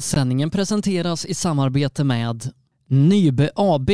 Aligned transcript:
Sändningen 0.00 0.50
presenteras 0.50 1.26
i 1.26 1.34
samarbete 1.34 2.04
med 2.04 2.50
Nybe 2.88 3.50
AB. 3.54 3.90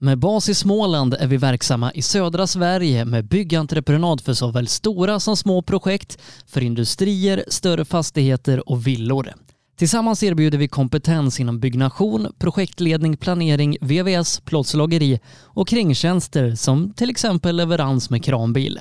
Med 0.00 0.18
bas 0.18 0.48
i 0.48 0.54
Småland 0.54 1.14
är 1.14 1.26
vi 1.26 1.36
verksamma 1.36 1.92
i 1.92 2.02
södra 2.02 2.46
Sverige 2.46 3.04
med 3.04 3.28
byggentreprenad 3.28 4.20
för 4.20 4.34
såväl 4.34 4.68
stora 4.68 5.20
som 5.20 5.36
små 5.36 5.62
projekt, 5.62 6.18
för 6.46 6.60
industrier, 6.60 7.44
större 7.48 7.84
fastigheter 7.84 8.68
och 8.68 8.86
villor. 8.86 9.32
Tillsammans 9.78 10.22
erbjuder 10.22 10.58
vi 10.58 10.68
kompetens 10.68 11.40
inom 11.40 11.60
byggnation, 11.60 12.32
projektledning, 12.38 13.16
planering, 13.16 13.76
VVS, 13.80 14.40
plåtslageri 14.40 15.20
och 15.42 15.68
kringtjänster 15.68 16.54
som 16.54 16.92
till 16.92 17.10
exempel 17.10 17.56
leverans 17.56 18.10
med 18.10 18.24
kranbil. 18.24 18.80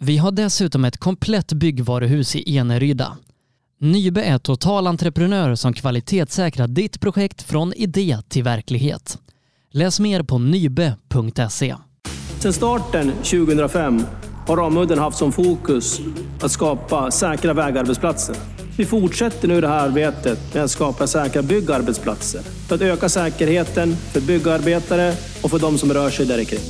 Vi 0.00 0.18
har 0.18 0.30
dessutom 0.32 0.84
ett 0.84 0.96
komplett 0.96 1.52
byggvaruhus 1.52 2.36
i 2.36 2.58
Eneryda. 2.58 3.16
Nybe 3.84 4.22
är 4.22 4.38
totalentreprenör 4.38 5.54
som 5.54 5.72
kvalitetssäkrar 5.72 6.66
ditt 6.66 7.00
projekt 7.00 7.42
från 7.42 7.72
idé 7.72 8.18
till 8.28 8.42
verklighet. 8.42 9.18
Läs 9.72 10.00
mer 10.00 10.22
på 10.22 10.38
nybe.se. 10.38 11.76
Sedan 12.38 12.52
starten 12.52 13.12
2005 13.12 14.02
har 14.46 14.56
Ramudden 14.56 14.98
haft 14.98 15.18
som 15.18 15.32
fokus 15.32 16.00
att 16.40 16.50
skapa 16.50 17.10
säkra 17.10 17.54
vägarbetsplatser. 17.54 18.36
Vi 18.76 18.84
fortsätter 18.84 19.48
nu 19.48 19.60
det 19.60 19.68
här 19.68 19.88
arbetet 19.88 20.54
med 20.54 20.64
att 20.64 20.70
skapa 20.70 21.06
säkra 21.06 21.42
byggarbetsplatser 21.42 22.40
för 22.42 22.74
att 22.74 22.82
öka 22.82 23.08
säkerheten 23.08 23.96
för 23.96 24.20
byggarbetare 24.20 25.14
och 25.42 25.50
för 25.50 25.58
de 25.58 25.78
som 25.78 25.92
rör 25.92 26.10
sig 26.10 26.26
där 26.26 26.44
kring. 26.44 26.60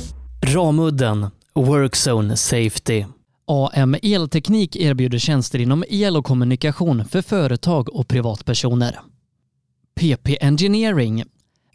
Ramudden 0.41 1.27
Workzone 1.55 2.37
Safety. 2.37 3.05
AM 3.45 3.95
Elteknik 4.03 4.75
erbjuder 4.75 5.17
tjänster 5.17 5.59
inom 5.59 5.83
el 5.89 6.17
och 6.17 6.25
kommunikation 6.25 7.05
för 7.05 7.21
företag 7.21 7.95
och 7.95 8.07
privatpersoner. 8.07 8.99
PP 9.95 10.37
Engineering. 10.41 11.23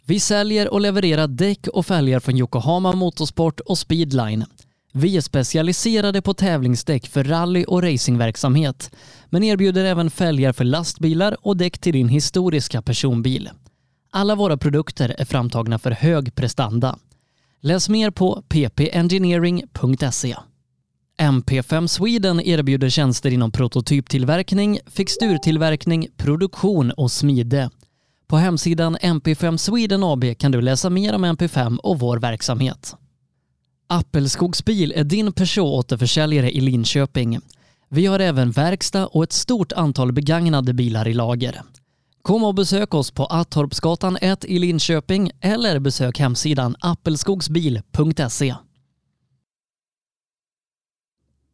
Vi 0.05 0.19
säljer 0.19 0.73
och 0.73 0.81
levererar 0.81 1.27
däck 1.27 1.67
och 1.67 1.85
fälgar 1.85 2.19
från 2.19 2.37
Yokohama 2.37 2.91
Motorsport 2.91 3.59
och 3.59 3.77
Speedline. 3.77 4.45
Vi 4.93 5.17
är 5.17 5.21
specialiserade 5.21 6.21
på 6.21 6.33
tävlingsdäck 6.33 7.07
för 7.07 7.23
rally 7.23 7.63
och 7.63 7.83
racingverksamhet, 7.83 8.91
men 9.29 9.43
erbjuder 9.43 9.85
även 9.85 10.09
fälgar 10.09 10.53
för 10.53 10.63
lastbilar 10.63 11.37
och 11.41 11.57
däck 11.57 11.79
till 11.79 11.93
din 11.93 12.09
historiska 12.09 12.81
personbil. 12.81 13.49
Alla 14.11 14.35
våra 14.35 14.57
produkter 14.57 15.15
är 15.17 15.25
framtagna 15.25 15.79
för 15.79 15.91
hög 15.91 16.35
prestanda. 16.35 16.99
Läs 17.61 17.89
mer 17.89 18.11
på 18.11 18.43
ppengineering.se. 18.49 20.35
MP5 21.19 21.87
Sweden 21.87 22.41
erbjuder 22.41 22.89
tjänster 22.89 23.33
inom 23.33 23.51
prototyptillverkning, 23.51 24.79
fixturtillverkning, 24.87 26.07
produktion 26.17 26.91
och 26.91 27.11
smide. 27.11 27.69
På 28.27 28.37
hemsidan 28.37 28.97
MP5 28.97 29.57
Sweden 29.57 30.03
AB 30.03 30.37
kan 30.37 30.51
du 30.51 30.61
läsa 30.61 30.89
mer 30.89 31.15
om 31.15 31.25
MP5 31.25 31.77
och 31.77 31.99
vår 31.99 32.17
verksamhet. 32.17 32.95
Appelskogsbil 33.87 34.93
är 34.95 35.03
din 35.03 35.33
Peugeot-återförsäljare 35.33 36.51
i 36.51 36.61
Linköping. 36.61 37.39
Vi 37.89 38.05
har 38.05 38.19
även 38.19 38.51
verkstad 38.51 39.07
och 39.07 39.23
ett 39.23 39.33
stort 39.33 39.71
antal 39.71 40.11
begagnade 40.11 40.73
bilar 40.73 41.07
i 41.07 41.13
lager. 41.13 41.61
Kom 42.21 42.43
och 42.43 42.55
besök 42.55 42.93
oss 42.93 43.11
på 43.11 43.25
Attorpsgatan 43.25 44.17
1 44.21 44.45
i 44.45 44.59
Linköping 44.59 45.31
eller 45.41 45.79
besök 45.79 46.19
hemsidan 46.19 46.75
appelskogsbil.se. 46.79 48.55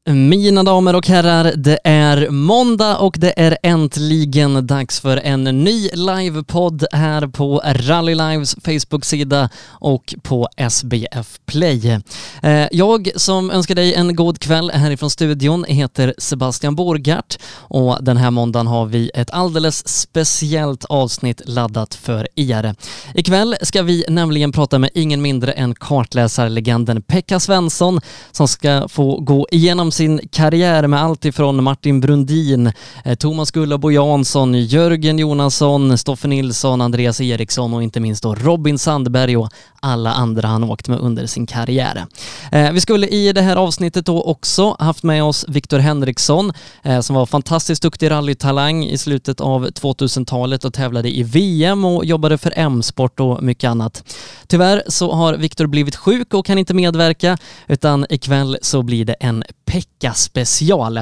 Mina 0.09 0.63
damer 0.63 0.95
och 0.95 1.07
herrar, 1.07 1.53
det 1.55 1.79
är 1.83 2.29
måndag 2.29 2.97
och 2.97 3.15
det 3.19 3.33
är 3.37 3.57
äntligen 3.63 4.67
dags 4.67 4.99
för 4.99 5.17
en 5.17 5.43
ny 5.43 5.89
livepodd 5.93 6.85
här 6.91 7.27
på 7.27 7.61
Rally 7.65 8.15
Lives 8.15 8.55
Facebook-sida 8.63 9.49
och 9.67 10.15
på 10.23 10.49
SBF 10.57 11.39
Play. 11.45 11.99
Eh, 12.43 12.67
jag 12.71 13.11
som 13.15 13.51
önskar 13.51 13.75
dig 13.75 13.93
en 13.93 14.15
god 14.15 14.39
kväll 14.39 14.71
härifrån 14.71 15.09
studion 15.09 15.65
heter 15.67 16.13
Sebastian 16.17 16.75
Borgart 16.75 17.37
och 17.53 18.03
den 18.03 18.17
här 18.17 18.31
måndagen 18.31 18.67
har 18.67 18.85
vi 18.85 19.11
ett 19.13 19.31
alldeles 19.31 19.87
speciellt 19.87 20.85
avsnitt 20.85 21.41
laddat 21.45 21.95
för 21.95 22.27
er. 22.35 22.75
Ikväll 23.13 23.55
ska 23.61 23.83
vi 23.83 24.05
nämligen 24.09 24.51
prata 24.51 24.79
med 24.79 24.89
ingen 24.93 25.21
mindre 25.21 25.51
än 25.51 25.75
kartläsarlegenden 25.75 27.01
Pekka 27.01 27.39
Svensson 27.39 28.01
som 28.31 28.47
ska 28.47 28.87
få 28.87 29.19
gå 29.19 29.47
igenom 29.51 29.91
sin 29.95 30.19
karriär 30.31 30.87
med 30.87 31.01
allt 31.03 31.25
ifrån 31.25 31.63
Martin 31.63 31.99
Brundin, 31.99 32.71
eh, 33.05 33.15
Thomas 33.15 33.51
Gullabo 33.51 33.91
Jansson, 33.91 34.53
Jörgen 34.53 35.19
Jonasson, 35.19 35.97
Stoffe 35.97 36.27
Nilsson, 36.27 36.81
Andreas 36.81 37.21
Eriksson 37.21 37.73
och 37.73 37.83
inte 37.83 37.99
minst 37.99 38.23
då 38.23 38.35
Robin 38.35 38.77
Sandberg 38.79 39.37
och 39.37 39.49
alla 39.85 40.13
andra 40.13 40.47
han 40.47 40.63
åkt 40.63 40.87
med 40.87 40.99
under 40.99 41.25
sin 41.25 41.47
karriär. 41.47 42.05
Eh, 42.51 42.71
vi 42.71 42.81
skulle 42.81 43.07
i 43.07 43.33
det 43.33 43.41
här 43.41 43.55
avsnittet 43.55 44.05
då 44.05 44.23
också 44.23 44.75
haft 44.79 45.03
med 45.03 45.23
oss 45.23 45.45
Viktor 45.47 45.79
Henriksson 45.79 46.53
eh, 46.83 46.99
som 46.99 47.15
var 47.15 47.25
fantastiskt 47.25 47.81
duktig 47.81 48.11
rallytalang 48.11 48.85
i 48.85 48.97
slutet 48.97 49.41
av 49.41 49.67
2000-talet 49.67 50.65
och 50.65 50.73
tävlade 50.73 51.17
i 51.17 51.23
VM 51.23 51.85
och 51.85 52.05
jobbade 52.05 52.37
för 52.37 52.53
M-sport 52.55 53.19
och 53.19 53.43
mycket 53.43 53.67
annat. 53.67 54.03
Tyvärr 54.47 54.83
så 54.87 55.11
har 55.11 55.33
Viktor 55.33 55.67
blivit 55.67 55.95
sjuk 55.95 56.33
och 56.33 56.45
kan 56.45 56.57
inte 56.57 56.73
medverka 56.73 57.37
utan 57.67 58.05
ikväll 58.09 58.57
så 58.61 58.83
blir 58.83 59.05
det 59.05 59.13
en 59.13 59.43
Pekka 59.65 60.13
special. 60.13 60.97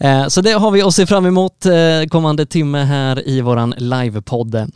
Eh, 0.00 0.26
så 0.28 0.40
det 0.40 0.52
har 0.52 0.70
vi 0.70 0.82
att 0.82 0.94
se 0.94 1.06
fram 1.06 1.26
emot 1.26 1.66
kommande 2.10 2.46
timme 2.46 2.78
här 2.78 3.28
i 3.28 3.40
våran 3.40 3.74
livepodd. 3.78 4.70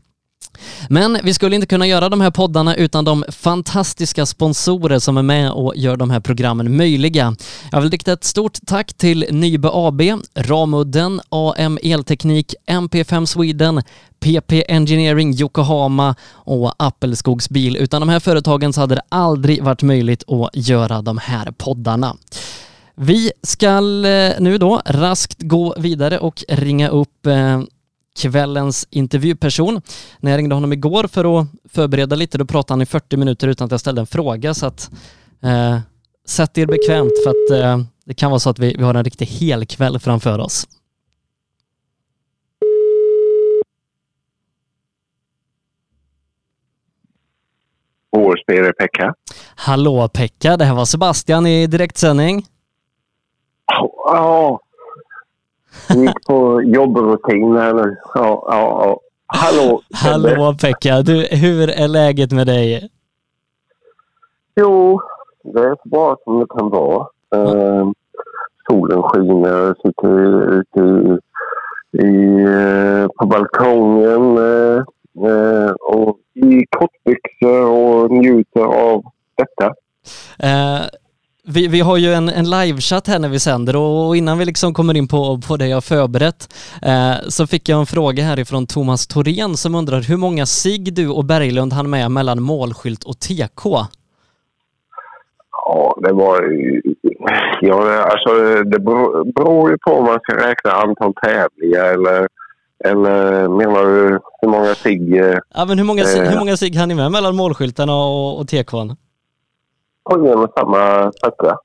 Men 0.89 1.19
vi 1.23 1.35
skulle 1.35 1.55
inte 1.55 1.67
kunna 1.67 1.87
göra 1.87 2.09
de 2.09 2.21
här 2.21 2.31
poddarna 2.31 2.77
utan 2.77 3.05
de 3.05 3.25
fantastiska 3.29 4.27
sponsorer 4.27 4.99
som 4.99 5.17
är 5.17 5.23
med 5.23 5.51
och 5.51 5.77
gör 5.77 5.97
de 5.97 6.11
här 6.11 6.21
programmen 6.21 6.77
möjliga. 6.77 7.37
Jag 7.73 7.81
vill 7.81 7.91
rikta 7.91 8.13
ett 8.13 8.25
stort 8.25 8.59
tack 8.67 8.95
till 8.95 9.27
Nybe 9.31 9.69
AB, 9.73 10.03
Ramudden, 10.35 11.21
AM 11.29 11.79
Elteknik, 11.83 12.55
MP5 12.67 13.27
Sweden, 13.27 13.83
PP 14.21 14.65
Engineering 14.69 15.35
Yokohama 15.35 16.15
och 16.33 16.75
Appelskogs 16.79 17.49
bil. 17.51 17.77
Utan 17.77 18.01
de 18.03 18.09
här 18.09 18.21
företagen 18.21 18.73
så 18.73 18.81
hade 18.81 18.95
det 18.95 19.03
aldrig 19.09 19.63
varit 19.65 19.83
möjligt 19.83 20.25
att 20.29 20.51
göra 20.53 21.03
de 21.03 21.19
här 21.19 21.51
poddarna. 21.51 22.17
Vi 22.95 23.33
ska 23.43 23.69
eh, 24.07 24.41
nu 24.41 24.59
då 24.59 24.83
raskt 24.87 25.43
gå 25.43 25.75
vidare 25.79 26.19
och 26.19 26.45
ringa 26.49 26.89
upp 26.89 27.27
eh, 27.27 27.63
kvällens 28.19 28.87
intervjuperson. 28.91 29.81
När 30.21 30.31
jag 30.31 30.39
ringde 30.39 30.55
honom 30.55 30.73
igår 30.73 31.07
för 31.07 31.41
att 31.41 31.47
förbereda 31.69 32.17
lite, 32.17 32.39
då 32.39 32.45
pratade 32.45 32.73
han 32.73 32.83
i 32.83 32.87
40 32.87 33.17
minuter 33.17 33.49
utan 33.49 33.65
att 33.65 33.71
jag 33.71 33.81
ställde 33.81 34.01
en 34.01 34.07
fråga. 34.07 34.55
Så 34.55 34.67
att 34.67 34.91
eh, 35.43 35.79
sätt 36.27 36.59
er 36.59 36.67
bekvämt 36.67 37.13
för 37.25 37.31
att 37.31 37.63
eh, 37.63 37.87
det 38.05 38.15
kan 38.15 38.31
vara 38.31 38.41
så 38.41 38.51
att 38.51 38.59
vi, 38.59 38.75
vi 38.79 38.85
har 38.85 38.95
en 38.95 39.05
riktig 39.05 39.27
helkväll 39.27 39.99
framför 39.99 40.39
oss. 40.39 40.67
HSB 48.17 48.73
Pekka. 48.73 49.15
Hallå 49.55 50.09
Pekka, 50.09 50.57
det 50.57 50.65
här 50.65 50.75
var 50.75 50.85
Sebastian 50.85 51.47
i 51.47 51.67
direktsändning. 51.67 52.47
Ja, 54.07 54.61
gick 55.95 56.27
på 56.27 56.63
jobbrutin 56.63 57.57
här 57.57 57.75
nu. 57.75 57.97
Ja, 58.15 58.45
ja, 58.49 58.85
ja. 58.85 59.01
Hallå! 59.27 59.83
Hallå 59.95 60.55
Pekka! 60.61 61.03
Du, 61.03 61.27
hur 61.31 61.71
är 61.71 61.89
läget 61.89 62.33
med 62.33 62.47
dig? 62.47 62.91
Jo, 64.57 65.01
det 65.45 65.61
är 65.61 65.77
så 65.83 65.89
bra 65.89 66.17
som 66.25 66.41
det 66.41 66.47
kan 66.59 66.71
vara. 66.71 67.07
Uh, 67.37 67.91
solen 68.69 69.03
skiner, 69.03 69.49
jag 69.49 69.77
sitter 69.77 70.53
ute 70.53 70.81
i, 70.81 71.19
i, 72.07 72.45
uh, 72.47 73.09
på 73.19 73.27
balkongen 73.27 74.39
uh, 74.39 75.71
och 75.81 76.19
i 76.35 76.65
kortbyxor 76.71 77.67
och 77.67 78.11
njuter 78.11 78.65
av 78.65 79.05
detta. 79.37 79.75
Vi, 81.47 81.69
vi 81.69 81.81
har 81.81 81.97
ju 81.97 82.13
en, 82.13 82.29
en 82.29 82.51
livechatt 82.51 83.09
här 83.09 83.19
när 83.19 83.29
vi 83.29 83.41
sänder 83.41 83.77
och 83.77 84.17
innan 84.17 84.39
vi 84.39 84.45
liksom 84.45 84.75
kommer 84.75 84.97
in 84.97 85.09
på, 85.09 85.41
på 85.49 85.57
det 85.57 85.67
jag 85.67 85.85
förberett 85.85 86.55
eh, 86.83 87.29
så 87.29 87.47
fick 87.47 87.69
jag 87.69 87.81
en 87.81 87.87
fråga 87.87 88.25
härifrån 88.25 88.67
Thomas 88.67 89.07
Thorén 89.07 89.57
som 89.57 89.75
undrar 89.75 90.01
hur 90.01 90.17
många 90.17 90.47
sig 90.47 90.79
du 90.79 91.09
och 91.09 91.25
Berglund 91.25 91.73
hann 91.73 91.91
med 91.91 92.11
mellan 92.11 92.43
målskylt 92.43 93.05
och 93.05 93.19
TK? 93.19 93.65
Ja, 95.51 95.99
det 96.03 96.13
var 96.13 96.43
ja, 97.61 98.03
alltså 98.03 98.63
det 98.65 98.79
beror 99.35 99.71
ju 99.71 99.79
på 99.79 99.93
om 99.93 100.05
man 100.05 100.21
ska 100.23 100.37
räkna 100.37 100.71
antal 100.71 101.15
tävlingar 101.23 101.85
eller 101.85 102.29
eller 102.85 103.49
menar 103.49 103.85
du 103.85 104.21
hur 104.43 104.49
många 104.49 104.75
sig? 104.75 105.13
Ja, 105.55 105.65
men 105.65 105.79
hur 105.79 105.85
många, 105.85 106.03
eh, 106.03 106.31
hur 106.31 106.39
många 106.39 106.57
sig 106.57 106.77
hann 106.77 106.89
ni 106.89 106.95
med 106.95 107.13
mellan 107.13 107.37
målskyltarna 107.37 107.95
och, 107.95 108.41
och 108.41 108.49
TKn? 108.49 109.04
En 110.11 110.39
och 110.39 110.53
samma 110.57 111.13
sträcka. 111.13 111.59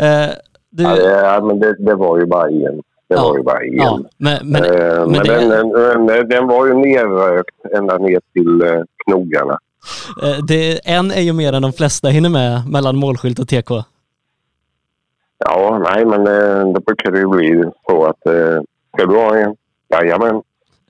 eh, 0.00 0.30
du... 0.70 0.82
ja, 0.82 1.40
det, 1.40 1.46
men 1.46 1.60
det, 1.60 1.76
det, 1.78 1.94
var 1.94 2.18
ju 2.18 2.26
bara 2.26 2.46
en. 2.48 2.82
Det 3.08 3.14
Ja. 3.14 3.22
var 3.22 3.36
ju 3.36 3.42
bara 3.42 3.60
en. 3.60 3.72
Ja, 3.76 3.98
men, 4.18 4.38
men, 4.52 4.64
Eh, 4.64 4.70
men 5.00 5.10
men 5.10 5.22
det- 5.22 5.48
den, 5.48 5.68
den, 6.06 6.28
den, 6.28 6.46
var 6.46 6.66
ju 6.66 6.74
nerrökt 6.74 7.64
ända 7.76 7.98
ner 7.98 8.20
till 8.32 8.62
eh, 8.62 8.82
knogarna. 9.06 9.58
eh, 10.22 10.44
det, 10.48 10.80
en 10.84 11.10
är 11.10 11.20
ju 11.20 11.32
mer 11.32 11.52
än 11.52 11.62
de 11.62 11.72
flesta 11.72 12.08
hinner 12.08 12.28
med 12.30 12.62
mellan 12.70 12.96
målskylt 12.96 13.38
och 13.38 13.48
TK. 13.48 13.70
Ja, 15.38 15.78
nej, 15.84 16.04
men 16.04 16.20
eh, 16.26 16.72
då 16.72 16.80
brukar 16.80 17.10
det 17.10 17.18
ju 17.18 17.28
bli 17.28 17.64
så 17.88 18.04
att 18.04 18.26
eh, 18.26 18.60
ska 18.96 19.06
du 19.06 19.16
ha 19.16 19.36
en? 19.36 19.56
Jajamän. 19.88 20.42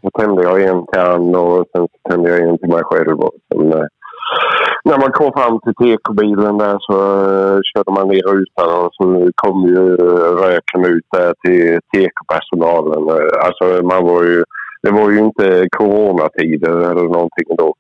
Så 0.03 0.11
tände 0.19 0.43
jag 0.43 0.63
en 0.63 0.87
till 0.87 1.01
han 1.01 1.35
och 1.35 1.65
sen 1.73 1.89
tände 2.11 2.31
jag 2.31 2.49
en 2.49 2.59
till 2.59 2.69
mig 2.69 2.83
själv. 2.85 3.21
Och 3.21 3.33
sen, 3.53 3.73
när 4.85 4.99
man 4.99 5.13
kom 5.13 5.33
fram 5.33 5.61
till 5.61 5.75
TK-bilen 5.75 6.59
där 6.59 6.77
så 6.81 6.97
eh, 7.23 7.61
körde 7.75 7.93
man 7.93 8.09
ner 8.09 8.23
rutan 8.23 8.85
och 8.85 8.91
så 8.93 9.31
kom 9.35 9.67
ju 9.67 9.95
eh, 9.95 10.35
röken 10.45 10.85
ut 10.85 11.05
där 11.13 11.35
till 11.45 11.81
TK-personalen. 11.93 13.09
Eh, 13.09 13.47
alltså 13.47 13.87
man 13.87 14.05
var 14.05 14.23
ju... 14.23 14.45
Det 14.83 14.91
var 14.91 15.11
ju 15.11 15.19
inte 15.19 15.69
coronatider 15.71 16.91
eller 16.91 17.03
någonting 17.03 17.57
då. 17.59 17.75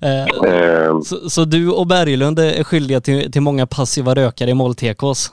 Eh, 0.00 0.52
Eh, 0.54 1.00
så, 1.00 1.16
så 1.30 1.44
du 1.44 1.70
och 1.70 1.86
Berglund 1.86 2.38
är 2.38 2.64
skyldiga 2.64 3.00
till, 3.00 3.32
till 3.32 3.42
många 3.42 3.66
passiva 3.66 4.14
rökare 4.14 4.50
i 4.50 4.54
mål-TKs? 4.54 5.32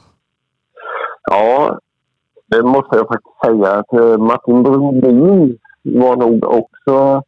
Ja, 1.31 1.80
det 2.45 2.63
måste 2.63 2.95
jag 2.98 3.07
faktiskt 3.07 3.40
säga 3.45 3.74
att 3.74 4.19
Martin 4.19 4.63
Brundin 4.63 5.57
var 5.84 6.16
nog 6.16 6.44
också 6.44 7.24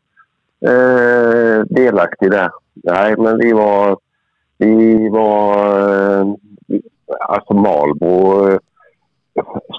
eh, 0.65 1.65
delaktig 1.69 2.31
där. 2.31 2.50
Nej, 2.73 3.15
men 3.18 3.38
vi 3.38 3.53
var... 3.53 3.97
Vi 4.57 5.09
var... 5.09 5.79
Eh, 6.21 6.25
alltså 7.27 7.53
Malbo 7.53 8.47
eh, 8.50 8.57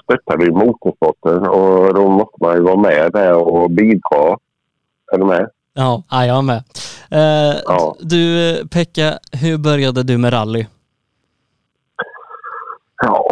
stöttade 0.03 0.45
ju 0.45 0.51
motorsporten 0.51 1.47
och 1.47 1.93
då 1.93 2.07
måste 2.09 2.35
man 2.41 2.55
ju 2.55 2.61
vara 2.61 2.75
med 2.77 3.11
där 3.11 3.33
och 3.35 3.71
bidra. 3.71 4.37
Är 5.11 5.17
du 5.17 5.25
med? 5.25 5.49
Ja, 5.73 6.03
ja, 6.11 6.25
jag 6.25 6.37
är 6.37 6.41
med. 6.41 6.63
Eh, 7.11 7.61
Ja. 7.65 7.95
Du, 7.99 8.55
Pekka, 8.67 9.19
hur 9.41 9.57
började 9.57 10.03
du 10.03 10.17
med 10.17 10.33
rally? 10.33 10.65
Ja, 13.03 13.27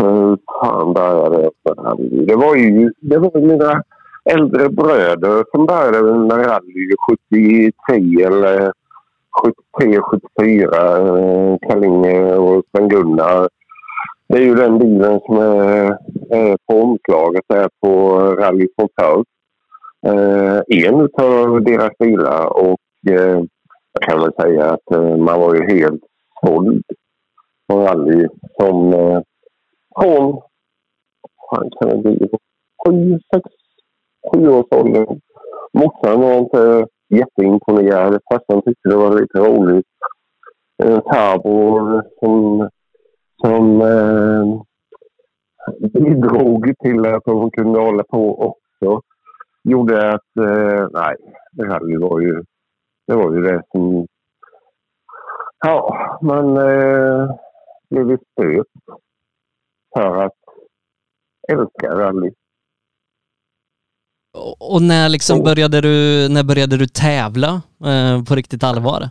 hur 0.00 0.38
fan 0.60 0.92
började 0.92 1.42
jag 1.42 1.52
med 1.64 1.86
rally? 1.86 2.26
Det 2.26 2.36
var 2.36 2.54
ju 2.56 2.92
det 3.00 3.18
var 3.18 3.40
mina 3.40 3.82
äldre 4.24 4.68
bröder 4.68 5.44
som 5.50 5.66
började 5.66 6.14
med 6.14 6.46
rally 6.46 6.88
73 7.72 8.22
eller 8.24 8.72
73, 9.42 10.00
74. 10.00 10.96
Eh, 10.96 11.58
Kallinge 11.68 12.34
och 12.34 12.64
Sven-Gunnar. 12.70 13.48
Det 14.28 14.36
är 14.36 14.42
ju 14.42 14.54
den 14.54 14.78
bilen 14.78 15.20
som 15.26 15.36
är, 15.36 15.98
är 16.30 16.56
på 16.66 16.82
omslaget 16.82 17.44
där 17.48 17.68
på 17.80 18.18
Rally 18.34 18.68
från 18.76 19.24
Eh, 20.06 20.60
en 20.66 21.08
av 21.18 21.64
deras 21.64 21.98
bilar 21.98 22.46
och 22.46 22.80
eh, 23.10 23.42
jag 23.92 24.02
kan 24.02 24.20
väl 24.20 24.32
säga 24.40 24.64
att 24.64 24.90
eh, 24.92 25.16
man 25.16 25.40
var 25.40 25.54
ju 25.54 25.76
helt 25.76 26.02
såld 26.44 26.82
på 27.68 27.78
rally 27.78 28.28
som 28.60 28.92
eh, 28.92 29.20
från, 30.00 30.40
fan 31.50 31.70
kan 31.80 31.88
det 31.88 31.96
bli, 31.96 32.28
sju, 32.86 33.18
sex, 33.34 33.44
sjuårsåldern. 34.32 35.20
Morsan 35.72 36.20
var 36.20 36.38
inte 36.38 36.86
jätteimponerad. 37.08 38.20
Farsan 38.30 38.62
tyckte 38.62 38.88
det 38.88 38.96
var 38.96 39.20
lite 39.20 39.38
roligt. 39.38 39.86
Eh, 40.82 40.94
en 40.94 41.02
farbror 41.02 42.02
som, 42.20 42.68
som 43.40 43.80
eh, 43.80 44.62
bidrog 45.90 46.72
till 46.78 47.06
att 47.06 47.22
hon 47.24 47.50
kunde 47.50 47.80
hålla 47.80 48.04
på 48.04 48.42
också 48.42 49.02
gjorde 49.66 50.12
att, 50.12 50.36
eh, 50.36 50.88
nej, 50.92 51.16
rally 51.58 51.96
var 51.96 52.20
ju, 52.20 52.42
det 53.06 53.14
var 53.14 53.34
ju 53.34 53.42
det 53.42 53.62
som, 53.72 54.06
ja, 55.66 56.18
man 56.22 56.56
eh, 56.56 57.30
blev 57.90 58.10
ju 58.10 58.18
stöpt 58.32 59.00
för 59.96 60.24
att 60.24 60.38
älska 61.48 61.88
rally. 61.90 62.30
Och, 64.58 64.82
när 64.82 65.08
liksom 65.08 65.38
Oh. 65.38 65.44
började 65.44 65.80
du, 65.80 66.28
när 66.30 66.44
började 66.44 66.76
du 66.76 66.86
tävla 66.86 67.62
eh, 67.84 68.24
på 68.28 68.34
riktigt 68.34 68.64
allvar? 68.64 69.02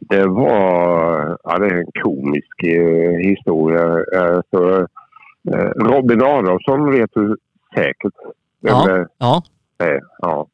Det 0.00 0.26
var, 0.26 1.38
ja 1.44 1.58
det 1.58 1.66
är 1.66 1.74
en 1.78 2.02
komisk 2.02 2.62
eh, 2.64 3.28
historia. 3.28 3.84
Alltså, 4.20 4.86
eh, 5.54 5.70
Robin 5.76 6.22
Adolfsson 6.22 6.90
vet 6.92 7.10
du 7.14 7.36
säkert 7.74 8.14
Ja. 8.60 8.84
det 8.86 9.06
Ja, 9.18 9.42
är. 9.78 10.00
Ja. 10.18 10.46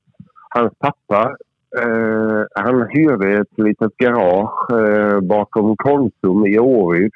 Hans 0.50 0.72
pappa 0.78 1.36
eh, 1.78 2.42
han 2.54 2.88
hyrde 2.90 3.40
ett 3.40 3.58
litet 3.58 3.96
garage 3.96 4.72
eh, 4.72 5.20
bakom 5.20 5.76
Konsum 5.76 6.46
i 6.46 6.58
Åryd. 6.58 7.12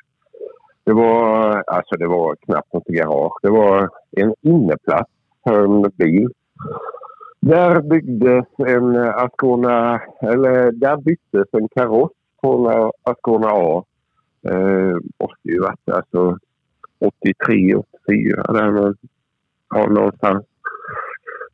Det 0.85 0.93
var, 0.93 1.63
alltså 1.67 1.97
det 1.97 2.07
var 2.07 2.37
knappt 2.47 2.73
något 2.73 2.87
garage. 2.87 3.39
Det 3.43 3.51
var 3.51 3.91
en 4.17 4.35
inneplats 4.43 5.11
för 5.45 5.65
en 5.65 5.91
bil. 5.97 6.29
Där 7.41 7.81
byggdes 7.81 8.47
en 8.59 8.97
Ascona, 8.97 10.01
eller 10.21 10.73
där 10.73 10.97
byttes 10.97 11.49
en 11.53 11.69
kaross 11.69 12.13
på 12.43 12.71
en 12.71 13.13
Ascona 13.13 13.49
A. 13.51 13.85
Eh, 14.49 14.97
måste 15.21 15.49
ju 15.49 15.61
varit 15.61 15.89
alltså 15.93 16.39
83, 17.01 17.75
84 17.75 18.43
där 18.53 18.95
ja, 19.75 19.87
någonstans. 19.87 20.45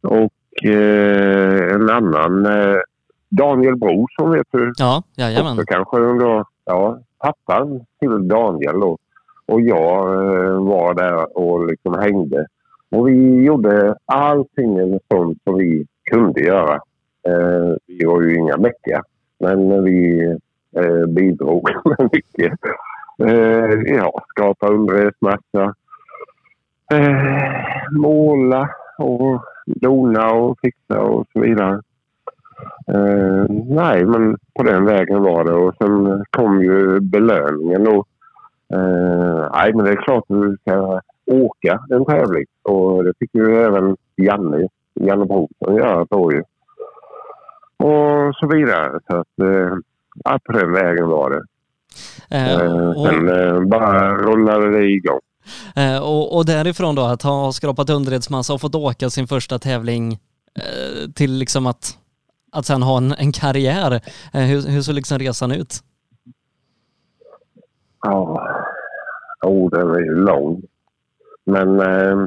Och 0.02 0.64
eh, 0.64 1.74
en 1.74 1.90
annan 1.90 2.46
eh, 2.46 2.80
Daniel 3.28 3.76
Bro 3.76 4.06
som 4.18 4.30
vet 4.30 4.46
du 4.50 4.72
ja, 4.76 5.02
jajamän. 5.16 5.52
också 5.52 5.64
kanske 5.66 5.98
då, 5.98 6.44
ja, 6.64 6.98
pappan 7.18 7.80
till 8.00 8.28
Daniel 8.28 8.80
då. 8.80 8.98
Och 9.46 9.60
jag 9.60 10.14
eh, 10.14 10.64
var 10.64 10.94
där 10.94 11.38
och 11.38 11.66
liksom 11.66 11.94
hängde. 11.94 12.46
Och 12.90 13.08
vi 13.08 13.44
gjorde 13.44 13.96
allting 14.04 14.98
sånt 15.12 15.38
som 15.44 15.58
vi 15.58 15.86
kunde 16.10 16.40
göra. 16.40 16.74
Eh, 17.28 17.74
vi 17.86 18.04
var 18.04 18.22
ju 18.22 18.36
inga 18.36 18.56
mäckiga, 18.56 19.02
men 19.40 19.84
vi 19.84 20.24
eh, 20.76 21.06
bidrog 21.06 21.68
med 21.84 22.10
mycket. 22.12 22.52
Eh, 23.24 23.94
ja, 23.96 24.22
skapa 24.28 24.68
underredsmassa. 24.68 25.74
Eh, 26.92 27.90
måla 27.90 28.70
och 28.98 29.42
dona 29.66 30.32
och 30.32 30.58
fixa 30.60 31.00
och 31.00 31.26
så 31.32 31.40
vidare. 31.40 31.80
Eh, 32.88 33.44
nej, 33.66 34.04
men 34.04 34.36
på 34.54 34.62
den 34.62 34.84
vägen 34.84 35.22
var 35.22 35.44
det. 35.44 35.52
Och 35.52 35.74
sen 35.78 36.24
kom 36.30 36.62
ju 36.62 37.00
belöningen 37.00 37.84
då. 37.84 38.04
Eh, 38.74 39.48
nej, 39.52 39.72
men 39.74 39.84
det 39.84 39.90
är 39.90 39.96
klart 39.96 40.24
att 40.28 40.40
du 40.40 40.56
ska 40.60 41.00
åka 41.28 41.80
en 41.90 42.04
tävling. 42.04 42.44
Och 42.62 43.04
det 43.04 43.12
fick 43.18 43.34
ju 43.34 43.56
även 43.56 43.96
Janne, 44.16 44.68
Janne 45.00 45.24
Brorsson 45.24 45.76
göra 45.76 46.06
då 46.10 46.32
ju. 46.32 46.42
Och 47.76 48.34
så 48.34 48.46
vidare. 48.52 49.00
Så 49.10 49.16
att, 49.16 49.38
eh, 49.42 49.76
ja, 50.24 50.38
på 50.44 50.52
den 50.52 50.72
vägen 50.72 51.08
var 51.08 51.30
det. 51.30 51.42
Eh, 52.36 52.52
Eh, 52.60 52.88
och, 52.88 53.06
sen 53.06 53.28
eh, 53.28 53.60
bara 53.60 54.16
rullade 54.16 54.70
det 54.70 54.84
igång. 54.84 55.20
eh, 55.76 56.02
och, 56.02 56.36
och 56.36 56.46
därifrån 56.46 56.94
då, 56.94 57.02
att 57.02 57.22
ha 57.22 57.52
skrapat 57.52 57.90
underredsmassa 57.90 58.54
och 58.54 58.60
fått 58.60 58.74
åka 58.74 59.10
sin 59.10 59.26
första 59.26 59.58
tävling 59.58 60.12
eh, 60.54 61.10
till 61.14 61.32
liksom 61.32 61.66
att, 61.66 61.98
att 62.52 62.66
sen 62.66 62.82
ha 62.82 62.96
en, 62.96 63.12
en 63.12 63.32
karriär. 63.32 64.00
Hur, 64.32 64.70
hur 64.70 64.82
såg 64.82 64.94
liksom 64.94 65.18
resan 65.18 65.52
ut? 65.52 65.74
Ja, 68.02 68.42
oh, 69.46 69.70
den 69.70 69.90
är 69.90 69.98
ju 70.00 70.14
lång. 70.14 70.62
Men 71.48 71.80
eh, 71.80 72.26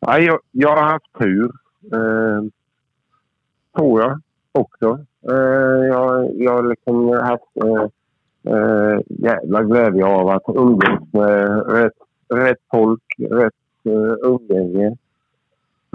jag, 0.00 0.38
jag 0.50 0.76
har 0.76 0.82
haft 0.82 1.18
tur. 1.18 1.50
Eh, 1.92 2.42
tror 3.76 4.00
jag 4.00 4.20
också. 4.52 4.98
Eh, 5.30 5.86
jag, 5.86 6.34
jag 6.34 6.52
har 6.52 6.68
liksom 6.68 7.08
haft 7.08 7.56
eh, 7.64 7.86
eh, 8.54 9.00
jävla 9.08 9.62
glädje 9.62 10.04
av 10.04 10.28
att 10.28 10.42
umgås 10.46 11.12
med 11.12 11.72
rätt, 11.72 11.92
rätt 12.34 12.58
folk, 12.70 13.02
rätt 13.18 13.52
eh, 13.84 14.14
umgänge. 14.22 14.96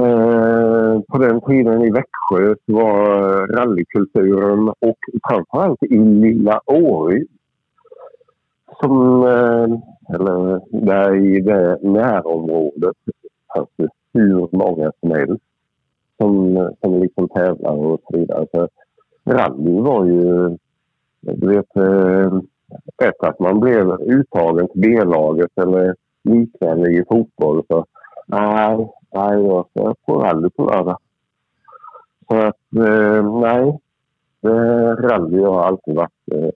Eh, 0.01 0.99
på 1.07 1.17
den 1.17 1.41
tiden 1.41 1.81
i 1.81 1.91
Växjö 1.91 2.55
var 2.65 3.47
rallykulturen 3.47 4.69
och 4.69 4.97
framförallt 5.29 5.83
i 5.83 5.97
lilla 5.97 6.61
Åryd 6.65 7.27
som, 8.79 9.23
eh, 9.23 9.79
eller 10.15 10.61
där 10.85 11.15
i 11.15 11.41
det 11.41 11.79
närområdet 11.81 12.95
fanns 13.53 13.69
det 13.75 13.89
hur 14.13 14.49
många 14.51 14.91
som 14.99 15.11
helst 15.11 15.43
som, 16.17 16.55
som 16.81 16.99
liksom 16.99 17.29
tävlar 17.29 17.71
och 17.71 18.01
så 18.03 18.17
vidare. 18.17 18.47
Så 18.51 18.67
rally 19.25 19.79
var 19.81 20.05
ju, 20.05 20.57
du 21.21 21.47
vet, 21.47 21.75
eh, 21.75 22.39
rätt 23.03 23.23
att 23.23 23.39
man 23.39 23.59
blev 23.59 23.91
uttagen 23.91 24.67
till 24.67 24.81
B-laget 24.81 25.51
eller 25.55 25.95
liknande 26.23 26.91
i 26.91 27.05
fotboll 27.09 27.63
så 27.67 27.85
Nej, 28.27 28.87
nej, 29.13 29.45
jag 29.45 29.65
ska 29.69 29.93
på 30.05 30.19
rally 30.19 30.49
på 30.49 30.63
lördag. 30.63 30.97
Så 32.27 32.35
att, 32.37 32.87
eh, 32.87 33.39
nej. 33.41 33.79
Rally 34.99 35.43
har 35.43 35.63
alltid 35.63 35.95
varit 35.95 36.55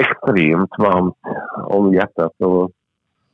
extremt 0.00 0.70
varmt 0.78 1.16
om 1.68 1.94
hjärtat 1.94 2.32
och 2.38 2.70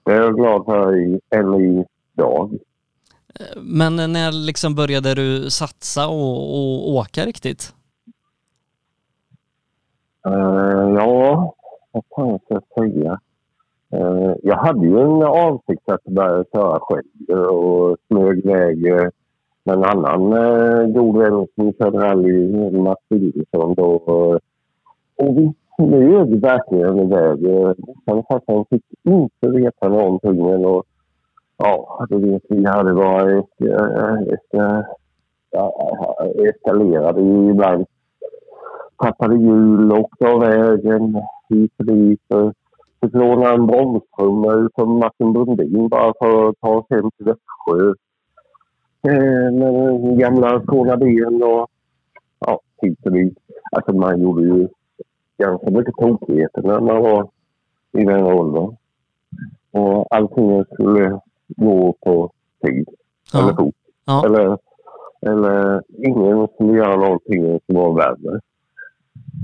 det 0.04 0.12
är 0.12 0.20
jag 0.20 0.37
glad 0.37 0.64
för 0.64 0.96
i, 0.96 1.20
än 1.30 1.85
idag. 2.14 2.58
Men 3.56 3.96
när 3.96 4.32
liksom 4.32 4.75
började 4.75 5.14
du 5.14 5.50
satsa 5.50 6.08
och, 6.08 6.56
och 6.56 6.90
åka 6.90 7.25
riktigt? 7.25 7.75
Uh, 10.26 10.94
ja, 10.94 11.54
vad 11.92 12.04
fan 12.16 12.38
ska 12.38 12.54
jag 12.54 12.90
säga? 12.90 13.20
Uh, 13.94 14.35
jag 14.42 14.56
hade 14.56 14.87
ju 14.87 15.00
en 15.00 15.23
avsikt 15.23 15.88
att 15.88 16.04
börja 16.04 16.44
köra 16.52 16.80
själv 16.80 17.40
och 17.40 17.96
smög 18.08 18.38
iväg 18.38 18.82
med 19.64 19.76
en 19.76 19.85
annan 19.85 20.32
uh, 20.32 20.87
god 20.87 21.18
vän 21.18 21.46
som 21.54 21.73
körde 21.73 21.99
rally, 21.99 22.52
Mats 22.78 23.04
Wilhelmsson. 23.08 23.75
Och 25.16 25.37
vi 25.37 25.54
flög 25.76 26.40
verkligen 26.40 26.99
iväg. 26.99 27.76
Han 28.06 28.23
farsan 28.28 28.64
fick 28.71 28.85
inte 29.04 29.49
veta 29.49 29.88
någonting. 29.88 30.42
Och, 30.42 30.85
ja, 31.56 32.06
det 32.09 32.16
vet, 32.16 32.42
vi 32.49 32.66
hade 32.66 32.92
varit... 32.92 33.61
Eh, 33.61 34.14
eh, 34.54 36.49
eskalerade 36.49 37.21
ju 37.21 37.50
ibland. 37.50 37.87
Tappade 39.02 39.37
hjul, 39.37 39.92
åkte 39.92 40.28
av 40.28 40.40
vägen 40.40 41.23
hit 41.49 41.73
och 41.78 41.85
dit. 41.85 42.21
Fick 43.00 43.14
låna 43.14 43.52
en 43.52 43.66
bromstrumma 43.66 44.68
från 44.75 44.99
Martin 44.99 45.33
Brundin 45.33 45.88
bara 45.88 46.12
för 46.18 46.49
att 46.49 46.61
ta 46.61 46.68
oss 46.68 46.87
hem 46.90 47.11
till 47.11 47.26
Växjö. 47.26 47.95
Eh, 49.09 49.52
med 49.52 50.18
gamla 50.18 50.59
ben 50.97 51.42
och 51.42 51.68
ja, 52.38 52.61
hit 52.83 52.99
och 53.04 53.12
dit. 53.12 53.38
Alltså 53.73 53.92
man 53.92 54.21
gjorde 54.21 54.42
ju 54.42 54.68
ganska 55.38 55.71
mycket 55.71 55.95
tokigheter 55.95 56.62
när 56.62 56.81
man 56.81 57.02
var 57.02 57.28
i 57.93 58.05
den 58.05 58.25
åldern. 58.25 58.76
Och 59.71 60.07
allting 60.11 60.64
skulle 60.64 61.21
gå 61.47 61.95
på 62.05 62.33
tid. 62.62 62.88
Ja. 63.33 63.43
Eller 63.43 63.55
fort. 63.55 63.75
Ja. 64.05 64.26
Eller, 64.26 64.59
eller 65.21 65.83
ingen 65.99 66.49
skulle 66.55 66.78
göra 66.78 66.97
någonting 66.97 67.61
som 67.66 67.76
var 67.76 67.93
värre. 67.93 68.40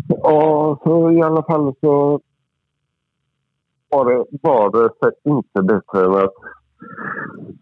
Och 0.08 0.80
så 0.84 1.10
i 1.10 1.22
alla 1.22 1.42
fall 1.42 1.74
så 1.80 2.20
var 3.88 4.04
det, 4.04 4.24
var 4.42 4.70
det 4.70 5.30
inte 5.30 5.62
bättre 5.62 6.04
än 6.04 6.14
att 6.14 6.34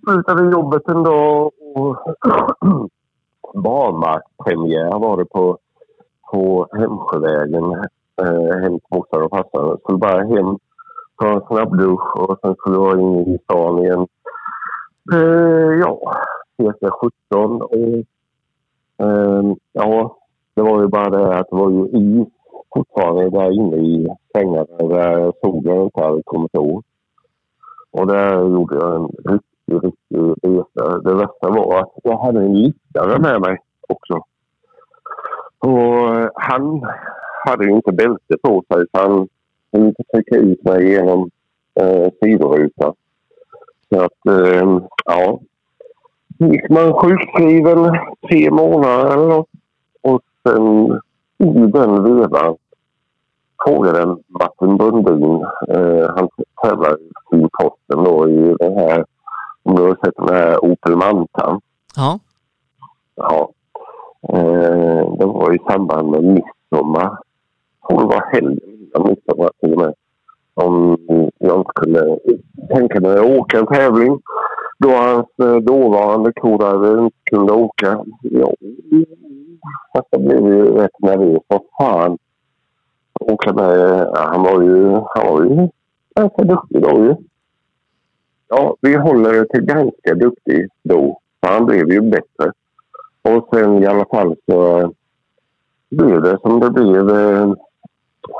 slutade 0.04 0.50
jobbet 0.50 0.88
en 0.88 1.02
dag 1.02 1.50
och 1.74 1.96
barmarkspremiär 3.62 4.98
var 4.98 5.16
det 5.16 5.24
på, 5.24 5.58
på 6.32 6.68
Hemsjövägen 6.72 7.64
eh, 8.20 8.58
hem 8.62 8.80
till 8.80 8.88
morsan 8.90 9.22
och 9.22 9.30
farsan. 9.30 9.68
Jag 9.68 9.80
skulle 9.80 9.98
bara 9.98 10.24
hem, 10.24 10.58
ta 11.16 11.28
en 11.28 11.40
snabbdusch 11.40 12.16
och 12.16 12.38
sen 12.42 12.54
skulle 12.54 12.76
jag 12.76 13.00
in 13.00 13.34
i 13.34 13.38
stan 13.44 13.78
igen. 13.78 14.06
Eh, 15.12 15.78
ja, 15.80 15.98
cirka 16.56 16.90
17. 17.30 17.62
Och, 17.62 18.04
eh, 19.06 19.42
ja, 19.72 20.16
det 20.54 20.62
var 20.62 20.80
ju 20.80 20.86
bara 20.86 21.10
det 21.10 21.38
att 21.38 21.50
det 21.50 21.56
var 21.56 21.70
ju 21.70 21.88
is 21.88 22.28
fortfarande 22.74 23.30
där 23.30 23.50
inne 23.50 23.76
i 23.76 24.08
sängarna 24.34 24.76
där 24.78 25.32
solen 25.40 25.82
inte 25.82 26.00
hade 26.00 26.22
kommit 26.22 26.56
åt. 26.56 26.84
Och 27.90 28.06
där 28.06 28.42
gjorde 28.42 28.76
jag 28.76 28.96
en 28.96 29.08
riktig, 29.32 29.86
riktig 29.86 30.34
resa. 30.42 30.98
Det 30.98 31.14
värsta 31.14 31.50
var 31.50 31.78
att 31.78 31.92
jag 32.02 32.18
hade 32.18 32.40
en 32.40 32.54
liggare 32.54 33.18
med 33.18 33.40
mig 33.40 33.58
också. 33.88 34.14
Och 35.58 36.30
han 36.34 36.82
hade 37.44 37.64
ju 37.64 37.70
inte 37.70 37.92
bälte 37.92 38.36
på 38.42 38.64
sig 38.72 38.84
så 38.92 39.00
han 39.00 39.28
kunde 39.72 39.94
trycka 40.12 40.36
ut 40.36 40.64
mig 40.64 40.90
genom 40.90 41.30
eh, 41.74 42.08
sidorutan. 42.22 42.94
Så 43.88 44.00
att, 44.00 44.26
eh, 44.26 44.78
ja. 45.04 45.40
gick 46.38 46.70
man 46.70 46.92
sjukskriven 46.94 47.98
tre 48.28 48.50
månader 48.50 49.14
eller 49.14 49.28
något. 49.28 49.48
Och 50.02 50.22
sen 50.42 50.92
i 51.38 51.66
den 51.66 52.02
vevan 52.02 52.56
frågade 53.64 54.16
Martin 54.26 54.76
Brundin, 54.76 55.46
eh, 55.68 56.10
han 56.16 56.28
tävlar 56.62 56.96
i 57.32 57.48
posten 57.60 58.04
då 58.04 58.28
i 58.28 58.54
den 58.58 58.76
här, 58.78 59.04
om 59.62 59.74
du 59.76 59.82
har 59.82 59.98
sett 60.04 60.16
den 60.16 60.28
här 60.28 60.64
Opel 60.64 60.96
Mantan. 60.96 61.60
Ja. 61.96 62.18
Ja. 63.14 63.50
Eh, 64.28 65.14
det 65.18 65.26
var 65.26 65.54
i 65.54 65.58
samband 65.70 66.10
med 66.10 66.24
midsommar 66.24 67.18
tror 67.88 68.00
det 68.00 68.06
var 68.06 68.30
helgen 68.32 68.60
innan 68.64 69.08
midsommar 69.08 69.50
till 69.60 69.72
och 69.72 69.78
med. 69.78 69.94
Om 70.54 70.98
jag 71.38 71.60
inte 71.60 71.72
kunde 71.74 72.18
tänka 72.74 73.00
mig 73.00 73.18
att 73.18 73.38
åka 73.38 73.58
en 73.58 73.66
tävling. 73.66 74.20
Då 74.78 74.90
hans 74.90 75.26
eh, 75.42 75.56
dåvarande 75.56 76.32
kodare 76.32 77.00
inte 77.00 77.16
kunde 77.30 77.52
åka. 77.52 78.04
Ja, 78.20 78.54
jag 80.10 80.22
blev 80.22 80.46
ju 80.46 80.64
rätt 80.64 80.98
nervös. 80.98 81.42
Vad 81.46 81.62
fan. 81.78 82.18
Åka 83.20 83.52
med. 83.52 84.08
Han 84.14 84.42
var 84.42 84.62
ju, 84.62 84.92
han 84.92 85.26
var 85.26 85.44
ju 85.44 85.68
ganska 86.14 86.44
duktig 86.44 86.82
då 86.82 87.04
ju. 87.04 87.14
Ja, 88.48 88.76
vi 88.80 88.96
håller 88.96 89.44
till 89.44 89.60
ganska 89.60 90.14
duktig 90.14 90.68
då. 90.82 91.18
Han 91.40 91.66
blev 91.66 91.92
ju 91.92 92.00
bättre. 92.00 92.52
Och 93.22 93.48
sen 93.54 93.82
i 93.82 93.86
alla 93.86 94.04
fall 94.04 94.36
så 94.46 94.92
blev 95.90 96.22
det 96.22 96.38
som 96.42 96.60
det 96.60 96.70
blev. 96.70 97.10
Eh, 97.10 97.52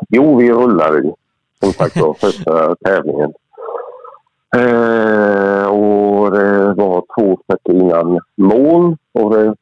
Jo, 0.09 0.37
vi 0.37 0.53
rullar 0.53 0.93
ju. 0.93 1.13
Som 1.61 1.73
sagt 1.73 1.97
var, 1.97 2.15
första 2.15 2.75
tävlingen. 2.75 3.33
Eh, 4.57 5.67
och 5.67 6.31
det 6.31 6.75
var 6.75 7.05
två 7.19 7.39
stycken 7.45 7.81
innan 7.81 8.21
mål. 8.37 8.97
Och 9.13 9.31
det, 9.31 9.55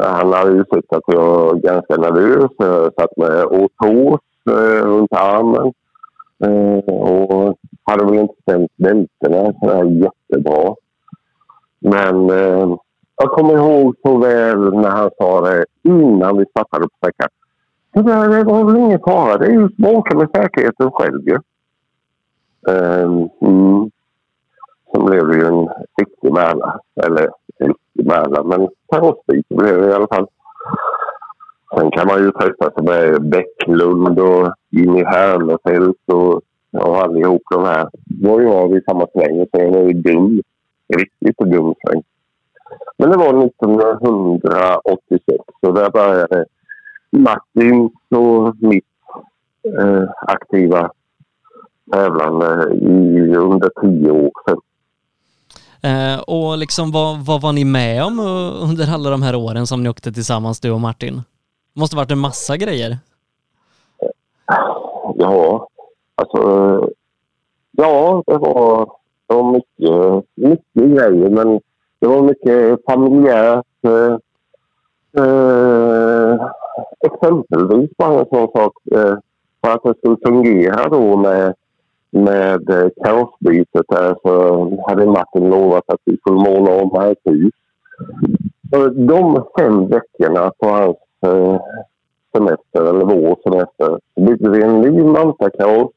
han 0.00 0.32
hade 0.32 0.52
ju 0.52 0.64
sett 0.64 0.92
att 0.92 1.02
jag 1.06 1.26
var 1.26 1.54
ganska 1.54 1.96
nervös. 1.96 2.50
Jag 2.58 2.94
satt 2.94 3.16
med 3.16 3.44
åtås 3.44 4.20
eh, 4.50 4.86
runt 4.86 5.12
armen. 5.12 5.72
Eh, 6.44 6.94
och 6.94 7.58
hade 7.84 8.04
väl 8.04 8.14
inte 8.14 8.34
stämt 8.42 8.76
bältena 8.76 9.52
sådär 9.60 9.84
jättebra. 9.84 10.74
Men 11.80 12.30
eh, 12.30 12.76
jag 13.16 13.30
kommer 13.30 13.54
ihåg 13.54 13.94
så 14.02 14.18
väl 14.18 14.74
när 14.74 14.90
han 14.90 15.10
sa 15.18 15.40
det 15.40 15.64
innan 15.82 16.38
vi 16.38 16.44
startade 16.46 16.82
på 16.82 16.94
sträckan. 16.96 17.28
Det 17.94 18.02
var 18.02 18.64
väl 18.64 18.76
ingen 18.76 19.00
fara. 19.00 19.38
Det 19.38 19.46
är 19.46 19.50
ju 19.50 19.68
bråka 19.68 19.98
åka 19.98 20.16
med 20.16 20.28
säkerheten 20.34 20.90
själv 20.90 21.28
ju. 21.28 21.38
Um, 22.66 23.30
mm. 23.40 23.90
Sen 24.92 25.04
blev 25.04 25.28
det 25.28 25.36
ju 25.36 25.46
en 25.46 25.68
riktig 26.00 26.32
mäla. 26.32 26.80
Eller 27.06 27.28
en 27.58 27.68
riktig 27.68 28.06
mäla, 28.06 28.42
men 28.44 28.68
karossbit 28.88 29.48
blev 29.48 29.80
det 29.80 29.90
i 29.90 29.92
alla 29.92 30.06
fall. 30.06 30.26
Sen 31.74 31.90
kan 31.90 32.06
man 32.06 32.22
ju 32.22 32.30
träffa 32.30 32.70
sig 32.70 32.82
med 32.82 33.28
Bäcklund 33.28 34.18
och 34.18 34.52
Jimmy 34.70 35.04
Härnefelt 35.04 36.12
och 36.12 36.42
och 36.78 36.96
allihop 36.96 37.42
de 37.50 37.64
här. 37.64 37.88
Då 38.04 38.32
var 38.32 38.40
jag 38.40 38.76
i 38.76 38.80
samma 38.86 39.06
sväng 39.12 39.40
och 39.40 39.48
sen 39.54 39.72
var 39.72 39.80
ju 39.80 39.92
dum. 39.92 40.42
Riktigt 40.96 41.38
dum 41.38 41.74
sväng. 41.86 42.02
Men 42.98 43.10
det 43.10 43.16
var 43.16 43.44
1986 43.46 45.44
och 45.60 45.74
där 45.74 45.90
började 45.90 46.44
Martins 47.14 47.92
och 48.10 48.56
mitt 48.58 48.84
eh, 49.78 50.08
aktiva 50.26 50.90
tävlande 51.92 52.74
i 52.74 53.34
under 53.36 53.70
tio 53.80 54.10
år 54.10 54.30
sedan. 54.46 54.60
Eh, 55.82 56.20
och 56.20 56.58
liksom 56.58 56.90
vad, 56.92 57.26
vad 57.26 57.40
var 57.40 57.52
ni 57.52 57.64
med 57.64 58.04
om 58.04 58.20
under 58.70 58.94
alla 58.94 59.10
de 59.10 59.22
här 59.22 59.34
åren 59.36 59.66
som 59.66 59.82
ni 59.82 59.88
åkte 59.88 60.12
tillsammans 60.12 60.60
du 60.60 60.70
och 60.70 60.80
Martin? 60.80 61.22
Det 61.74 61.80
måste 61.80 61.96
varit 61.96 62.10
en 62.10 62.18
massa 62.18 62.56
grejer? 62.56 62.98
Ja, 65.16 65.68
alltså 66.14 66.40
ja, 67.70 68.22
det 68.26 68.38
var, 68.38 68.86
det 69.26 69.34
var 69.34 69.52
mycket, 69.52 70.24
mycket 70.34 70.98
grejer 70.98 71.30
men 71.30 71.60
det 71.98 72.06
var 72.06 72.22
mycket 72.22 72.84
familjärt. 72.86 73.64
Eh, 73.86 74.16
eh, 75.24 76.50
exempelvis 77.06 77.90
bara 77.98 78.20
en 78.20 78.26
sån 78.26 78.48
sak 78.56 78.72
eh, 78.94 79.16
för 79.60 79.72
att 79.72 79.82
det 79.82 79.94
skulle 79.98 80.16
fungera 80.26 80.88
då 80.88 81.16
med, 81.16 81.54
med 82.10 82.70
eh, 82.70 82.88
karossbytet 83.04 83.86
där 83.88 84.16
så 84.22 84.82
hade 84.86 85.06
Martin 85.06 85.50
lovat 85.50 85.84
att 85.86 86.00
vi 86.04 86.16
skulle 86.16 86.40
måla 86.40 86.82
om 86.82 86.90
hans 86.90 87.18
hus. 87.24 87.54
De 88.94 89.44
fem 89.58 89.88
veckorna 89.88 90.52
på 90.58 90.68
hans 90.68 90.96
eh, 91.26 91.60
semester, 92.36 92.80
eller 92.88 93.04
vår 93.04 93.36
semester, 93.42 93.98
byggde 94.16 94.50
vi 94.50 94.62
en 94.62 94.80
ny 94.80 95.02
Manta-kaross. 95.02 95.92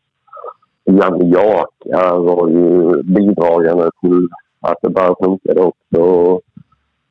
Janne 0.86 1.26
Jaka 1.26 2.16
var 2.18 2.48
ju 2.48 3.04
bidragande 3.04 3.90
till 4.02 4.28
att 4.62 4.78
det 4.82 4.90
bara 4.90 5.16
funkade 5.24 5.62
också. 5.62 6.40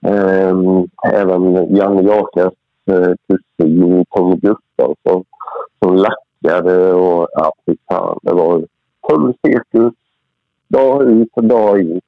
Um, 0.07 0.89
även 1.13 1.75
Janne 1.77 2.03
Jakas 2.03 2.53
Eh, 2.87 3.13
kusin 3.29 4.05
Tommy 4.11 4.37
Gustafsson 4.37 5.25
som 5.79 5.97
lackade 5.97 6.93
och 6.93 7.29
ja, 7.33 7.53
fy 7.67 7.77
fan, 7.89 8.19
det 8.23 8.33
var 8.33 8.67
full 9.09 9.35
cirkus 9.43 9.95
dag 10.69 11.03
ut 11.03 11.29
och 11.33 11.45
dag 11.45 11.81
in. 11.81 12.01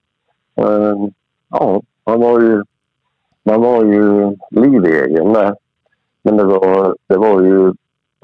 Um, 0.55 1.13
ja, 1.51 1.83
man 2.07 2.21
var 2.21 2.41
ju, 2.41 2.63
man 3.43 3.61
var 3.61 3.85
ju 3.85 4.37
livegen 4.51 5.33
där. 5.33 5.57
Men 6.23 6.37
det 6.37 6.45
var, 6.45 6.97
det 7.07 7.17
var 7.17 7.43
ju 7.43 7.73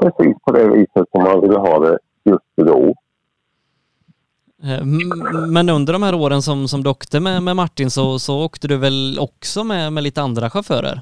precis 0.02 0.36
på 0.42 0.52
det 0.52 0.68
viset 0.68 1.08
som 1.12 1.22
man 1.22 1.40
ville 1.40 1.58
ha 1.58 1.78
det 1.78 1.98
just 2.24 2.44
då. 2.56 2.94
Eh, 4.62 4.84
men 5.48 5.68
under 5.68 5.92
de 5.92 6.02
här 6.02 6.14
åren 6.14 6.42
som, 6.42 6.68
som 6.68 6.82
du 6.82 6.90
åkte 6.90 7.20
med, 7.20 7.42
med 7.42 7.56
Martin 7.56 7.90
så, 7.90 8.18
så 8.18 8.44
åkte 8.44 8.68
du 8.68 8.76
väl 8.76 9.18
också 9.20 9.64
med, 9.64 9.92
med 9.92 10.02
lite 10.02 10.22
andra 10.22 10.50
chaufförer? 10.50 11.00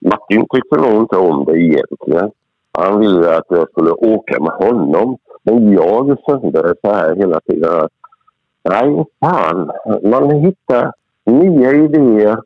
Martin 0.00 0.46
tyckte 0.50 0.76
nog 0.76 1.02
inte 1.02 1.16
om 1.16 1.44
det 1.44 1.58
egentligen. 1.58 2.30
Han 2.78 3.00
ville 3.00 3.36
att 3.36 3.46
jag 3.48 3.70
skulle 3.70 3.90
åka 3.90 4.40
med 4.40 4.52
honom. 4.52 5.16
Men 5.42 5.72
jag 5.72 6.16
kände 6.26 6.74
så 6.84 6.92
här 6.92 7.16
hela 7.16 7.40
tiden. 7.40 7.88
Nej, 8.68 9.04
fan. 9.20 9.70
Man 10.02 10.30
hittar 10.30 10.92
nya 11.24 11.72
idéer, 11.72 12.38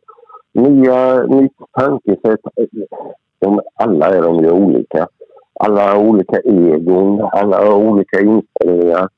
nya, 0.52 1.22
nytt 1.22 1.56
tankesätt. 1.72 2.40
De, 3.38 3.60
alla 3.74 4.06
är 4.06 4.22
de 4.22 4.44
ju 4.44 4.50
olika 4.50 5.08
alla 5.60 5.92
har 5.92 5.98
olika 5.98 6.40
egon, 6.40 7.28
alla 7.32 7.56
har 7.56 7.74
olika 7.74 8.20
inställningar. 8.20 9.08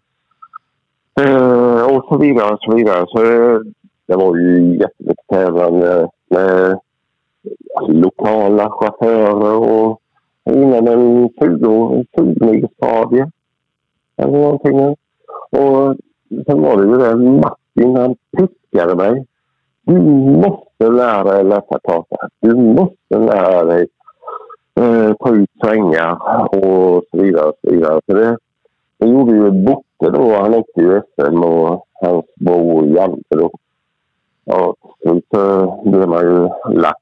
Eh, 1.21 1.97
och 1.97 2.05
så 2.09 2.19
vidare 2.19 2.53
och 2.53 2.59
så 2.61 2.77
vidare. 2.77 3.05
Så 3.09 3.23
eh, 3.23 3.61
det 4.07 4.17
var 4.17 4.37
ju 4.37 4.79
jättemycket 4.79 5.27
tävlande 5.29 6.09
med 6.31 6.79
lokala 7.89 8.71
chaufförer 8.71 9.57
och 9.57 10.01
innan 10.45 10.89
en 10.89 11.29
20, 11.41 12.05
20 12.17 12.69
stadie 12.77 13.31
eller 14.17 14.39
någonting. 14.39 14.97
Och 15.51 15.97
sen 16.47 16.63
var 16.63 16.77
det 16.77 16.83
ju 16.83 16.99
det, 16.99 17.17
Martin 17.17 17.97
han 17.97 18.17
piskade 18.37 18.95
mig. 18.95 19.27
Du 19.85 20.01
måste 20.01 20.89
lära 20.91 21.25
dig 21.25 21.45
läsa 21.45 21.79
karta. 21.83 22.17
Du 22.41 22.57
måste 22.57 23.19
lära 23.19 23.65
dig 23.65 23.87
eh, 24.81 25.13
ta 25.13 25.35
ut 25.35 25.51
svängar 25.65 26.13
och 26.57 27.03
så 27.11 27.23
vidare. 27.23 27.49
Och 27.49 27.57
så 27.65 27.71
vidare. 27.71 28.01
Så 28.07 28.15
det, 28.15 28.39
det 28.99 29.09
gjorde 29.09 29.33
ju 29.33 29.51
Botte 29.51 30.11
då. 30.19 30.35
Han 30.35 30.55
åkte 30.55 30.81
ju 30.81 31.01
SM 31.01 31.43
och 31.43 31.87
hans 32.03 32.25
bror 32.35 32.87
Jante 32.87 33.37
då. 33.37 33.51
Ja, 34.45 34.75
så 35.35 35.83
blev 35.85 36.09
man 36.09 36.23
ju 36.23 36.49
lack. 36.75 37.02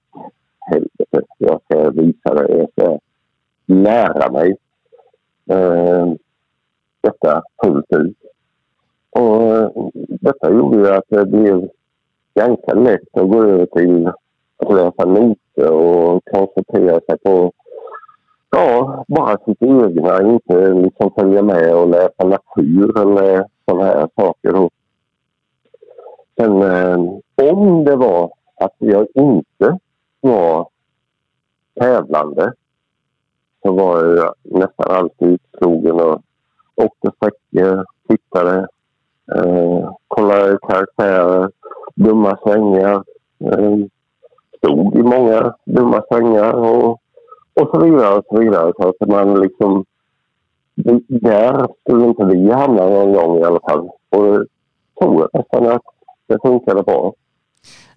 Helvete, 0.70 1.20
jag 1.38 1.60
ska 1.64 1.90
visa 1.90 2.34
dig. 2.34 2.58
Jag 2.58 2.70
ska 2.70 2.98
lära 3.66 4.32
mig 4.32 4.56
eh, 5.50 6.12
detta 7.00 7.42
fullt 7.62 7.92
ut. 7.92 8.16
Och 9.10 9.56
eh, 9.56 9.70
detta 10.08 10.50
gjorde 10.50 10.76
ju 10.78 10.88
att 10.88 11.04
det 11.08 11.26
blev 11.26 11.68
ganska 12.34 12.74
lätt 12.74 13.16
att 13.16 13.30
gå 13.30 13.42
över 13.42 13.66
till 13.66 14.06
att 14.56 14.74
läsa 14.74 15.04
noter 15.04 15.72
och 15.72 16.24
koncentrera 16.24 17.00
sig 17.00 17.18
på 17.24 17.52
Ja, 18.50 19.04
bara 19.08 19.38
sitt 19.38 19.62
egna. 19.62 20.22
Inte 20.22 20.74
liksom 20.74 21.10
följa 21.18 21.42
med 21.42 21.74
och 21.74 21.88
läsa 21.88 22.24
natur 22.24 23.00
eller 23.00 23.46
sådana 23.64 23.84
här 23.84 24.08
saker. 24.16 24.54
Och 24.54 24.70
sen 26.36 26.62
eh, 26.62 27.52
om 27.52 27.84
det 27.84 27.96
var 27.96 28.32
att 28.56 28.74
jag 28.78 29.06
inte 29.14 29.78
var 30.20 30.68
tävlande 31.80 32.52
så 33.62 33.72
var 33.72 34.04
jag 34.04 34.34
nästan 34.42 34.96
alltid 34.96 35.28
utslogen 35.28 36.00
och 36.00 36.22
åkte 36.74 37.10
sträckor, 37.16 37.84
tittade, 38.08 38.68
eh, 39.34 39.94
kollade 40.08 40.58
karaktärer, 40.62 41.50
dumma 41.94 42.38
svängar. 42.44 43.04
Eh, 43.44 43.76
stod 44.58 44.96
i 44.96 45.02
många 45.02 45.54
dumma 45.64 46.02
svängar 46.10 46.52
och 46.52 47.00
och 47.54 47.70
så 47.72 47.84
vidare 47.84 48.18
och 48.18 48.24
så 48.28 48.38
vidare. 48.38 48.72
Så 48.76 48.88
att 48.88 49.08
man 49.08 49.40
liksom... 49.40 49.84
Där 51.08 51.68
skulle 51.80 52.06
inte 52.06 52.24
vi 52.24 52.50
hamna 52.50 52.88
någon 52.88 53.12
gång 53.12 53.38
i 53.38 53.44
alla 53.44 53.60
fall. 53.60 53.90
Och 54.10 54.26
jag 54.26 54.46
tror 55.00 55.28
nästan 55.32 55.66
att 55.66 55.82
det 56.26 56.38
funkade 56.42 56.82
bra. 56.82 57.14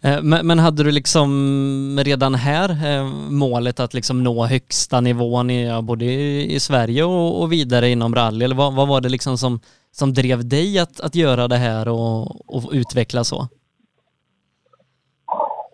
Eh, 0.06 0.22
men, 0.24 0.48
men, 0.48 0.60
hade 0.60 0.84
du 0.84 0.92
liksom 0.92 2.00
redan 2.04 2.36
här 2.36 2.70
eh, 2.70 3.06
målet 3.30 3.80
att 3.80 3.94
liksom 3.94 4.24
nå 4.24 4.46
högsta 4.46 5.02
nivån 5.02 5.50
i, 5.50 5.82
både 5.84 6.06
i 6.06 6.60
Sverige 6.60 7.04
och, 7.04 7.42
och 7.42 7.52
vidare 7.52 7.90
inom 7.90 8.16
rally? 8.16 8.46
Eller 8.46 8.56
vad, 8.56 8.76
vad, 8.76 8.88
var 8.88 9.02
det 9.02 9.10
liksom 9.10 9.38
som, 9.38 9.60
som 9.92 10.14
drev 10.14 10.50
dig 10.50 10.80
att, 10.80 11.00
att 11.00 11.16
göra 11.16 11.48
det 11.48 11.56
här 11.56 11.88
och, 11.88 12.56
och 12.56 12.72
utveckla 12.72 13.24
så? 13.24 13.48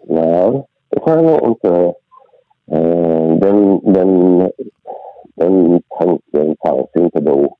Nej, 0.07 0.63
det 0.89 0.99
kan 0.99 1.23
jag 1.23 1.43
inte 1.43 1.93
eh, 2.71 3.35
den, 3.39 3.79
den, 3.93 4.39
den 5.35 5.81
tanken 5.99 6.55
fanns 6.65 6.89
inte 6.95 7.19
då. 7.19 7.55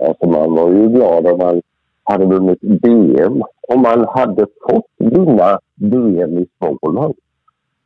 Alltså 0.00 0.26
man 0.26 0.54
var 0.54 0.70
ju 0.70 0.88
glad 0.88 1.26
om 1.26 1.38
man 1.38 1.62
hade 2.08 2.26
vunnit 2.26 2.58
DM. 2.60 3.42
Om 3.68 3.82
man 3.82 4.06
hade 4.08 4.46
fått 4.68 4.86
vinna 4.98 5.58
DM 5.74 6.38
i 6.38 6.46
Småland. 6.58 7.14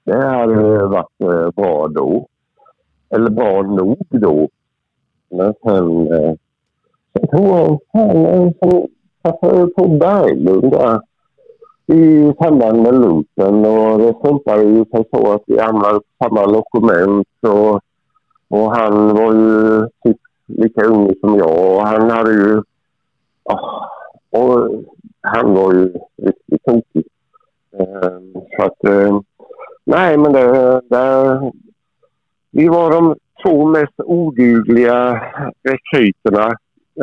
Det 0.04 0.26
hade 0.26 0.86
varit 0.86 1.20
eh, 1.20 1.50
bra 1.50 1.88
då. 1.88 2.26
Eller 3.10 3.30
bra 3.30 3.62
nog 3.62 4.06
då. 4.10 4.48
Men 5.30 5.54
sen, 5.62 6.12
eh, 6.12 6.34
sen 7.12 7.28
tror 7.28 7.58
jag 7.58 7.80
han 7.92 8.52
som 8.62 8.86
passade 9.22 9.66
på 9.66 9.88
Berglund 9.88 10.70
där 10.70 11.00
i 11.86 12.32
samband 12.42 12.82
med 12.82 12.94
lumpen 12.94 13.64
och 13.64 13.98
det 13.98 14.14
slumpade 14.20 14.62
ju 14.62 14.84
sig 14.84 15.04
så 15.10 15.32
att 15.32 15.42
vi 15.46 15.60
hamnade 15.60 15.94
på 15.94 16.24
samma 16.24 16.46
dokument 16.46 17.28
och, 17.40 17.80
och 18.48 18.76
han 18.76 19.14
var 19.14 19.32
ju 19.32 19.86
typ 20.04 20.16
lika 20.46 20.84
ung 20.84 21.14
som 21.20 21.38
jag 21.38 21.76
och 21.76 21.86
han 21.86 22.10
hade 22.10 22.32
ju... 22.32 22.62
Oh, 23.44 23.81
och 24.32 24.84
han 25.20 25.54
var 25.54 25.72
ju 25.74 25.92
riktigt 26.22 26.64
tokig. 26.64 27.06
Ehm, 27.78 28.32
så 28.56 28.64
att... 28.64 28.84
Ehm, 28.84 29.22
nej, 29.84 30.16
men 30.16 30.32
det, 30.32 30.80
det... 30.90 31.52
Vi 32.50 32.68
var 32.68 32.90
de 32.90 33.16
två 33.44 33.66
mest 33.66 34.00
odugliga 34.04 35.22
rekryterna 35.62 36.46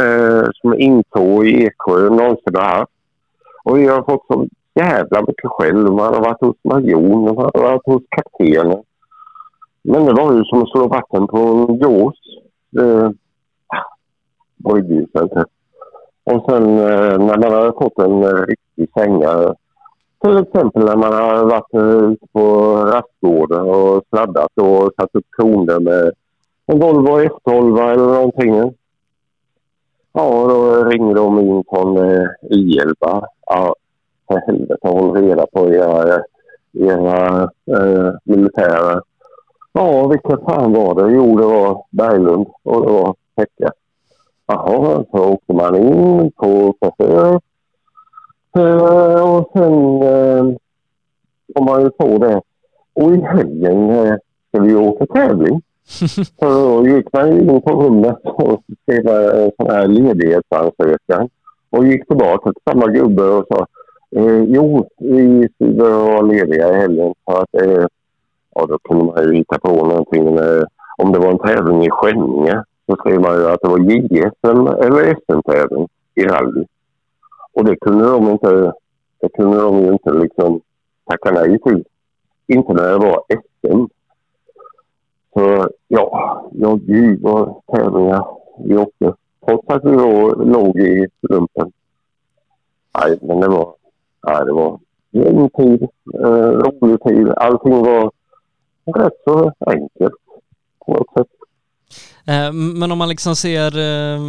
eh, 0.02 0.50
som 0.54 0.80
intog 0.80 1.48
i 1.48 1.66
Eksjö 1.66 2.10
någonsin 2.10 2.56
har 2.56 2.80
haft. 2.80 2.92
Och 3.64 3.78
vi 3.78 3.88
har 3.88 4.04
fått 4.04 4.26
så 4.28 4.48
jävla 4.76 5.22
mycket 5.22 5.50
själv. 5.50 5.92
Man 5.92 6.14
har 6.14 6.22
varit 6.22 6.42
hos 6.42 6.56
majon, 6.64 7.24
man 7.24 7.36
har 7.36 7.62
varit 7.62 7.86
hos 7.86 8.04
kaptenen. 8.10 8.84
Men 9.82 10.06
det 10.06 10.14
var 10.14 10.34
ju 10.34 10.44
som 10.44 10.62
att 10.62 10.70
slå 10.70 10.88
vatten 10.88 11.28
på 11.28 11.38
en 11.38 11.80
gås. 11.80 12.16
Det 12.70 13.14
brydde 14.58 15.08
sig 15.12 15.22
inte. 15.22 15.46
Och 16.34 16.46
sen 16.50 16.80
eh, 16.80 17.18
när 17.20 17.38
man 17.38 17.54
har 17.54 17.72
fått 17.72 18.00
en 18.00 18.24
eh, 18.24 18.46
riktig 18.46 18.90
sänga 18.94 19.56
till 20.22 20.38
exempel 20.38 20.86
när 20.86 20.96
man 20.96 21.14
har 21.14 21.46
varit 21.46 21.74
eh, 21.74 22.12
ute 22.12 22.28
på 22.32 22.76
rastgården 22.76 23.70
och 23.70 24.04
sladdat 24.10 24.52
och 24.56 24.92
satt 24.98 25.16
upp 25.16 25.26
koner 25.38 25.80
med 25.80 26.12
en 26.66 26.80
Volvo 26.80 27.20
F12 27.20 27.92
eller 27.92 28.06
någonting. 28.06 28.74
Ja, 30.14 30.48
då 30.50 30.84
ringer 30.84 31.16
de 31.16 31.40
in 31.40 31.64
från 31.70 31.98
eh, 31.98 32.28
I11. 32.50 33.24
Ja, 33.46 33.76
för 34.28 34.38
helvete 34.48 34.88
håll 34.88 35.14
reda 35.14 35.46
på 35.54 35.70
era, 35.70 36.24
era 36.74 37.44
eh, 37.44 38.14
militärer. 38.24 39.02
Ja, 39.74 40.08
vilka 40.08 40.38
fan 40.38 40.74
var 40.74 40.96
det? 40.96 41.12
Jo, 41.12 41.38
det 41.38 41.46
var 41.46 41.84
Berglund 41.90 42.48
och 42.64 42.86
det 42.86 42.92
var 42.92 43.16
Häcke. 43.38 43.72
Jaha, 44.50 45.04
så 45.12 45.34
åkte 45.34 45.54
man 45.54 45.76
in 45.76 46.32
på 46.32 46.74
förhör. 46.98 47.40
Eh, 48.58 49.36
och 49.36 49.50
sen 49.54 50.02
eh, 50.02 50.56
kom 51.54 51.66
man 51.66 51.82
ju 51.82 51.90
på 51.90 52.18
det. 52.18 52.42
Och 52.94 53.16
i 53.16 53.22
helgen 53.22 53.90
eh, 53.90 54.16
ska 54.48 54.62
vi 54.62 54.76
åka 54.76 55.06
tävling. 55.06 55.62
så 56.40 56.46
då 56.46 56.88
gick 56.88 57.14
man 57.14 57.28
in 57.28 57.62
på 57.62 57.84
rummet 57.84 58.20
och 58.24 58.64
skrev 58.84 59.08
en 59.08 59.52
sån 59.58 59.70
här 59.70 59.88
ledighetsansökan. 59.88 61.30
Och 61.70 61.88
gick 61.88 62.08
tillbaka 62.08 62.54
till 62.54 62.62
samma 62.66 62.88
gubbe 62.88 63.24
och 63.24 63.46
sa 63.48 63.66
Eh, 64.16 64.44
jo, 64.48 64.88
vi 64.98 65.50
skulle 65.56 65.84
vara 65.84 66.22
lediga 66.22 66.70
i 66.70 66.76
helgen 66.76 67.14
för 67.26 67.42
att 67.42 67.62
eh, 67.62 67.86
ja, 68.56 68.66
då 68.66 68.78
kunde 68.80 69.04
man 69.04 69.24
ju 69.24 69.36
hitta 69.36 69.60
på 69.60 69.70
någonting. 69.70 70.38
Eh, 70.38 70.64
om 70.98 71.12
det 71.12 71.20
var 71.20 71.32
en 71.32 71.40
tävling 71.40 71.86
i 71.86 71.90
Skänninge 71.90 72.64
så 72.90 72.96
skrev 72.96 73.22
man 73.22 73.38
ju 73.38 73.48
att 73.48 73.62
det 73.62 73.70
var 73.70 73.80
JSM 73.80 74.68
eller 74.68 75.16
SM-tävling. 75.16 75.88
i 76.16 76.24
rally. 76.24 76.66
Och 77.54 77.66
det 77.66 77.76
kunde 77.76 78.06
de 78.06 78.30
inte, 78.30 78.74
det 79.22 79.30
kunde 79.30 79.62
de 79.62 79.80
ju 79.80 79.92
inte 79.94 80.14
liksom 80.14 80.62
tacka 81.06 81.32
nej 81.32 81.60
till. 81.60 81.84
Inte 82.48 82.74
när 82.74 82.92
det 82.92 82.98
var 82.98 83.24
SM. 83.30 83.86
Så 85.34 85.68
ja, 85.88 86.44
jag 86.52 86.80
gud 86.80 87.22
vad 87.22 87.62
tävlingar 87.74 88.26
vi 88.66 88.78
åkte. 88.78 89.14
Trots 89.46 89.68
att 89.68 89.86
vi 89.86 89.92
då 89.92 90.36
låg 90.36 90.80
i 90.80 91.08
lumpen. 91.22 91.72
Nej, 93.00 93.20
men 93.22 93.40
det 93.40 93.48
var, 93.48 93.74
nej, 94.28 94.46
det 94.46 94.54
var 94.54 94.80
en 95.12 95.50
tid, 95.50 95.88
eh, 96.14 96.52
rolig 96.52 97.04
tid. 97.04 97.30
Allting 97.30 97.84
var 97.84 98.12
rätt 98.86 99.22
så 99.24 99.52
enkelt 99.60 100.14
på 100.86 100.94
något 100.94 101.14
sätt. 101.14 101.39
Eh, 102.30 102.54
men 102.54 102.92
om 102.92 102.98
man 102.98 103.10
liksom 103.10 103.36
ser 103.36 103.78
eh, 103.78 104.20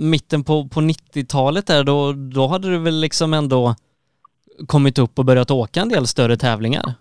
mitten 0.00 0.44
på, 0.44 0.68
på 0.68 0.80
90-talet 0.80 1.66
där, 1.66 1.84
då, 1.84 2.12
då 2.12 2.46
hade 2.46 2.70
du 2.70 2.78
väl 2.78 3.00
liksom 3.00 3.34
ändå 3.34 3.74
kommit 4.66 4.98
upp 4.98 5.18
och 5.18 5.24
börjat 5.24 5.50
åka 5.50 5.80
en 5.80 5.88
del 5.88 6.06
större 6.06 6.36
tävlingar? 6.36 6.94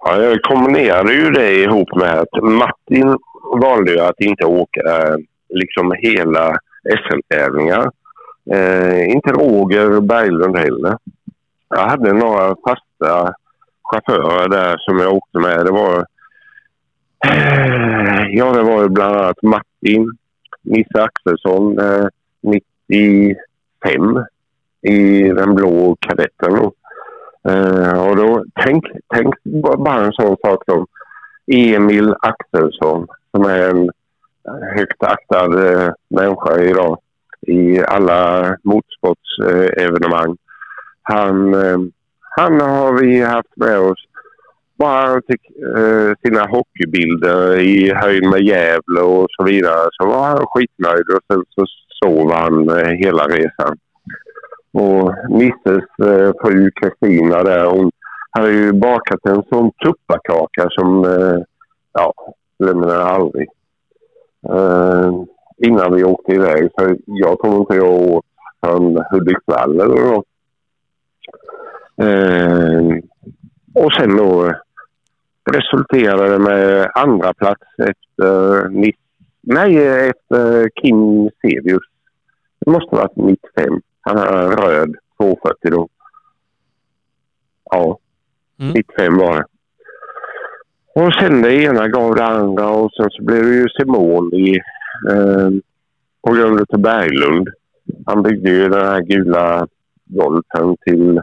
Ja, 0.00 0.22
jag 0.22 0.42
kombinerade 0.42 1.12
ju 1.12 1.30
det 1.30 1.54
ihop 1.54 1.96
med 1.96 2.18
att 2.18 2.42
Martin 2.42 3.18
valde 3.60 3.92
ju 3.92 4.00
att 4.00 4.20
inte 4.20 4.44
åka 4.44 4.80
eh, 4.80 5.16
liksom 5.48 5.92
hela 5.98 6.56
SM-tävlingar. 6.84 7.90
Eh, 8.50 9.10
inte 9.10 9.30
Roger 9.30 10.00
Berglund 10.00 10.56
heller. 10.56 10.96
Jag 11.68 11.88
hade 11.88 12.12
några 12.12 12.48
fasta 12.48 13.34
chaufförer 13.82 14.48
där 14.48 14.76
som 14.78 14.98
jag 14.98 15.12
åkte 15.12 15.38
med. 15.38 15.66
Det 15.66 15.72
var, 15.72 15.98
eh, 17.26 18.07
Eh, 18.18 18.28
ja, 18.30 18.52
det 18.52 18.62
var 18.62 18.82
ju 18.82 18.88
bland 18.88 19.16
annat 19.16 19.42
Martin, 19.42 20.10
Nisse 20.62 21.02
Axelsson, 21.02 21.78
eh, 21.78 22.06
95 22.42 24.24
i 24.82 25.22
den 25.22 25.54
blå 25.54 25.96
kadetten. 26.00 26.70
Uh, 27.48 28.08
och 28.08 28.16
då, 28.16 28.44
tänk, 28.64 28.84
tänk 29.14 29.34
bara 29.78 30.04
en 30.04 30.12
sån 30.12 30.36
sak 30.44 30.64
som 30.64 30.86
Emil 31.46 32.14
Axelsson 32.20 33.06
som 33.30 33.44
är 33.44 33.70
en 33.70 33.90
högt 34.76 35.02
aktad 35.02 35.68
eh, 35.68 35.90
människa 36.08 36.60
idag 36.60 36.98
i 37.40 37.80
alla 37.80 38.56
motorsportsevenemang. 38.62 40.30
Eh, 40.30 40.36
han, 41.02 41.54
eh, 41.54 41.78
han 42.20 42.60
har 42.60 42.92
vi 42.92 43.22
haft 43.22 43.56
med 43.56 43.78
oss. 43.78 44.04
Bara 44.78 45.06
han 45.06 45.22
fick 45.26 45.42
eh, 45.76 46.12
sina 46.22 46.46
hockeybilder 46.46 47.60
i 47.60 47.92
höjd 47.94 48.24
med 48.30 48.40
Gävle 48.40 49.00
och 49.00 49.26
så 49.30 49.44
vidare 49.44 49.88
så 49.92 50.06
var 50.06 50.22
han 50.22 50.46
skitnöjd 50.46 51.08
och 51.14 51.22
sen 51.32 51.44
så 51.48 51.66
sov 52.02 52.32
han 52.32 52.68
eh, 52.68 52.88
hela 52.88 53.26
resan. 53.26 53.76
Och 54.72 55.14
Nisses 55.28 55.88
eh, 56.02 56.32
fru 56.42 56.70
Kristina 56.70 57.42
där, 57.42 57.64
hon 57.64 57.90
hade 58.30 58.50
ju 58.50 58.72
bakat 58.72 59.26
en 59.26 59.42
sån 59.42 59.70
tuppakaka 59.84 60.68
som, 60.70 61.04
eh, 61.04 61.42
ja, 61.92 62.12
glömmer 62.58 62.88
jag 62.88 63.08
aldrig. 63.08 63.48
Eh, 64.48 65.12
innan 65.58 65.94
vi 65.94 66.04
åkte 66.04 66.32
iväg. 66.32 66.70
Så 66.78 66.96
jag 67.06 67.40
tror 67.40 67.56
inte 67.60 67.74
jag 67.74 67.92
åt 67.92 68.24
från 68.64 69.04
Hudiksvall 69.10 69.80
eller 69.80 70.10
något. 70.10 70.26
Eh, 72.00 72.98
och 73.74 73.92
sen 73.92 74.16
då 74.16 74.52
resulterade 75.52 76.38
med 76.38 76.90
andra 76.94 77.34
plats 77.34 77.62
efter 77.78 78.68
Nis 78.68 78.96
Nej, 79.50 79.76
efter 80.08 80.70
Kim 80.74 81.30
Sevius. 81.40 81.82
Det 82.60 82.70
måste 82.70 82.96
ha 82.96 83.02
varit 83.02 83.16
95. 83.16 83.80
Han 84.00 84.18
är 84.18 84.48
röd, 84.48 84.94
240 85.20 85.70
då. 85.70 85.88
Ja, 87.70 87.98
mm. 88.60 88.72
95 88.72 89.18
var 89.18 89.36
det. 89.36 89.44
Och 90.94 91.12
sen 91.14 91.42
det 91.42 91.54
ena 91.54 91.88
gav 91.88 92.14
det 92.14 92.24
andra 92.24 92.68
och 92.68 92.92
sen 92.92 93.10
så 93.10 93.22
blev 93.22 93.42
det 93.42 93.54
ju 93.54 93.68
Simon 93.68 94.34
i, 94.34 94.56
eh, 95.10 95.50
på 96.26 96.32
grund 96.32 96.60
av 96.60 96.80
Berglund. 96.80 97.48
Han 98.06 98.22
byggde 98.22 98.50
ju 98.50 98.68
den 98.68 98.86
här 98.86 99.00
gula 99.00 99.66
Golfen 100.04 100.76
till, 100.86 101.20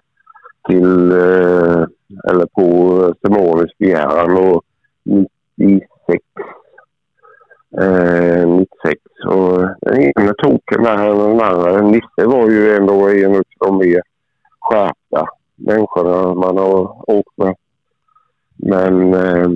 till 0.68 1.12
eh, 1.12 1.86
eller 2.30 2.46
på 2.46 2.62
eh, 3.04 3.14
Simons 3.22 3.78
begäran 3.78 4.38
och 4.38 4.64
96 5.56 6.24
eh, 7.82 8.48
96. 8.48 9.02
Och 9.28 9.60
den 9.82 10.02
ena 10.02 10.34
token 10.34 10.84
där 10.84 11.10
än 11.10 11.18
den 11.18 11.42
andra. 11.42 11.82
Nisse 11.82 12.26
var 12.26 12.50
ju 12.50 12.76
ändå 12.76 13.10
en 13.10 13.36
av 13.36 13.44
de 13.60 13.78
mer 13.78 14.02
skärpta 14.60 15.28
människorna 15.56 16.34
man 16.34 16.58
har 16.58 17.10
åkt 17.12 17.38
med. 17.38 17.56
Men 18.58 19.14
eh, 19.14 19.50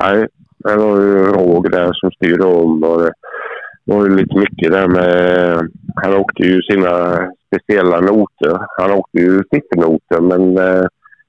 nej, 0.00 0.26
det 0.58 0.76
var 0.76 1.00
ju 1.00 1.24
Råg 1.24 1.70
där 1.70 1.92
som 1.92 2.10
styrde 2.10 2.44
om 2.44 2.84
och 2.84 3.02
det 3.02 3.12
var 3.84 4.06
ju 4.06 4.16
lite 4.16 4.38
mycket 4.38 4.72
där 4.72 4.88
med... 4.88 5.70
Han 5.94 6.14
åkte 6.14 6.42
ju 6.42 6.62
sina 6.62 7.18
speciella 7.46 8.00
noter. 8.00 8.58
Han 8.78 8.90
åkte 8.90 9.18
ju 9.18 9.42
siffernoter 9.50 10.20
men 10.20 10.58
eh, 10.58 10.86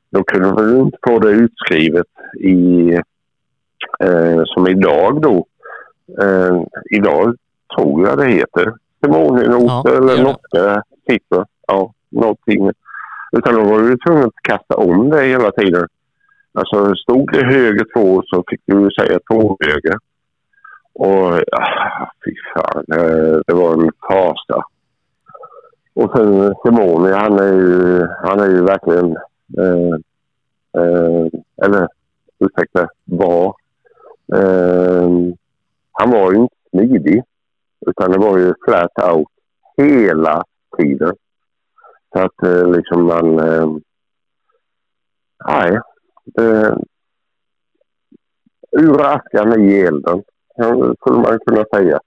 de 0.10 0.24
kunde 0.24 0.64
väl 0.64 0.78
inte 0.78 0.98
få 1.08 1.20
det 1.20 1.30
utskrivet 1.30 2.08
i 2.40 2.94
eh, 4.00 4.42
som 4.46 4.68
idag 4.68 5.22
då 5.22 5.48
Eh, 6.22 6.64
idag 6.90 7.36
tror 7.76 8.08
jag 8.08 8.18
det 8.18 8.26
heter 8.26 8.74
Simonienoter 9.04 9.92
ja, 9.92 9.98
eller 9.98 10.24
norska 10.24 10.84
siffror. 11.10 11.46
Ja, 11.68 11.94
någonting. 12.10 12.72
Utan 13.32 13.54
då 13.54 13.64
var 13.64 13.80
du 13.80 13.98
tvungen 13.98 14.24
att 14.24 14.42
kasta 14.42 14.76
om 14.76 15.10
det 15.10 15.24
hela 15.24 15.52
tiden. 15.52 15.88
Alltså 16.54 16.96
stod 16.96 17.32
det 17.32 17.46
höger 17.46 17.86
två 17.96 18.24
så 18.26 18.44
fick 18.50 18.62
du 18.66 18.90
säga 18.92 19.20
två 19.32 19.58
höger. 19.60 19.98
Och 20.94 21.42
ja, 21.48 22.12
fy 22.26 22.36
fan, 22.54 22.84
det, 22.88 23.44
det 23.48 23.54
var 23.54 23.74
en 23.74 23.92
fasa. 24.10 24.64
Och 25.94 26.12
sen 26.16 26.56
Simone, 26.64 27.14
han 27.14 27.40
är 27.40 27.54
ju, 27.54 28.08
han 28.24 28.40
är 28.40 28.48
ju 28.48 28.64
verkligen... 28.64 29.18
Eh, 29.60 29.94
eh, 30.82 31.28
eller 31.64 31.88
ursäkta, 32.40 32.88
var. 33.06 33.56
Eh, 34.34 35.10
han 35.92 36.12
var 36.12 36.32
ju 36.32 36.38
inte 36.38 36.56
smidig. 36.70 37.24
Utan 37.88 38.12
det 38.12 38.18
var 38.18 38.38
ju 38.38 38.54
flat 38.66 39.14
out 39.14 39.28
hela 39.78 40.44
tiden. 40.78 41.16
Så 42.14 42.20
att 42.20 42.44
eh, 42.44 42.72
liksom 42.72 43.04
man... 43.04 43.40
Eh, 43.40 43.68
nej. 45.48 45.80
Eh, 46.40 46.78
ur 48.72 49.02
askan 49.02 49.62
i 49.62 49.80
elden, 49.80 50.24
skulle 51.00 51.18
man 51.18 51.40
kunna 51.46 51.66
säga. 51.74 52.00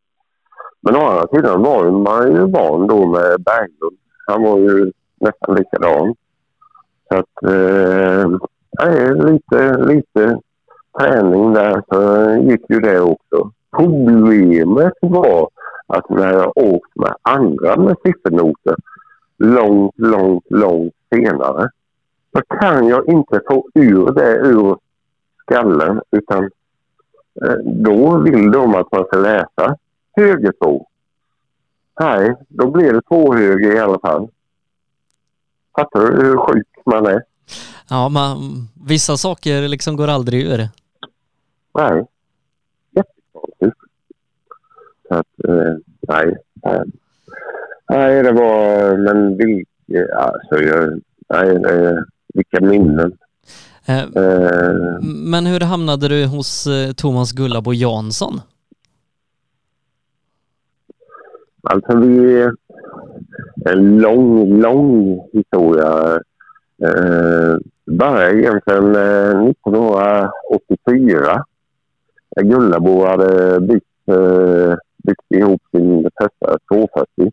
Men 0.82 0.96
å 0.96 1.00
andra 1.00 1.28
sidan 1.28 1.62
var 1.62 1.90
man 1.90 2.34
ju 2.34 2.46
van 2.46 2.86
då 2.86 3.06
med 3.06 3.42
Berglund. 3.42 3.98
Han 4.26 4.42
var 4.42 4.58
ju 4.58 4.92
nästan 5.20 5.54
likadan. 5.54 6.14
Så 7.10 7.18
att... 7.18 7.52
Eh, 7.52 8.40
lite, 9.14 9.76
lite 9.76 10.40
träning 10.98 11.54
där 11.54 11.82
så 11.88 12.30
gick 12.50 12.70
ju 12.70 12.80
det 12.80 13.00
också. 13.00 13.50
Problemet 13.76 14.92
var 15.00 15.48
att 15.86 16.10
när 16.10 16.32
jag 16.32 16.52
åkt 16.56 16.96
med 16.96 17.14
andra 17.22 17.76
med 17.76 17.96
siffernoter 18.04 18.76
långt, 19.38 19.94
långt, 19.96 20.44
långt 20.48 20.94
senare 21.14 21.70
så 22.32 22.56
kan 22.60 22.88
jag 22.88 23.08
inte 23.08 23.40
få 23.48 23.68
ur 23.74 24.12
det 24.12 24.36
ur 24.36 24.76
skallen 25.42 26.00
utan 26.10 26.44
eh, 27.44 27.58
då 27.64 28.18
vill 28.18 28.50
de 28.50 28.74
att 28.74 28.92
man 28.92 29.04
ska 29.04 29.18
läsa 29.18 29.76
höger 30.16 30.52
två. 30.62 30.86
Nej, 32.00 32.36
då 32.48 32.70
blir 32.70 32.92
det 32.92 33.02
två 33.02 33.34
höger 33.34 33.76
i 33.76 33.78
alla 33.78 33.98
fall. 33.98 34.28
Fattar 35.76 36.00
du 36.00 36.24
hur 36.24 36.36
sjukt 36.36 36.69
man 36.86 37.06
är? 37.06 37.22
Ja, 37.88 38.08
man, 38.08 38.68
vissa 38.86 39.16
saker 39.16 39.68
liksom 39.68 39.96
går 39.96 40.08
aldrig 40.08 40.42
ur. 40.42 40.68
Nej 41.74 42.06
jättekonstigt. 43.00 43.76
Så 45.08 45.14
att, 45.14 45.44
eh, 45.48 45.74
nej. 46.08 46.36
Nej, 47.88 48.22
det 48.22 48.32
var, 48.32 48.96
men 48.96 49.36
vilka, 49.36 50.14
alltså, 50.16 50.62
jag, 50.62 51.00
nej, 51.28 51.58
det, 51.58 52.04
vilka 52.34 52.60
minnen. 52.60 53.12
Eh, 53.86 54.02
eh, 54.02 55.00
men 55.02 55.46
hur 55.46 55.60
hamnade 55.60 56.08
du 56.08 56.26
hos 56.26 56.66
eh, 56.66 56.92
Thomas 56.92 57.32
Gullabo 57.32 57.72
Jansson? 57.72 58.40
Alltså 61.62 61.96
vi, 61.96 62.48
en 63.64 63.98
lång, 63.98 64.60
lång 64.60 65.20
historia. 65.32 66.20
Eh, 66.84 67.56
började 67.86 68.38
egentligen 68.38 68.96
eh, 68.96 69.48
1984 69.50 71.44
eh, 72.36 72.42
Gullabo 72.42 73.06
hade 73.06 73.60
byggt, 73.60 74.08
eh, 74.08 74.74
byggt 75.04 75.26
ihop 75.28 75.62
sin 75.70 76.10
första 76.20 76.58
240. 76.68 77.32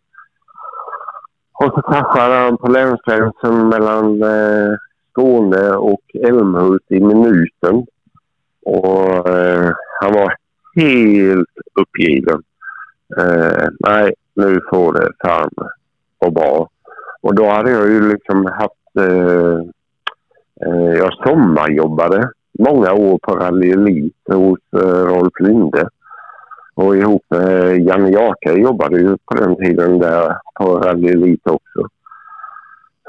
Och 1.52 1.72
så 1.74 1.82
kraschade 1.82 2.34
han 2.34 2.56
på 2.56 2.68
länsgränsen 2.68 3.68
mellan 3.68 4.22
eh, 4.22 4.76
Skåne 5.10 5.70
och 5.70 6.02
Älmhult 6.14 6.84
i 6.88 7.00
minuten. 7.00 7.86
Och 8.64 9.28
eh, 9.28 9.72
han 10.00 10.12
var 10.12 10.34
helt 10.76 11.48
uppgiven. 11.80 12.42
Eh, 13.16 13.68
nej, 13.80 14.14
nu 14.34 14.60
får 14.70 14.92
det 14.92 15.08
fan 15.22 15.50
vara 16.18 16.30
bra. 16.30 16.68
Och 17.20 17.34
då 17.34 17.46
hade 17.46 17.70
jag 17.70 17.88
ju 17.88 18.12
liksom 18.12 18.46
haft... 18.46 18.77
Eh, 18.98 19.58
eh, 20.66 20.92
jag 20.98 21.12
sommarjobbade 21.12 22.30
många 22.58 22.92
år 22.92 23.18
på 23.22 23.36
Rally 23.36 24.10
hos 24.28 24.58
eh, 24.82 25.06
Rolf 25.06 25.32
Linde. 25.40 25.88
Och 26.74 26.96
ihop 26.96 27.22
med 27.28 27.78
Janne 27.82 28.10
Jaka 28.10 28.52
jobbade 28.52 28.98
ju 28.98 29.16
på 29.24 29.34
den 29.34 29.56
tiden 29.56 29.98
där 29.98 30.36
på 30.60 30.78
Rally 30.78 31.08
Elite 31.08 31.50
också. 31.50 31.88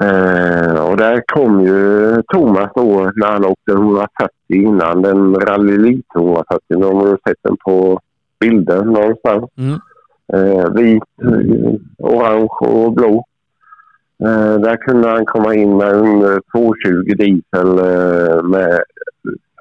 Eh, 0.02 0.84
och 0.84 0.96
där 0.96 1.22
kom 1.26 1.60
ju 1.60 2.22
Thomas 2.22 2.70
då 2.74 3.10
när 3.16 3.32
han 3.32 3.44
åkte 3.44 3.72
140 3.72 4.30
innan 4.48 5.02
den 5.02 5.34
Rally 5.34 5.74
Elite 5.74 6.18
140. 6.18 6.60
De 6.68 6.96
har 6.96 7.18
sett 7.28 7.38
den 7.42 7.56
på 7.64 8.00
bilder 8.40 8.84
någonstans. 8.84 9.44
Mm. 9.56 9.78
Eh, 10.32 10.70
vit, 10.72 11.02
orange 11.98 12.48
och 12.60 12.92
blå. 12.92 13.24
Eh, 14.22 14.60
där 14.60 14.76
kunde 14.76 15.08
han 15.08 15.26
komma 15.26 15.54
in 15.54 15.76
med 15.76 15.94
en 15.94 16.40
220 16.52 17.14
diesel 17.16 17.78
eh, 17.78 18.42
med 18.42 18.80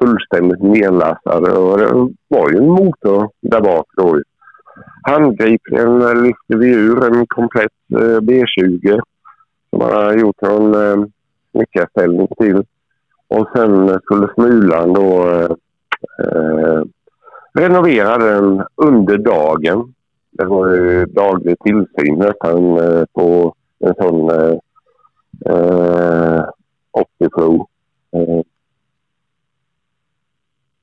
fullständigt 0.02 0.62
nedlastad. 0.62 1.38
Och 1.38 1.78
det 1.78 2.14
var 2.28 2.52
ju 2.52 2.58
en 2.58 2.70
motor 2.70 3.30
där 3.42 3.62
bak 3.62 3.88
då. 3.98 4.22
Handgripligen 5.04 6.00
lyfte 6.24 6.58
vi 6.58 6.74
ur 6.74 7.06
en 7.06 7.28
komplett 7.28 7.72
eh, 7.92 8.20
B20 8.20 9.00
som 9.70 9.82
han 9.82 9.92
hade 9.92 10.20
gjort 10.20 10.42
någon 10.42 10.74
eh, 10.76 11.06
snickarställning 11.52 12.28
till. 12.38 12.64
Och 13.28 13.48
sen 13.56 14.00
skulle 14.04 14.28
Smulan 14.34 14.94
då 14.94 15.30
eh, 15.30 15.52
eh, 16.26 16.84
renovera 17.54 18.18
den 18.18 18.64
under 18.76 19.18
dagen. 19.18 19.94
Det 20.32 20.46
var 20.46 20.76
ju 20.76 21.06
daglig 21.06 21.60
tillsyn 21.60 22.16
nästan 22.20 22.78
eh, 22.78 23.04
på 23.14 23.56
en 23.80 23.94
sån 23.96 24.30
eh, 24.30 24.58
eh, 25.46 26.46
Optiflow. 26.92 27.68
Eh, 28.12 28.42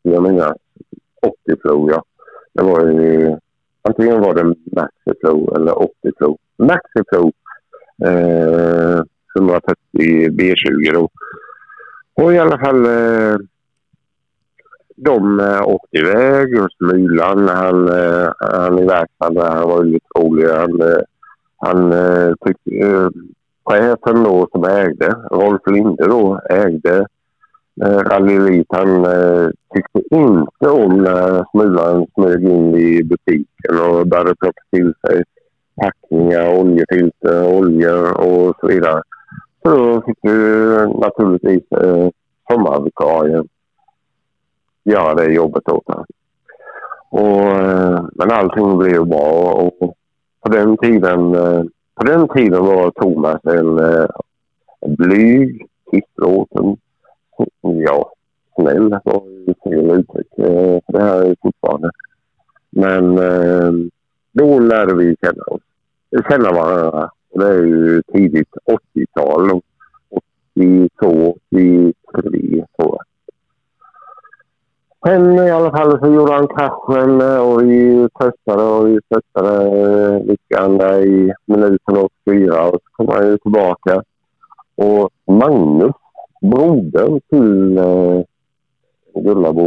jag 0.02 0.22
menar 0.22 0.56
Optiflow, 1.22 1.90
ja. 1.90 2.04
Det 2.52 2.62
var 2.62 2.87
ju 2.87 3.37
antingen 3.82 4.20
var 4.20 4.35
det 4.35 4.44
Maxi 4.44 5.20
Pro 5.20 5.54
eller 5.56 5.78
Optiflow. 5.78 6.38
Maxiflow 6.56 7.32
eh, 8.04 9.02
130 9.38 9.76
B20 10.30 10.92
då. 10.92 11.09
Och 12.14 12.32
i 12.32 12.38
alla 12.38 12.59
fall 12.59 12.85
eh, 12.87 13.37
de 14.96 15.40
eh, 15.40 15.62
åkte 15.62 15.96
iväg 15.96 16.62
och 16.62 16.72
Smulan 16.72 17.48
han, 17.48 17.88
eh, 17.88 18.32
han 18.38 18.78
i 18.78 18.85
verkstaden 18.85 19.52
han 19.52 19.68
var 19.68 19.85
lite 19.85 20.06
rolig. 20.18 20.48
Han, 20.48 20.80
eh, 20.80 21.00
han 21.57 21.92
eh, 21.92 22.33
tyckte, 22.47 22.87
eh, 22.87 23.09
chefen 23.64 24.23
då 24.23 24.49
som 24.53 24.64
ägde, 24.64 25.14
Rolf 25.31 25.62
Linde 25.66 26.07
då, 26.07 26.40
ägde 26.51 27.07
eh, 27.83 27.99
Rally 27.99 28.37
Elite. 28.37 28.77
Han 28.77 29.05
eh, 29.05 29.49
tyckte 29.75 30.14
inte 30.16 30.69
om 30.69 31.03
när 31.03 31.45
Smulan 31.51 32.07
smög 32.14 32.45
in 32.45 32.75
i 32.75 33.03
butiken 33.03 33.81
och 33.81 34.07
började 34.07 34.35
plocka 34.35 34.62
till 34.71 34.95
sig 35.07 35.25
packningar, 35.77 36.59
oljefilter, 36.59 37.47
oljor 37.47 38.21
och 38.21 38.57
så 38.61 38.66
vidare. 38.66 39.03
Så 39.62 39.71
då 39.71 40.03
fick 40.03 40.19
du 40.23 40.75
eh, 40.77 40.88
naturligtvis 40.99 41.73
eh, 41.73 42.09
sommarvikarien 42.51 43.49
göra 44.85 45.14
det 45.14 45.33
jobbet 45.33 45.69
åt 45.69 45.87
honom. 45.87 46.05
Och, 47.11 47.42
eh, 47.42 48.05
men 48.12 48.31
allting 48.31 48.79
blev 48.79 49.07
bra 49.07 49.53
och 49.53 49.97
på 50.46 50.52
den 50.52 50.76
tiden, 50.76 51.35
eh, 51.35 51.62
på 51.94 52.04
den 52.04 52.28
tiden 52.28 52.64
var 52.64 52.90
Thomas 52.90 53.40
en, 53.44 53.78
en 54.80 54.94
blyg, 54.94 55.66
tystlåten, 55.90 56.76
ja, 57.61 58.12
snäll 58.54 58.98
var 59.04 59.22
ju 59.46 59.54
fel 59.64 59.90
uttryck 59.90 60.38
eh, 60.38 60.80
för 60.87 60.92
det 60.92 61.02
här 61.02 61.22
är 61.22 61.37
fortfarande. 61.42 61.90
Men 62.70 63.16
då 64.32 64.59
lärde 64.59 64.94
vi 64.94 65.16
känna 65.20 65.42
oss, 65.42 65.62
känna 66.30 66.52
varandra. 66.52 67.11
Och 67.32 67.40
det 67.40 67.48
är 67.48 67.64
ju 67.64 68.02
tidigt 68.02 68.54
80-tal, 68.94 69.61
82, 70.54 71.37
83 71.50 72.64
tror 72.78 72.96
jag. 72.96 73.04
Men 75.07 75.38
i 75.38 75.51
alla 75.51 75.71
fall 75.71 75.99
så 76.01 76.12
gjorde 76.12 76.33
han 76.33 76.49
kraschen 76.49 77.21
eh, 77.21 77.38
och 77.38 77.62
vi 77.62 78.09
testade 78.19 78.62
och 78.62 78.88
vi 78.88 78.99
testade 79.09 79.81
eh, 79.81 80.25
lyckan 80.25 80.79
där 80.79 81.07
i 81.07 81.33
minuten 81.45 81.97
84 82.25 82.69
och 82.69 82.81
så 82.85 82.90
kom 82.92 83.09
han 83.09 83.27
ju 83.27 83.38
tillbaka. 83.38 84.03
Och 84.77 85.11
Magnus, 85.27 85.95
brodern 86.40 87.21
till 87.31 87.79
eh, 87.79 88.21
Gullabo 89.14 89.64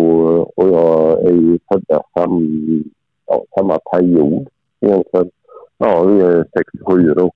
och 0.56 0.70
jag 0.70 1.24
är 1.26 1.34
ju 1.34 1.60
födda 1.72 2.02
sam, 2.14 2.84
ja, 3.26 3.44
samma 3.58 3.80
period 3.92 4.48
egentligen. 4.80 5.30
Ja, 5.78 6.04
vi 6.04 6.22
är 6.22 6.46
67 6.58 7.14
då. 7.14 7.32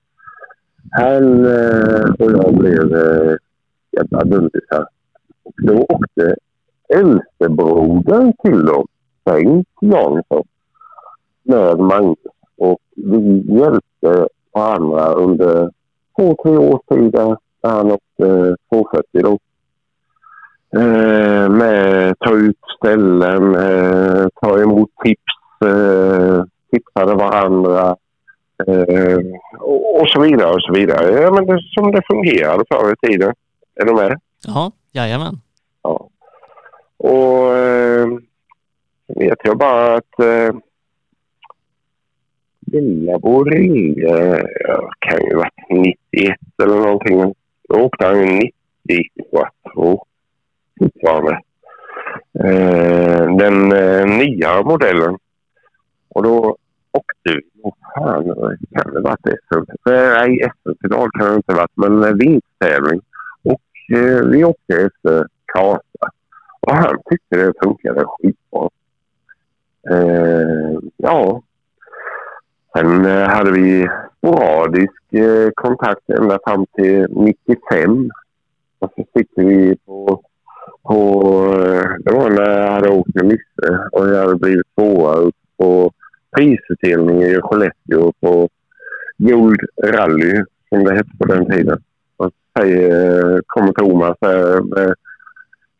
Han 0.90 1.44
eh, 1.44 2.10
och 2.18 2.32
jag 2.32 2.54
blev 2.54 2.94
eh, 2.94 3.36
jävla 3.90 4.24
dundisar. 4.24 4.86
Då 5.62 5.86
åkte 5.88 6.36
äldstebrodern 6.88 8.32
till 8.42 8.66
dem, 8.66 8.86
Bengt 9.24 9.68
Jansson, 9.80 10.44
med 11.42 11.78
Magnus. 11.78 12.18
Och 12.58 12.78
vi 12.96 13.44
hjälpte 13.58 14.28
varandra 14.52 15.12
under 15.12 15.70
två, 16.16 16.36
tre 16.42 16.56
års 16.56 16.80
tid 16.88 17.12
där 17.12 17.36
han 17.62 17.92
åkte 17.92 18.56
240 18.70 19.22
då. 19.22 19.38
Eh, 20.80 21.48
med 21.48 22.14
ta 22.18 22.34
ut 22.34 22.58
ställen, 22.78 23.54
eh, 23.54 24.26
ta 24.42 24.60
emot 24.60 24.90
tips, 25.04 25.68
eh, 25.70 26.44
tipsade 26.70 27.14
varandra 27.14 27.96
eh, 28.66 29.18
och, 29.60 30.00
och, 30.00 30.08
så 30.08 30.20
vidare 30.20 30.50
och 30.50 30.62
så 30.62 30.72
vidare. 30.72 31.22
Ja, 31.22 31.30
men 31.30 31.46
det, 31.46 31.60
som 31.74 31.92
det 31.92 32.02
fungerade 32.06 32.64
förr 32.70 32.92
i 32.92 33.06
tiden. 33.08 33.34
Är 33.74 33.84
du 33.84 33.94
med? 33.94 34.20
Ja, 34.46 34.72
jajamän. 34.92 35.40
Ja. 35.82 36.08
Och 37.04 37.56
eh, 37.56 38.08
vet 39.06 39.38
jag 39.44 39.58
bara 39.58 39.94
att 39.94 40.20
eh, 40.20 40.56
Villabo 42.60 43.44
ringde, 43.44 44.46
kan 44.98 45.24
ju 45.24 45.36
varit 45.36 45.52
91 45.70 46.38
eller 46.62 46.76
någonting. 46.76 47.34
Då 47.68 47.80
åkte 47.80 48.06
han 48.06 48.20
ju 48.20 48.26
90 48.26 48.52
quattro 49.30 50.04
fortfarande. 50.78 51.40
Eh, 52.44 53.36
den 53.36 53.72
eh, 53.72 54.06
nya 54.06 54.62
modellen. 54.62 55.18
Och 56.08 56.22
då 56.22 56.56
åkte 56.92 57.34
vi, 57.34 57.40
Åh, 57.62 57.74
fan 57.94 58.24
kan 58.74 58.94
det 58.94 59.00
varit 59.00 59.26
SM? 59.26 59.64
Nej, 59.84 60.50
SM-final 60.62 61.10
kan 61.10 61.30
det 61.30 61.36
inte 61.36 61.52
ha 61.52 61.58
varit, 61.58 62.00
men 62.00 62.18
vinsttävling. 62.18 63.00
Och 63.42 63.96
eh, 63.96 64.24
vi 64.24 64.44
åkte 64.44 64.74
efter 64.76 65.26
Kasa. 65.46 65.80
Och 66.66 66.74
han 66.74 66.98
tyckte 67.10 67.36
det 67.36 67.52
funkade 67.62 68.04
skitbra. 68.04 68.68
Eh, 69.90 70.78
ja. 70.96 71.42
Sen 72.76 73.06
eh, 73.06 73.28
hade 73.28 73.50
vi 73.50 73.88
sporadisk 74.18 75.12
eh, 75.12 75.50
kontakt 75.54 76.10
ända 76.10 76.38
fram 76.44 76.66
till 76.66 77.06
95. 77.10 78.10
Och 78.78 78.92
så 78.96 79.04
sitter 79.18 79.44
vi 79.44 79.76
på, 79.86 80.22
på 80.82 81.20
eh, 81.66 81.90
det 81.98 82.12
var 82.12 82.30
när 82.30 82.60
jag 82.60 82.70
hade 82.72 82.90
åkt 82.90 83.14
med 83.14 83.24
Nisse 83.24 83.88
och 83.92 84.08
jag 84.08 84.20
hade 84.20 84.36
blivit 84.36 84.66
tvåa 84.76 85.30
på 85.56 85.92
prisutdelningen 86.36 87.30
i 87.30 87.40
Skellefteå 87.42 88.12
på 88.20 88.48
Gold 89.18 89.60
Rally 89.84 90.44
som 90.68 90.84
det 90.84 90.94
hette 90.94 91.10
på 91.18 91.24
den 91.24 91.50
tiden. 91.50 91.82
Och 92.16 92.26
så 92.26 92.60
säger, 92.60 93.42
kommer 93.46 93.72
Thomas 93.72 94.16
med 94.20 94.94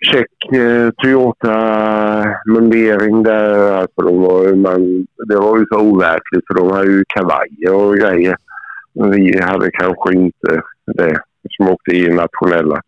check 0.01 0.53
eh, 0.53 0.91
Toyota-mundering 0.91 3.23
där. 3.23 3.73
Alltså 3.73 4.03
de 4.03 4.21
var, 4.21 4.55
man, 4.55 5.07
det 5.29 5.37
var 5.37 5.59
ju 5.59 5.67
så 5.67 5.81
overkligt 5.81 6.47
för 6.47 6.55
de 6.55 6.71
hade 6.71 6.91
ju 6.91 7.05
kavajer 7.09 7.75
och 7.75 7.97
grejer. 7.97 8.37
Vi 8.93 9.41
hade 9.43 9.71
kanske 9.71 10.15
inte 10.15 10.63
det 10.87 11.21
som 11.51 11.69
åkte 11.69 11.97
i 11.97 12.09
nationella. 12.09 12.83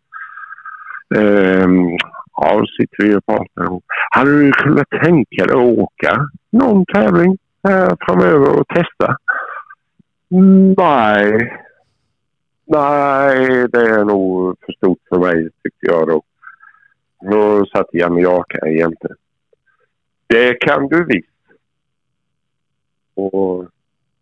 Um, 1.15 1.97
ja, 2.37 2.65
sitter 2.79 3.03
vi 3.03 3.15
och 3.15 3.25
pratar. 3.25 3.79
Hade 4.11 4.39
du 4.39 4.51
kunnat 4.51 4.89
tänka 4.89 5.45
dig 5.45 5.55
att 5.55 5.79
åka 5.79 6.29
någon 6.51 6.85
tävling 6.85 7.37
här 7.63 7.97
framöver 7.99 8.59
och 8.59 8.67
testa? 8.67 9.15
Mm, 10.31 10.73
nej. 10.77 11.53
Nej, 12.65 13.67
det 13.67 13.81
är 13.81 14.05
nog 14.05 14.55
för 14.65 14.73
stort 14.73 14.99
för 15.09 15.19
mig 15.19 15.49
tyckte 15.63 15.85
jag 15.85 16.07
då. 16.07 16.21
Då 17.21 17.65
satt 17.65 17.93
Janne 17.93 18.43
här 18.49 18.67
jämte. 18.67 19.07
Det 20.27 20.53
kan 20.53 20.87
du 20.87 21.05
visst. 21.05 21.29
Och, 23.15 23.65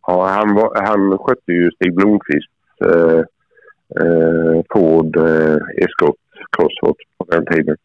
ja, 0.08 0.28
han, 0.28 0.56
var, 0.56 0.82
han 0.86 1.18
skötte 1.18 1.52
ju 1.52 1.72
Stig 1.72 1.96
Blomqvists 1.96 2.54
eh, 2.86 3.24
eh, 4.02 4.62
Ford 4.70 5.18
eh, 5.18 5.58
Escort 5.78 6.16
Crossroads 6.52 7.00
på 7.18 7.26
den 7.26 7.46
tiden. 7.46 7.78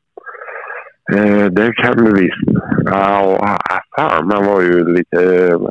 Eh, 1.13 1.47
det 1.47 1.73
kan 1.73 2.05
du 2.05 2.15
visst. 2.15 2.63
Ja, 2.85 3.27
och, 3.27 3.43
ah, 3.43 3.59
ah, 3.71 3.81
fan, 3.97 4.27
man 4.27 4.47
var 4.47 4.61
ju 4.61 4.95
lite 4.95 5.47
eh, 5.47 5.71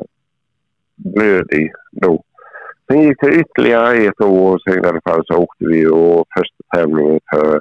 blödig 0.96 1.72
då. 1.92 2.22
Sen 2.86 3.02
gick 3.02 3.20
det 3.20 3.34
ytterligare 3.34 3.96
ett 3.96 4.20
år 4.20 4.54
och 4.54 4.62
sen 4.62 4.84
i 4.84 4.88
alla 4.88 5.00
fall 5.00 5.22
så 5.26 5.36
åkte 5.36 5.64
vi 5.66 5.86
och 5.86 6.26
första 6.36 6.64
tävlingen 6.74 7.20
för 7.30 7.60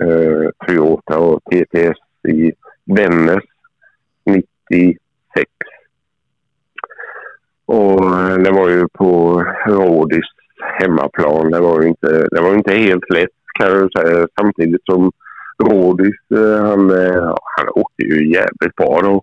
eh, 0.00 0.50
Toyota 0.66 1.18
och 1.18 1.40
TTS 1.44 1.98
i 2.28 2.52
Vännäs 2.84 3.44
96. 4.24 4.98
Och 7.66 8.04
eh, 8.04 8.36
det 8.38 8.50
var 8.50 8.68
ju 8.68 8.88
på 8.88 9.42
Rådis 9.66 10.26
hemmaplan. 10.78 11.50
Det 11.50 11.60
var 11.60 11.82
ju 11.82 11.88
inte, 11.88 12.28
det 12.30 12.40
var 12.40 12.54
inte 12.54 12.74
helt 12.74 13.10
lätt 13.10 13.30
kan 13.58 13.68
jag 13.68 13.92
säga. 13.92 14.28
Samtidigt 14.40 14.84
som 14.84 15.12
Rådis, 15.58 16.14
eh, 16.34 16.64
han, 16.66 16.90
eh, 16.90 17.34
han 17.56 17.68
åkte 17.74 18.02
ju 18.02 18.32
jävligt 18.32 18.76
bra 18.76 19.00
då. 19.02 19.22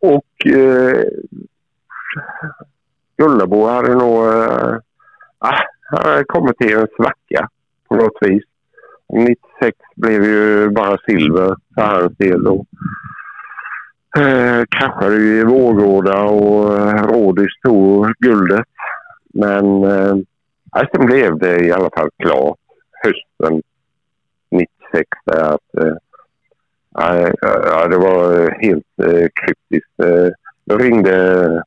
Och 0.00 0.46
eh, 0.46 1.04
Gullabo 3.16 3.66
hade 3.66 3.94
nog 3.94 4.24
ah, 5.38 5.58
han 5.90 6.04
hade 6.04 6.24
kommit 6.24 6.58
till 6.58 6.76
en 6.76 6.86
svacka 6.96 7.48
på 7.88 7.96
något 7.96 8.16
vis. 8.20 8.44
96 9.12 9.76
blev 9.96 10.24
ju 10.24 10.70
bara 10.70 10.98
silver 10.98 11.56
för 11.74 11.82
hans 11.82 12.16
del. 12.16 12.46
Och, 12.46 12.66
eh, 14.18 14.64
kraschade 14.70 15.16
ju 15.16 15.40
i 15.40 15.44
Vårgårda 15.44 16.22
och 16.22 16.78
eh, 16.78 17.06
Rådis 17.06 17.60
tog 17.62 18.12
guldet. 18.18 18.66
Men 19.34 19.84
eh, 19.84 20.16
sen 20.92 21.06
blev 21.06 21.38
det 21.38 21.60
i 21.60 21.72
alla 21.72 21.90
fall 21.96 22.10
klart 22.22 22.58
hösten 23.02 23.62
96 24.50 25.08
där 25.24 25.54
att 25.54 25.84
eh, 25.84 25.96
ja, 27.42 27.88
det 27.88 27.98
var 27.98 28.50
helt 28.60 28.84
eh, 29.02 29.28
kryptiskt. 29.34 30.00
Eh, 30.02 30.32
jag 30.64 30.84
ringde 30.84 31.62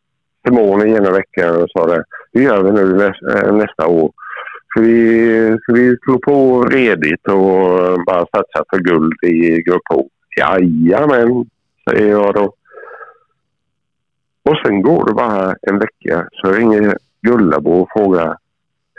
Simone 0.45 0.89
ena 0.89 1.12
veckan 1.12 1.62
och 1.62 1.69
sa 1.69 1.88
det. 1.88 2.04
Hur 2.34 2.41
gör 2.41 2.63
vi 2.63 2.71
nu 2.71 2.93
nästa, 2.93 3.47
eh, 3.47 3.54
nästa 3.54 3.88
år? 3.88 4.12
Så 4.74 4.82
vi, 4.82 5.58
så 5.66 5.74
vi 5.74 5.98
slog 6.04 6.22
på 6.22 6.64
redigt 6.64 7.28
och 7.28 8.04
bara 8.06 8.26
satsade 8.26 8.66
för 8.70 8.80
guld 8.80 9.24
i 9.24 9.62
Grupp 9.62 9.82
H? 9.90 10.10
Jajamän, 10.38 11.46
säger 11.90 12.10
jag 12.10 12.34
då. 12.34 12.54
Och 14.44 14.58
sen 14.66 14.82
går 14.82 15.06
det 15.06 15.14
bara 15.14 15.56
en 15.62 15.80
vecka 15.80 16.28
så 16.32 16.52
ringer 16.52 16.98
Gullabo 17.22 17.72
och 17.72 17.90
frågar. 17.96 18.38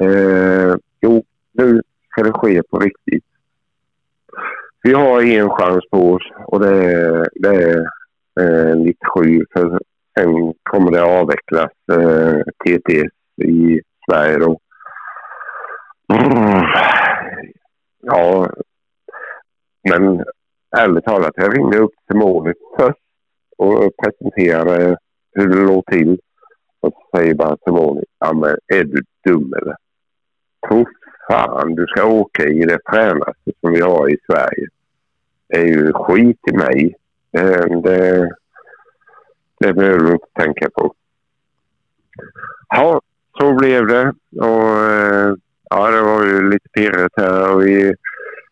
Eh, 0.01 0.75
jo, 1.01 1.25
nu 1.53 1.83
ska 2.11 2.23
det 2.23 2.33
ske 2.33 2.63
på 2.63 2.79
riktigt. 2.79 3.25
Vi 4.83 4.93
har 4.93 5.23
en 5.23 5.51
chans 5.51 5.85
på 5.91 6.13
oss 6.13 6.23
och 6.47 6.61
det 6.61 6.93
är, 6.93 7.29
det 7.35 7.49
är 7.49 7.87
eh, 8.41 8.77
97. 8.77 9.45
För 9.53 9.81
sen 10.19 10.55
kommer 10.63 10.91
det 10.91 11.03
avvecklas 11.03 11.71
eh, 11.93 12.41
TTS 12.65 13.45
i 13.45 13.81
Sverige 14.11 14.39
då. 14.39 14.59
Mm. 16.13 16.63
Ja, 18.03 18.51
men 19.89 20.25
ärligt 20.77 21.05
talat, 21.05 21.33
jag 21.35 21.59
ringde 21.59 21.79
upp 21.79 21.93
till 22.07 22.17
målet 22.17 22.57
först 22.79 22.99
och 23.57 23.93
presenterade 24.03 24.97
hur 25.33 25.49
det 25.49 25.65
låg 25.65 25.87
till. 25.87 26.21
Och 26.81 26.93
så 26.93 27.19
säger 27.19 27.35
bara 27.35 27.57
till 27.57 27.73
målet, 27.73 28.05
ja 28.19 28.33
men 28.33 28.57
är 28.67 28.85
du 28.85 29.03
dum 29.25 29.55
eller? 29.55 29.77
Tro 30.69 30.87
fan 31.29 31.75
du 31.75 31.87
ska 31.87 32.05
åka 32.05 32.45
i 32.45 32.65
det 32.65 32.79
fränaste 32.91 33.53
som 33.61 33.73
vi 33.73 33.81
har 33.81 34.11
i 34.11 34.17
Sverige. 34.27 34.69
Det 35.49 35.57
är 35.57 35.67
ju 35.67 35.93
skit 35.93 36.41
i 36.51 36.57
mig. 36.57 36.95
Det, 37.31 37.81
det, 37.83 38.31
det 39.61 39.73
behöver 39.73 39.99
du 39.99 40.13
inte 40.13 40.27
tänka 40.35 40.71
på. 40.71 40.95
Ja, 42.69 43.01
så 43.39 43.55
blev 43.55 43.87
det. 43.87 44.15
Och 44.41 44.85
eh, 44.91 45.35
ja, 45.75 45.91
det 45.91 46.03
var 46.03 46.25
ju 46.25 46.51
lite 46.51 46.69
pirrigt 46.69 47.15
här 47.17 47.55
och 47.55 47.63
vi 47.67 47.95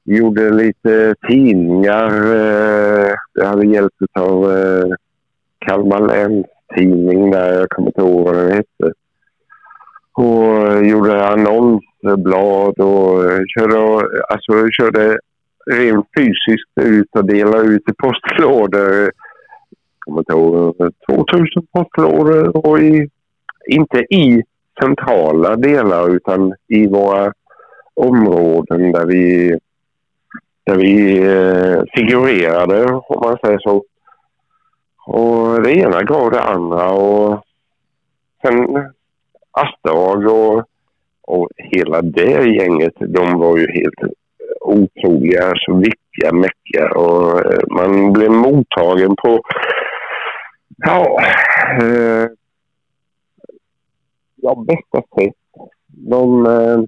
gjorde 0.05 0.51
lite 0.51 1.15
tidningar. 1.29 2.35
Jag 2.35 3.17
det 3.35 3.47
hade 3.47 3.67
hjälp 3.67 3.93
av 4.13 4.53
eh, 4.53 4.87
Kalmar 5.59 6.01
läns 6.01 6.47
tidning 6.77 7.31
där, 7.31 7.53
jag 7.53 7.69
kommer 7.69 7.89
inte 7.89 8.01
ihåg 8.01 8.25
vad 8.25 8.37
den 8.37 8.53
hette. 8.53 8.93
Och 10.13 10.87
gjorde 10.87 11.27
annonsblad 11.27 12.81
och 12.81 13.23
körde, 13.59 13.79
alltså, 14.29 14.69
körde 14.71 15.19
rent 15.67 16.07
fysiskt 16.17 16.71
ut 16.81 17.09
och 17.17 17.25
delade 17.25 17.69
ut 17.69 17.89
i 17.89 17.93
postlådor. 17.99 19.03
Jag 19.03 19.11
kommer 19.99 20.19
inte 20.19 20.33
ihåg, 20.33 20.77
2000 21.11 21.67
postlådor 21.73 22.67
och 22.67 22.79
i, 22.79 23.09
inte 23.67 23.99
i 23.99 24.43
centrala 24.83 25.57
delar 25.57 26.16
utan 26.16 26.55
i 26.69 26.87
våra 26.87 27.33
områden 27.95 28.93
där 28.93 29.07
vi, 29.07 29.59
där 30.64 30.77
vi 30.77 31.19
eh, 31.19 31.83
figurerade, 31.95 32.85
om 32.85 33.21
man 33.23 33.38
säger 33.45 33.59
så. 33.59 33.85
Och 35.07 35.62
det 35.62 35.73
ena 35.73 36.03
gav 36.03 36.31
det 36.31 36.43
andra 36.43 36.90
och 36.90 37.45
sen 38.43 38.88
Asterag 39.53 40.27
och, 40.27 40.64
och 41.23 41.49
hela 41.57 42.03
det 42.03 42.49
gänget, 42.49 42.95
de 42.99 43.38
var 43.38 43.57
ju 43.57 43.66
helt 43.73 44.14
otroliga, 44.61 45.53
så 45.57 45.75
viktiga, 45.75 46.33
mäckiga 46.33 46.90
och 46.90 47.47
eh, 47.53 47.61
man 47.69 48.12
blev 48.12 48.31
mottagen 48.31 49.16
på 49.16 49.40
ja, 50.77 51.21
eh, 51.83 52.27
ja, 54.42 54.64
bästa 54.66 55.03
sätt. 55.16 55.35
De, 55.87 56.46
eh, 56.46 56.81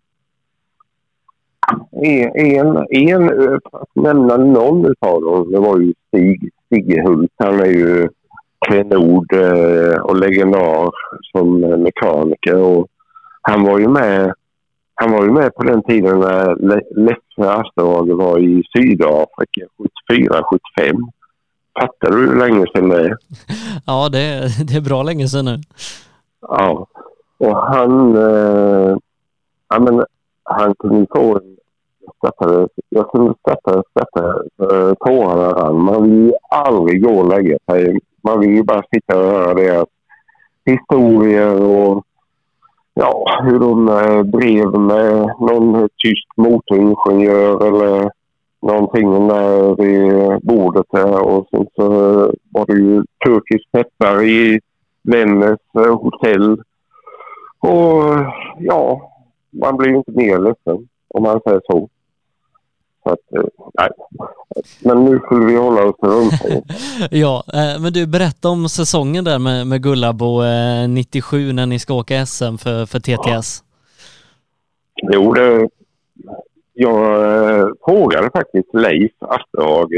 en, 2.35 2.87
en, 2.91 3.29
för 3.29 3.83
att 3.83 3.95
nämna 3.95 4.37
någon 4.37 4.95
av 5.01 5.23
dem, 5.23 5.53
det 5.53 5.59
var 5.59 5.79
ju 5.79 5.95
Stig, 6.07 7.03
Hult. 7.05 7.33
Han 7.37 7.61
är 7.61 7.67
ju 7.67 8.09
klenod 8.67 9.33
eh, 9.33 10.01
och 10.01 10.17
legendar 10.17 10.91
som 11.33 11.61
mekaniker. 11.61 12.63
Och 12.63 12.89
han 13.43 13.65
var 13.65 13.79
ju 13.79 13.89
med 13.89 14.33
han 14.95 15.13
var 15.13 15.25
ju 15.25 15.31
med 15.31 15.55
på 15.55 15.63
den 15.63 15.83
tiden 15.83 16.19
när 16.21 16.57
Leffe 16.97 17.51
Asterhage 17.51 18.17
var 18.17 18.39
i 18.39 18.63
Sydafrika 18.77 19.67
74-75. 20.11 20.99
Fattar 21.81 22.11
du 22.11 22.27
hur 22.27 22.39
länge 22.39 22.67
sedan 22.75 22.89
det 22.89 23.05
är? 23.05 23.17
Ja, 23.87 24.09
det 24.09 24.49
det 24.69 24.77
är 24.77 24.81
bra 24.81 25.03
länge 25.03 25.29
sedan 25.29 25.45
nu. 25.45 25.59
Ja, 26.41 26.87
och 27.43 27.57
han, 27.57 28.17
eh, 28.17 28.97
ja, 29.69 29.81
men, 29.81 30.05
han 30.45 30.75
kunde 30.75 31.07
få 31.15 31.37
en 31.37 31.57
skrattade, 32.17 32.69
jag 32.89 33.11
kunde 33.11 33.35
skratta, 33.41 33.83
skratta 33.91 34.25
eh, 34.63 34.95
tårarna 34.95 35.49
rann. 35.49 35.83
Man 35.85 36.03
vill 36.03 36.27
ju 36.27 36.33
aldrig 36.51 37.03
gå 37.03 37.11
och 37.11 37.29
lägga 37.29 37.59
sig. 37.71 37.99
Man 38.23 38.41
vill 38.41 38.51
ju 38.51 38.63
bara 38.63 38.83
sitta 38.95 39.19
och 39.19 39.25
höra 39.25 39.55
deras 39.55 39.89
historier 40.65 41.63
och 41.63 42.05
ja, 42.95 43.41
hur 43.43 43.59
de 43.59 43.89
eh, 43.89 44.23
drev 44.25 44.81
med 44.81 45.35
någon 45.41 45.89
tysk 46.05 46.29
motoringenjör 46.37 47.67
eller 47.67 48.11
någonting 48.63 49.29
där 49.29 49.77
vid 49.83 50.41
bordet 50.43 50.87
här 50.93 51.23
Och 51.23 51.47
sen 51.51 51.67
så 51.77 51.89
var 52.51 52.67
det 52.67 52.79
ju 52.79 53.05
turkisk 53.25 53.73
peppar 53.73 54.23
i 54.23 54.61
Vännäs 55.03 55.61
eh, 55.75 56.01
hotell. 56.01 56.63
Och 57.63 58.15
ja, 58.59 59.13
man 59.51 59.77
blir 59.77 59.91
ju 59.91 59.97
inte 59.97 60.11
mer 60.11 60.39
ledsen 60.39 60.89
om 61.09 61.23
man 61.23 61.41
säger 61.41 61.61
så. 61.65 61.89
Så 63.03 63.11
att, 63.11 63.33
eh, 63.37 63.49
nej. 63.75 63.91
Men 64.81 65.05
nu 65.05 65.19
skulle 65.19 65.47
vi 65.47 65.57
hålla 65.57 65.85
oss 65.85 65.97
runt. 66.03 66.33
ja, 67.11 67.45
eh, 67.53 67.83
men 67.83 67.93
du 67.93 68.07
berätta 68.07 68.49
om 68.49 68.69
säsongen 68.69 69.25
där 69.25 69.39
med, 69.39 69.67
med 69.67 69.83
Gullabo 69.83 70.43
97 70.89 71.53
när 71.53 71.67
ni 71.67 71.79
ska 71.79 71.95
åka 71.95 72.27
SM 72.27 72.57
för, 72.59 72.87
för 72.87 72.99
TTS. 72.99 73.65
Jo, 75.13 75.33
det, 75.33 75.69
jag 76.73 77.05
eh, 77.59 77.67
frågade 77.85 78.31
faktiskt 78.31 78.75
Leif 78.75 79.13
Asterhag 79.19 79.91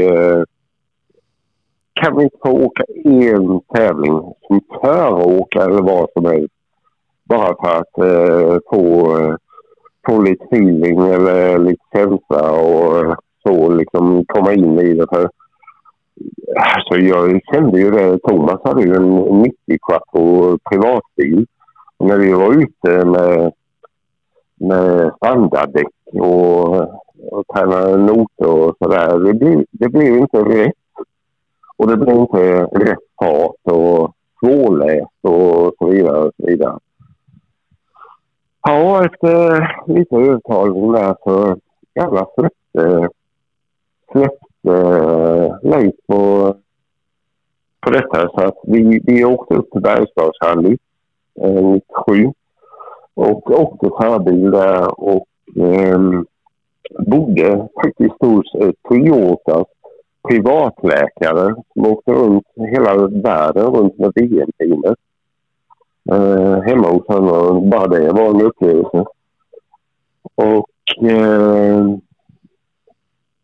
kan 1.93 2.17
vi 2.17 2.23
inte 2.23 2.37
få 2.43 2.49
åka 2.49 2.83
en 3.05 3.61
tävling 3.75 4.13
som 4.47 4.61
föråkare 4.81 5.63
eller 5.63 5.81
vad 5.81 6.09
som 6.13 6.25
helst? 6.25 6.54
Bara 7.25 7.55
för 7.55 7.79
att 7.79 7.97
eh, 7.97 8.57
få 8.69 9.17
eh, 9.17 9.35
få 10.05 10.21
lite 10.21 10.45
feeling 10.45 10.99
eller 10.99 11.57
lite 11.57 11.83
känsla 11.93 12.51
och 12.51 12.97
eh, 12.97 13.15
så 13.47 13.69
liksom 13.69 14.25
komma 14.27 14.53
in 14.53 14.79
i 14.79 14.93
det. 14.93 15.07
För, 15.09 15.29
alltså 16.75 16.95
jag 16.95 17.41
kände 17.53 17.79
ju 17.79 17.91
det. 17.91 18.19
Thomas 18.19 18.61
hade 18.63 18.83
ju 18.83 18.95
en 18.95 19.15
90 19.41 19.55
quattro 19.87 20.57
privatbil. 20.69 21.45
Och 21.97 22.07
när 22.07 22.17
vi 22.17 22.33
var 22.33 22.53
ute 22.53 23.05
med, 23.05 23.51
med 24.55 25.11
standarddäck 25.15 25.87
och, 26.13 26.77
och 27.31 27.47
tränade 27.55 27.97
noter 27.97 28.49
och 28.49 28.75
sådär. 28.79 29.19
Det 29.19 29.33
blev, 29.33 29.65
det 29.71 29.89
blev 29.89 30.17
inte 30.17 30.37
rätt. 30.37 30.73
Och 31.77 31.87
det 31.87 31.97
blev 31.97 32.15
inte 32.15 32.63
rätt 32.63 32.99
fart 33.19 33.75
och 33.75 34.11
svårläst 34.39 35.19
och 35.21 35.73
så 35.79 35.87
vidare. 35.89 36.17
Och 36.17 36.31
så 36.37 36.47
vidare. 36.47 36.79
Ja, 38.67 39.05
efter 39.05 39.61
eh, 39.61 39.67
lite 39.87 40.15
övertalning 40.15 40.91
där 40.91 41.15
så 41.23 41.57
jävla 41.95 42.27
släppte, 42.35 43.09
släppte 44.11 44.71
eh, 44.71 45.55
Leif 45.63 45.95
på, 46.07 46.55
på 47.81 47.89
detta. 47.89 48.29
Så 48.29 48.41
att 48.41 48.57
vi, 48.63 49.01
vi 49.03 49.25
åkte 49.25 49.53
upp 49.53 49.71
till 49.71 49.81
Bergslagsrally 49.81 50.77
eh, 51.41 51.63
97 51.63 52.31
och 53.13 53.51
åkte 53.51 53.89
förbil 54.01 54.51
där 54.51 54.99
och 54.99 55.27
eh, 55.55 55.99
bodde 57.07 57.67
faktiskt 57.83 58.15
hos 58.19 58.55
eh, 58.55 58.71
Toyotas 58.89 59.67
privatläkare 60.29 61.55
som 61.73 61.85
åkte 61.85 62.11
runt 62.11 62.47
hela 62.55 63.07
världen 63.07 63.65
runt 63.65 63.97
med 63.97 64.11
VM-teamet 64.15 64.97
eh, 66.11 66.61
hemma 66.61 66.87
hos 66.87 67.07
honom. 67.07 67.69
Bara 67.69 67.87
det 67.87 68.11
var 68.11 68.29
en 68.29 68.41
upplevelse. 68.41 69.05
Och 70.35 71.09
eh, 71.09 71.85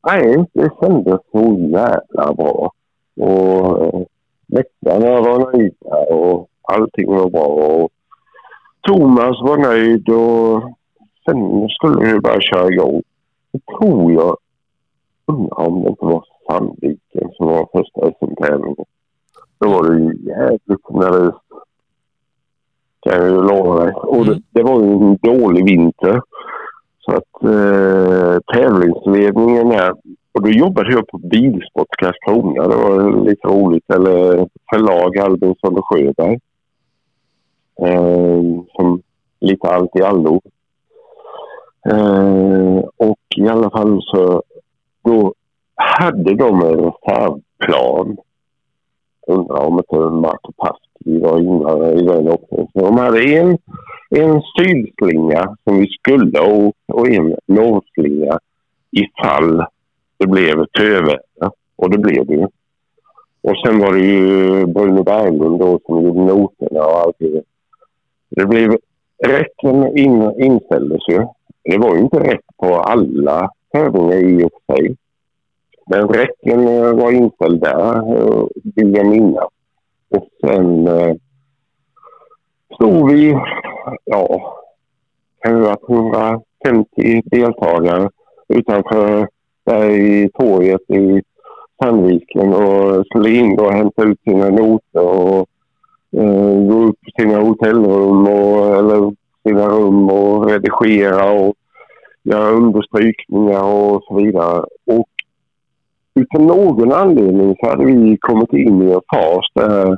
nej, 0.07 0.45
det 0.53 0.69
kändes 0.81 1.19
så 1.31 1.57
jävla 1.59 2.33
bra. 2.33 2.71
Och 3.15 3.83
eh, 3.83 4.01
väktarna 4.47 5.21
var 5.21 5.53
nöjda 5.53 6.13
och 6.15 6.47
allting 6.61 7.07
var 7.07 7.29
bra. 7.29 7.45
Och 7.45 7.91
Thomas 8.81 9.41
var 9.41 9.57
nöjd 9.57 10.09
och 10.09 10.63
sen 11.25 11.67
skulle 11.69 12.13
vi 12.13 12.19
bara 12.19 12.41
köra 12.41 12.67
igång. 12.67 13.01
Det 13.51 13.59
tror 13.65 14.11
jag, 14.11 14.37
undrar 15.25 15.67
om 15.67 15.81
det 15.81 15.89
inte 15.89 16.05
var 16.05 16.25
Sandviken 16.47 17.31
som 17.33 17.47
var 17.47 17.69
första 17.71 18.11
SM-tävlingen. 18.11 18.85
Då 19.59 19.69
var 19.69 19.89
det 19.89 19.99
ju 19.99 20.29
jävligt 20.29 20.89
nervöst 20.89 21.37
kan 23.01 23.13
jag 23.13 23.29
ju 23.29 23.41
lova 23.41 23.85
dig. 23.85 23.93
Och 23.93 24.25
det, 24.25 24.31
mm. 24.31 24.43
det 24.49 24.63
var 24.63 24.81
ju 24.81 24.91
en 24.91 25.17
dålig 25.21 25.65
vinter. 25.65 26.21
Så 26.99 27.11
att 27.11 27.43
eh, 27.43 28.39
tävlingsledningen 28.53 29.71
här... 29.71 29.93
Och 30.33 30.41
då 30.41 30.49
jobbade 30.49 30.91
jag 30.91 31.07
på 31.07 31.17
Bilsport 31.17 31.87
Karlskrona. 31.97 32.67
Det 32.67 32.75
var 32.75 33.25
lite 33.25 33.47
roligt. 33.47 33.89
Eller 33.89 34.47
förlag 34.73 35.17
Albinsson 35.17 35.77
och 35.77 35.87
Sjöberg. 35.87 36.39
Eh, 37.81 38.41
som 38.73 39.01
lite 39.39 39.67
allt 39.67 39.95
i 39.95 40.01
allo. 40.01 40.41
Eh, 41.89 42.77
och 42.97 43.19
i 43.37 43.47
alla 43.47 43.69
fall 43.69 44.01
så 44.03 44.43
då 45.03 45.33
hade 45.75 46.35
de 46.35 46.61
en 46.61 46.77
reservplan. 46.77 48.17
Undrar 49.27 49.65
om 49.65 49.77
inte 49.77 49.95
Marco 49.95 50.51
Pass 50.57 50.90
vi 51.05 51.19
var 51.19 51.39
inne 51.39 52.01
i 52.01 52.05
den 52.05 52.27
också. 52.27 52.67
Så 52.73 52.79
de 52.85 52.97
hade 52.97 53.23
en, 53.23 53.57
en 54.09 54.41
sydslinga 54.57 55.55
som 55.63 55.79
vi 55.79 55.87
skulle 55.87 56.39
och, 56.39 56.73
och 56.87 57.09
en 57.09 57.35
norrslinga 57.45 58.39
ifall 58.91 59.65
det 60.17 60.27
blev 60.27 60.65
töväder. 60.65 61.51
Och 61.75 61.89
det 61.89 61.97
blev 61.97 62.25
det 62.25 62.33
ju. 62.33 62.47
Och 63.41 63.57
sen 63.65 63.79
var 63.79 63.93
det 63.93 63.99
ju 63.99 64.65
Bruno 64.65 65.03
Berglund 65.03 65.59
då 65.59 65.79
som 65.85 66.03
gjorde 66.03 66.19
noterna 66.19 66.85
och 66.85 66.99
allt 66.99 67.15
det. 67.19 67.41
Det 68.29 68.45
blev... 68.45 68.77
Räcken 69.23 69.97
in, 69.97 70.31
inställdes 70.37 71.01
ju. 71.09 71.27
Det 71.63 71.77
var 71.77 71.95
ju 71.95 72.01
inte 72.01 72.19
rätt 72.19 72.45
på 72.57 72.75
alla 72.75 73.51
tävlingar 73.71 74.17
i 74.17 74.43
och 74.43 74.51
för 74.51 74.75
sig. 74.75 74.95
Men 75.87 76.07
räcken 76.07 76.67
eh, 76.67 76.93
var 76.93 77.11
inställd 77.11 77.61
där, 77.61 77.95
eh, 77.95 78.45
vill 78.75 78.95
jag 78.95 79.07
minnas. 79.07 79.49
Och 80.11 80.27
sen 80.45 80.87
eh, 80.87 81.15
stod 82.75 83.11
vi, 83.11 83.37
ja, 84.05 84.57
kan 85.41 85.61
vara 85.61 85.77
150 85.89 87.21
deltagare 87.25 88.09
utanför 88.47 89.27
där 89.65 89.89
i 89.89 90.29
torget 90.33 90.89
i 90.89 91.21
Sandviken 91.83 92.53
och 92.53 93.05
skulle 93.05 93.29
in 93.29 93.59
och 93.59 93.73
hämta 93.73 94.03
ut 94.03 94.21
sina 94.23 94.49
noter 94.49 95.07
och 95.07 95.47
eh, 96.17 96.67
gå 96.67 96.83
upp 96.83 96.99
till 97.01 97.23
sina 97.23 97.39
hotellrum 97.39 98.27
och, 98.27 98.77
eller 98.77 99.15
sina 99.47 99.67
rum 99.67 100.09
och 100.09 100.49
redigera 100.49 101.31
och 101.31 101.55
göra 102.23 102.49
understrykningar 102.49 103.63
och 103.63 104.03
så 104.03 104.15
vidare. 104.15 104.65
Och 104.85 105.10
utav 106.15 106.41
någon 106.41 106.91
anledning 106.91 107.55
så 107.59 107.69
hade 107.69 107.85
vi 107.85 108.17
kommit 108.17 108.53
in 108.53 108.81
i 108.81 108.91
en 108.91 109.01
fas 109.13 109.45
där 109.55 109.97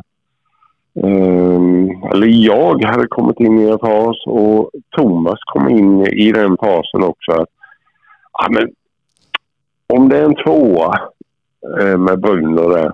Um, 0.95 2.03
eller 2.11 2.27
jag 2.27 2.83
hade 2.83 3.07
kommit 3.07 3.39
in 3.39 3.59
i 3.59 3.69
en 3.69 3.79
fas 3.79 4.17
och 4.25 4.69
Thomas 4.97 5.39
kom 5.45 5.69
in 5.69 6.07
i 6.07 6.31
den 6.31 6.57
fasen 6.57 7.03
också. 7.03 7.45
ja, 8.33 8.47
men, 8.49 8.71
om 9.87 10.09
det 10.09 10.17
är 10.17 10.23
en 10.23 10.35
tvåa 10.35 10.99
uh, 11.79 11.97
med 11.97 12.19
Brunner 12.19 12.69
där. 12.69 12.91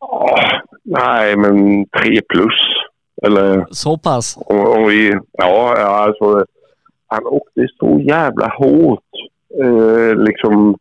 Oh, 0.00 0.60
nej, 0.82 1.36
men 1.36 1.86
tre 1.86 2.20
plus. 2.28 2.60
Eller, 3.22 3.66
så 3.70 3.98
pass? 3.98 4.38
Om, 4.46 4.66
om 4.66 4.88
vi, 4.88 5.18
ja, 5.32 5.76
alltså 5.78 6.44
han 7.06 7.26
åkte 7.26 7.68
så 7.78 8.00
jävla 8.00 8.48
hårt. 8.48 9.04
Uh, 9.62 10.14
liksom 10.14 10.78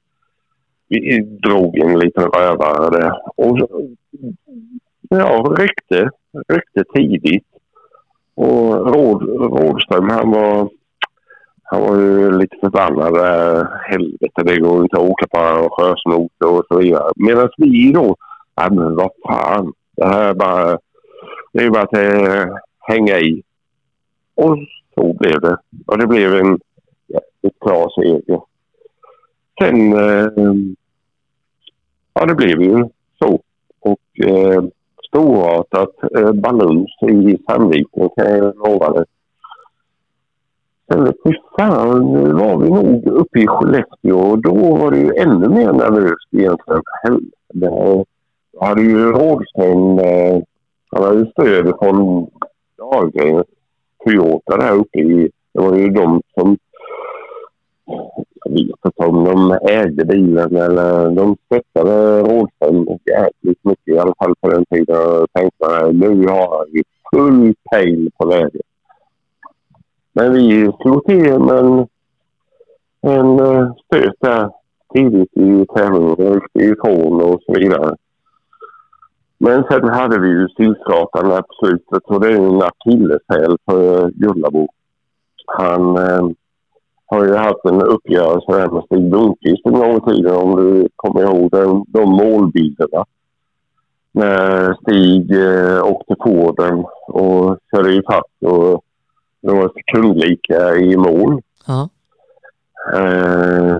vi 0.90 1.20
drog 1.20 1.78
en 1.78 2.00
liten 2.00 2.24
rövare 2.24 3.00
där. 3.00 3.14
Och 3.36 3.58
ja, 5.10 5.56
räckte, 5.58 6.10
räckte 6.48 6.84
tidigt. 6.96 7.46
Och 8.36 8.96
Råd, 8.96 9.22
Rådström 9.24 10.10
han 10.10 10.32
var, 10.32 10.70
han 11.64 11.82
var 11.82 11.96
ju 11.96 12.32
lite 12.32 12.58
förbannad. 12.62 13.18
Helvete, 13.86 14.44
det 14.44 14.60
går 14.60 14.82
inte 14.82 14.98
att 14.98 15.10
åka 15.10 15.28
på 15.28 15.70
sjösnoter 15.72 16.48
och 16.48 16.66
så 16.68 16.80
vidare. 16.80 17.12
Medan 17.16 17.50
vi 17.58 17.92
då, 17.92 18.16
ja 18.56 18.70
men 18.72 18.96
vad 18.96 19.12
fan. 19.28 19.74
Det 19.96 20.06
här 20.06 20.30
är 20.30 20.34
bara, 20.34 20.78
det 21.54 21.64
är 21.64 21.70
bara 21.70 21.84
att 21.84 21.94
äh, 21.94 22.56
hänga 22.80 23.20
i. 23.20 23.44
Och 24.36 24.58
så 24.96 25.14
blev 25.14 25.42
det. 25.42 25.58
Och 25.88 25.98
det 25.98 26.08
blev 26.08 26.36
en 26.36 26.60
jäkligt 27.08 27.60
klar 27.60 28.02
seger. 28.02 28.42
Sen, 29.62 29.93
eh, 29.93 30.30
ja 32.14 32.26
det 32.26 32.36
blev 32.36 32.62
ju 32.62 32.89
så. 33.20 33.41
Och 33.80 34.28
eh, 34.28 34.64
storartat 35.08 35.95
eh, 36.18 36.32
balans 36.32 36.89
i 37.01 37.38
Sandviken 37.47 38.10
kan 38.16 38.38
jag 38.38 38.55
lova 38.55 38.91
dig. 38.91 39.05
Sen 40.91 41.14
fy 41.24 41.34
fan, 41.58 42.14
nu 42.14 42.34
var 42.34 42.58
vi 42.58 42.70
nog 42.70 43.08
uppe 43.08 43.39
i 43.39 43.47
Skellefteå 43.47 44.20
och 44.20 44.41
då 44.41 44.76
var 44.76 44.91
det 44.91 44.99
ju 44.99 45.12
ännu 45.18 45.49
mer 45.49 45.74
nervöst 45.74 46.28
egentligen. 46.32 46.82
Helvete. 47.03 48.05
Jag 48.51 48.68
hade 48.68 48.82
ju 48.82 49.12
Rådström, 49.12 49.99
eh, 49.99 50.41
han 50.91 51.03
hade 51.03 51.20
ju 51.20 51.26
stöd 51.26 51.74
från 51.80 52.28
Dahlgren, 52.78 53.43
Toyota 54.03 54.58
där 54.58 54.76
uppe 54.76 54.99
i, 54.99 55.30
det 55.53 55.60
var 55.60 55.76
ju 55.76 55.89
de 55.89 56.22
som 56.34 56.58
jag 58.46 58.52
vet 58.52 58.86
inte 58.86 59.06
om 59.06 59.24
de 59.24 59.58
ägde 59.72 60.06
bilen 60.06 60.56
eller 60.56 61.12
de 61.12 61.38
stöttade 61.46 62.20
Rådström 62.22 62.88
jäkligt 63.06 63.66
mycket 63.66 63.88
i 63.88 64.00
alla 64.00 64.14
fall 64.20 64.34
på 64.42 64.50
den 64.50 64.66
tiden. 64.66 64.96
Jag 64.96 65.28
tänkte 65.34 65.92
nu 65.92 66.28
har 66.28 66.66
vi 66.72 66.84
full 67.16 67.56
pejl 67.72 68.10
på 68.18 68.28
vägen. 68.28 68.62
Men 70.14 70.34
vi 70.34 70.72
slog 70.82 71.06
till 71.06 71.40
med 71.40 71.58
en, 71.58 71.88
en 73.02 73.40
eh, 73.40 73.72
stöt 73.86 74.16
där 74.20 74.50
tidigt 74.94 75.38
i 75.38 75.66
tävlingen, 75.76 76.42
ifrån 76.54 77.22
och 77.22 77.42
så 77.46 77.54
vidare. 77.54 77.96
Men 79.38 79.64
sen 79.64 79.90
hade 79.90 80.20
vi 80.20 80.28
ju 80.28 80.48
stillstartaren 80.48 81.30
där 81.30 81.42
på 81.42 81.54
slutet 81.66 82.04
och 82.04 82.22
det 82.22 82.28
är 82.28 82.36
en 82.36 82.62
akilleshäl 82.62 83.58
för 83.66 84.10
Gullabo. 84.10 84.68
Han 85.46 85.98
eh, 85.98 86.30
har 87.10 87.26
ju 87.26 87.36
haft 87.36 87.66
en 87.66 87.82
uppgörelse 87.82 88.51
här 88.51 88.70
med 88.70 88.84
Stig 88.84 89.12
Lundqvist 89.12 89.66
en 89.66 89.74
gång 89.74 89.97
i 89.97 90.12
tiden 90.12 90.36
om 90.36 90.55
du 90.55 90.89
kommer 90.95 91.22
ihåg 91.22 91.51
den, 91.51 91.86
de 91.88 92.10
målbilderna. 92.10 93.05
När 94.12 94.74
Stig 94.74 95.32
eh, 95.32 95.86
åkte 95.86 96.16
på 96.16 96.53
den 96.58 96.86
och 97.08 97.58
körde 97.72 97.93
ifatt 97.93 98.43
och 98.45 98.84
det 99.41 99.51
var 99.51 99.72
sekundlika 99.76 100.76
i 100.76 100.97
mål. 100.97 101.41
Ja. 101.68 101.89
Eh, 102.93 103.78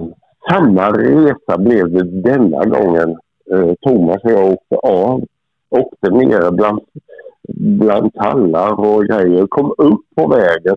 samma 0.50 0.92
resa 0.92 1.58
blev 1.58 1.92
det 1.92 2.04
denna 2.04 2.66
gången. 2.66 3.18
Eh, 3.52 3.74
Thomas 3.82 4.24
och 4.24 4.32
jag 4.32 4.52
åkte 4.52 4.76
av. 4.76 5.24
Åkte 5.70 6.10
ner 6.10 6.52
bland, 6.52 6.80
bland 7.80 8.14
tallar 8.14 8.80
och 8.80 9.06
grejer. 9.06 9.48
Kom 9.48 9.74
upp 9.78 10.02
på 10.16 10.28
vägen. 10.28 10.76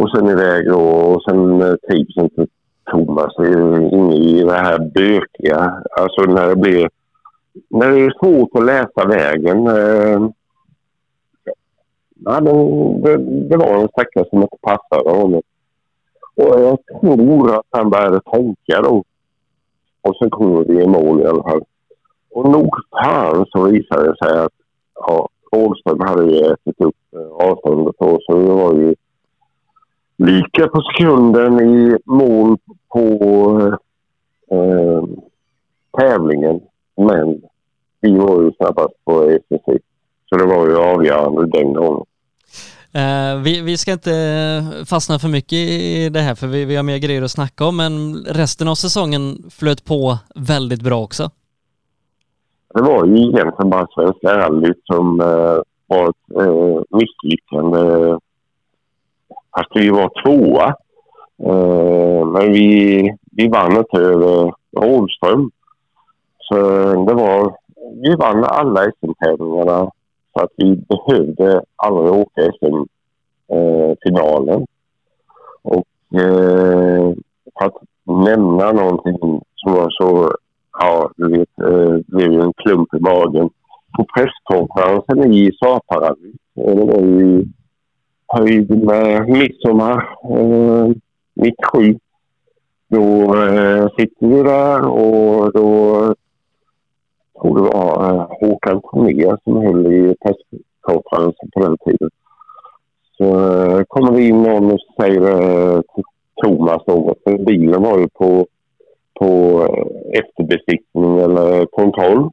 Och 0.00 0.10
sen 0.10 0.28
iväg 0.28 0.66
då. 0.66 0.80
Och 0.80 1.22
sen 1.22 1.62
eh, 1.62 1.70
typ 1.70 1.80
trivs 1.88 2.16
inte 2.16 2.46
Thomas 2.90 3.34
inne 3.92 4.16
i 4.16 4.42
det 4.42 4.52
här 4.52 4.78
bökiga. 4.78 5.82
Alltså 6.00 6.22
när 6.22 6.48
det 6.48 6.56
blir... 6.56 6.88
När 7.68 7.90
det 7.90 8.00
är 8.00 8.18
svårt 8.18 8.50
att 8.54 8.64
läsa 8.64 9.08
vägen. 9.08 9.66
Eh, 9.66 10.28
ja, 12.24 12.40
det, 12.40 12.52
det, 13.02 13.16
det 13.48 13.56
var 13.56 13.82
en 13.82 13.88
sträcka 13.88 14.24
som 14.30 14.42
inte 14.42 14.56
passade 14.60 15.10
honom. 15.10 15.42
Och 16.34 16.60
jag 16.60 16.78
tror 17.00 17.54
att 17.54 17.66
han 17.70 17.90
började 17.90 18.20
tänka 18.20 18.82
då. 18.82 19.04
Och 20.02 20.16
sen 20.16 20.30
kom 20.30 20.64
vi 20.68 20.82
i 20.82 20.86
mål 20.86 21.20
i 21.20 21.26
alla 21.26 21.42
fall. 21.42 21.62
Och 22.30 22.50
nog 22.50 22.70
fan 22.90 23.46
så 23.48 23.62
visade 23.62 24.08
det 24.08 24.16
sig 24.16 24.38
att 24.38 24.52
ja, 24.94 25.28
Rådström 25.52 26.00
hade 26.00 26.24
ju 26.24 26.38
ätit 26.38 26.80
upp 26.80 26.96
eh, 27.12 27.48
avståndet 27.48 27.94
då, 27.98 28.18
så 28.22 28.38
det 28.38 28.54
var 28.54 28.74
ju 28.74 28.94
lika 30.18 30.68
på 30.68 30.82
sekunden 30.82 31.60
i 31.60 31.96
mål 32.04 32.56
på 32.92 33.78
eh, 34.50 35.04
tävlingen. 35.98 36.60
Men 36.96 37.40
vi 38.00 38.18
var 38.18 38.42
ju 38.42 38.52
snabbast 38.52 39.04
på 39.04 39.22
SSC. 39.22 39.82
Så 40.28 40.36
det 40.36 40.44
var 40.44 40.66
ju 40.66 40.76
avgörande 40.76 41.46
den 41.46 41.72
gången. 41.72 42.04
Uh, 42.96 43.42
vi, 43.42 43.60
vi, 43.60 43.76
ska 43.76 43.92
inte 43.92 44.12
fastna 44.86 45.18
för 45.18 45.28
mycket 45.28 45.52
i 45.52 46.08
det 46.08 46.20
här 46.20 46.34
för 46.34 46.46
vi, 46.46 46.64
vi 46.64 46.76
har 46.76 46.82
mer 46.82 46.98
grejer 46.98 47.22
att 47.22 47.30
snacka 47.30 47.64
om 47.64 47.76
men 47.76 48.24
resten 48.24 48.68
av 48.68 48.74
säsongen 48.74 49.44
flöt 49.50 49.84
på 49.84 50.18
väldigt 50.34 50.82
bra 50.82 51.02
också. 51.02 51.30
Det 52.74 52.82
var 52.82 53.06
ju 53.06 53.16
egentligen 53.16 53.70
bara 53.70 53.86
Svenska 53.86 54.38
rallyt 54.38 54.80
som 54.84 55.20
uh, 55.20 55.62
var 55.86 56.10
ett 56.10 56.46
uh, 56.46 56.82
misslyckande. 56.90 58.18
Fast 59.56 59.70
vi 59.74 59.90
var 59.90 60.10
tvåa. 60.22 60.74
Eh, 61.46 62.26
men 62.26 62.52
vi, 62.52 63.10
vi 63.32 63.48
vann 63.48 63.76
inte 63.76 63.98
över 63.98 64.54
Rådström. 64.76 65.50
Så 66.38 66.56
det 67.04 67.14
var, 67.14 67.56
vi 68.02 68.14
vann 68.14 68.44
alla 68.44 68.82
SM-tävlingarna 68.82 69.90
så 70.32 70.40
att 70.44 70.50
vi 70.56 70.76
behövde 70.76 71.62
aldrig 71.76 72.12
åka 72.12 72.52
SM-finalen. 72.52 74.60
Eh, 74.60 74.66
och 75.62 75.86
eh, 76.20 77.12
för 77.58 77.66
att 77.66 77.76
nämna 78.04 78.72
någonting 78.72 79.40
som 79.54 79.72
var 79.72 79.90
så, 79.90 80.32
ja 80.78 81.10
du 81.16 81.30
vet, 81.30 81.58
eh, 81.58 81.96
blev 82.06 82.32
ju 82.32 82.40
en 82.40 82.52
klump 82.52 82.94
i 82.94 83.00
magen. 83.00 83.50
På 83.96 84.06
presskonferensen 84.14 85.32
i 85.32 85.52
Saparallyt, 85.52 86.40
eh, 86.60 86.74
det 86.74 86.84
var 86.84 87.00
ju 87.00 87.44
höjd 88.28 88.84
med 88.84 89.28
midsommar 89.28 90.08
eh, 90.30 90.92
97. 91.34 91.98
Då 92.88 93.34
eh, 93.36 93.88
sitter 93.98 94.26
vi 94.26 94.42
där 94.42 94.88
och 94.88 95.52
då 95.52 95.98
tror 97.40 97.56
det 97.56 97.62
var 97.62 98.10
eh, 98.10 98.26
Håkan 98.40 98.80
Cornér 98.80 99.38
som 99.44 99.56
höll 99.56 99.86
i 99.86 100.14
presskonferensen 100.22 101.50
på 101.54 101.60
den 101.60 101.76
tiden. 101.84 102.10
Så 103.16 103.24
eh, 103.24 103.82
kommer 103.88 104.12
det 104.12 104.22
in 104.22 104.42
någon 104.42 104.72
och 104.72 104.80
säger 105.00 105.20
eh, 105.20 105.80
till 105.94 106.04
Thomas 106.42 106.86
något. 106.86 107.18
För 107.24 107.38
bilen 107.38 107.82
var 107.82 107.98
ju 107.98 108.08
på, 108.08 108.46
på 109.20 109.60
eh, 109.62 110.20
efterbesiktning 110.20 111.18
eller 111.18 111.66
kontroll. 111.66 112.30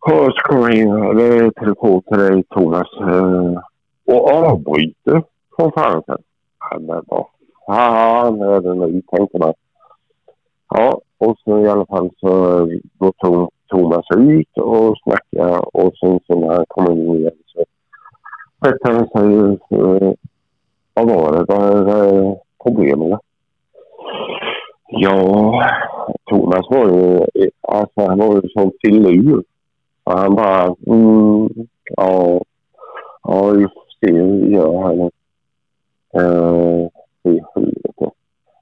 Och 0.00 0.32
så 0.34 0.40
kommer 0.42 0.74
in 0.74 0.88
eh, 0.88 1.10
det 1.10 1.50
telefon 1.52 2.02
till 2.02 2.18
dig 2.18 2.44
Thomas 2.48 2.88
eh, 3.00 3.60
och 4.06 4.30
avbryter 4.30 5.22
konferensen. 5.50 6.22
Men 6.80 7.02
vad 7.06 7.26
fan 7.66 8.40
är 8.40 8.60
det 8.60 8.74
nu, 8.74 9.02
tänkte 9.02 9.38
man. 9.38 9.54
Ja, 10.68 11.00
och 11.18 11.38
så 11.44 11.58
i 11.58 11.68
alla 11.68 11.86
fall 11.86 12.10
så 12.20 12.28
går 12.98 13.50
Thomas 13.68 14.06
ut 14.16 14.58
och 14.58 14.96
snackar 15.02 15.76
och 15.76 15.92
sen 16.00 16.20
så 16.26 16.40
när 16.40 16.54
han 16.54 16.64
kommer 16.68 16.92
in 16.92 17.14
igen 17.14 17.32
så 17.46 17.64
berättar 18.60 18.92
han 18.92 19.08
sig 19.08 19.58
eh, 19.78 20.12
vad 20.94 21.08
var 21.08 21.32
det, 21.32 21.44
vad 21.48 21.88
är 21.88 22.36
problemen? 22.62 23.18
Ja, 24.88 25.62
Thomas 26.30 26.66
var 26.70 26.86
ju, 26.86 27.26
alltså 27.60 28.00
han 28.00 28.18
var 28.18 28.34
ju 28.34 28.48
som 28.48 28.72
filur. 28.82 29.44
Han 30.04 30.34
bara, 30.34 30.74
mm, 30.86 31.48
ja, 31.96 32.40
ja 33.22 33.54
just 33.54 33.81
får 34.02 34.08
se 34.08 34.12
hur 34.12 34.46
vi 34.46 34.54
gör 34.54 34.82
här 34.82 34.94
nu. 34.94 35.10
Uh, 36.20 36.88
det 37.22 37.40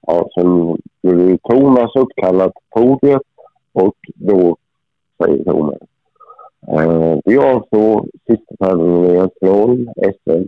Ja, 0.07 0.29
sen 0.35 0.77
blev 1.03 1.37
Thomas 1.37 1.97
uppkallad 1.97 2.53
på 2.55 2.81
podiet 2.81 3.23
och 3.73 3.97
då 4.15 4.57
säger 5.19 5.45
Thomas. 5.45 5.79
Eh, 6.69 7.19
vi 7.25 7.39
avstår 7.39 8.07
sista 8.27 8.57
tävlingen 8.61 9.89
i 9.97 10.13
SM, 10.13 10.45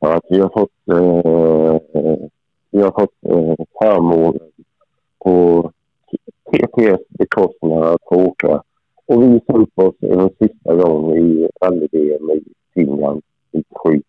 för 0.00 0.16
att 0.16 0.24
vi 0.28 0.40
har 0.40 0.48
fått, 0.48 0.88
eh, 0.88 1.80
vi 2.70 2.82
har 2.82 3.00
fått 3.00 3.14
eh, 3.22 3.66
förmånen 3.82 4.50
på 5.18 5.70
TTS 6.50 7.08
bekostnad 7.08 7.82
att 7.82 8.02
få 8.08 8.24
åka. 8.24 8.62
Och 9.06 9.22
visa 9.22 9.52
upp 9.52 9.78
oss 9.78 9.94
en 10.00 10.30
sista 10.38 10.74
gång 10.74 11.16
i 11.16 11.48
rally-VM 11.60 12.30
i 12.30 12.42
Finland. 12.74 13.22
97. 13.54 14.02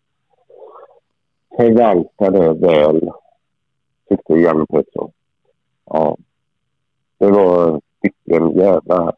Förvalta 1.56 2.30
det 2.30 2.52
väl 2.54 3.10
tyckte 4.08 4.34
Janne 4.34 4.66
Pettersson. 4.66 5.10
Ja. 5.86 6.16
Det 7.18 7.30
var 7.30 7.80
vilken 8.00 8.52
jävla 8.52 9.12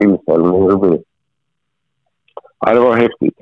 tillställning 0.00 0.68
det 0.68 0.76
blev. 0.76 1.02
Ja, 2.60 2.74
det 2.74 2.80
var 2.80 2.96
häftigt. 2.96 3.40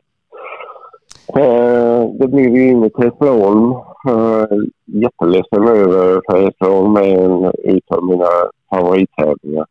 Eh, 1.36 2.10
det 2.18 2.28
blev 2.28 2.56
ju 2.56 2.68
inget 2.68 2.98
Hässleholm. 2.98 3.72
Eh, 4.08 4.46
jätteledsen 4.84 5.68
över 5.68 6.22
för 6.30 6.44
Hässleholm 6.44 6.96
är 6.96 7.24
en 7.24 7.52
utav 7.76 8.04
mina 8.04 8.50
favorittävlingar. 8.70 9.66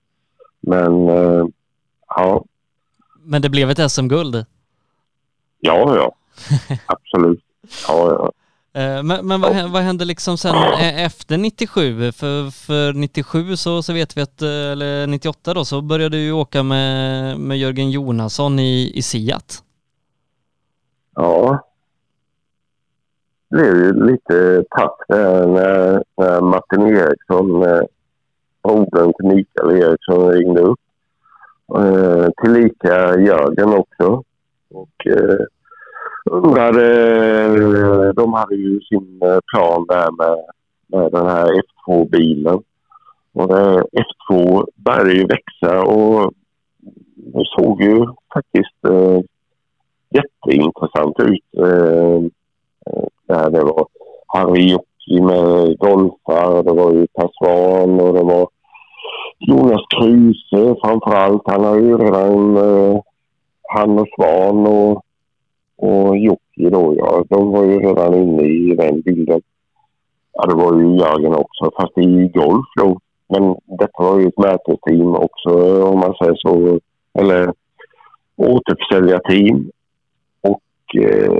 Men 0.59 1.09
eh, 1.09 1.45
ja. 2.07 2.43
Men 3.23 3.41
det 3.41 3.49
blev 3.49 3.69
ett 3.69 3.91
SM-guld? 3.91 4.45
Ja, 5.59 5.95
ja. 5.95 6.15
Absolut. 6.85 7.39
Ja, 7.87 8.11
ja. 8.11 8.31
Eh, 8.73 9.03
men, 9.03 9.27
men 9.27 9.41
vad, 9.41 9.71
vad 9.71 9.81
hände 9.81 10.05
liksom 10.05 10.37
sen 10.37 10.55
eh, 10.55 11.05
efter 11.05 11.37
97? 11.37 12.11
För, 12.11 12.51
för 12.51 12.93
97 12.93 13.55
så, 13.55 13.83
så 13.83 13.93
vet 13.93 14.17
vi 14.17 14.21
att, 14.21 14.41
eh, 14.41 14.71
eller 14.71 15.07
98 15.07 15.53
då, 15.53 15.65
så 15.65 15.81
började 15.81 16.17
du 16.17 16.31
åka 16.31 16.63
med, 16.63 17.39
med 17.39 17.57
Jörgen 17.57 17.91
Jonasson 17.91 18.59
i, 18.59 18.91
i 18.95 19.01
Siat. 19.01 19.63
Ja. 21.15 21.65
Det 23.49 23.55
blev 23.57 23.75
ju 23.75 24.05
lite 24.05 24.63
tapp 24.69 24.97
när, 25.09 26.03
när 26.17 26.41
Martin 26.41 26.81
Eriksson, 26.81 27.59
brodern 28.63 29.13
till 29.13 29.25
Mikael 29.25 29.71
Eriksson, 29.71 30.31
ringde 30.31 30.61
upp. 30.61 30.79
Tillika 32.41 33.19
Jörgen 33.19 33.73
också. 33.73 34.23
Och 34.69 35.07
undrade, 36.25 36.85
eh, 37.45 38.13
de 38.13 38.33
hade 38.33 38.55
ju 38.55 38.81
sin 38.81 39.19
eh, 39.23 39.39
plan 39.51 39.85
där 39.87 40.11
med, 40.17 40.37
med 40.87 41.11
den 41.11 41.27
här 41.27 41.45
F2-bilen. 41.45 42.59
Och 43.33 43.57
eh, 43.57 43.81
F2 44.29 44.65
började 44.75 45.13
ju 45.13 45.25
växa 45.25 45.83
och 45.83 46.33
det 47.15 47.45
såg 47.57 47.81
ju 47.81 48.05
faktiskt 48.33 48.85
eh, 48.87 49.19
jätteintressant 50.09 51.19
ut. 51.19 51.63
Eh, 51.65 52.21
där 53.27 53.49
det 53.49 53.63
var 53.63 53.87
Harry 54.27 54.71
Jocki 54.71 55.21
med 55.21 55.77
golfar, 55.77 56.63
det 56.63 56.73
var 56.73 56.91
ju 56.91 57.07
Per 57.07 57.29
Svahn 57.33 57.99
och 57.99 58.13
det 58.13 58.23
var 58.23 58.47
Jonas 59.39 59.81
Kruse 59.89 60.75
framförallt. 60.83 61.41
Han 61.45 61.63
har 61.63 61.75
ju 61.75 61.97
redan 61.97 62.57
eh, 62.57 63.01
han 63.73 63.99
och 63.99 64.07
Svan 64.15 64.67
och 64.67 65.03
och 65.81 66.17
Jocke 66.17 66.69
då, 66.69 66.95
ja, 66.97 67.25
de 67.29 67.51
var 67.51 67.63
ju 67.63 67.79
redan 67.79 68.13
inne 68.13 68.43
i 68.43 68.75
den 68.75 69.01
bilden. 69.01 69.41
Ja, 70.33 70.45
det 70.45 70.55
var 70.55 70.79
ju 70.79 70.97
Jörgen 70.97 71.33
också, 71.33 71.71
fast 71.77 71.97
i 71.97 72.31
golf 72.33 72.65
då. 72.79 72.99
Men 73.29 73.55
detta 73.65 74.03
var 74.03 74.19
ju 74.19 74.27
ett 74.27 74.37
märkesteam 74.37 75.15
också, 75.15 75.83
om 75.83 75.99
man 75.99 76.13
säger 76.13 76.35
så. 76.35 76.79
Eller 77.13 77.53
återförsäljarteam. 78.35 79.69
Och 80.41 80.61
eh, 80.95 81.31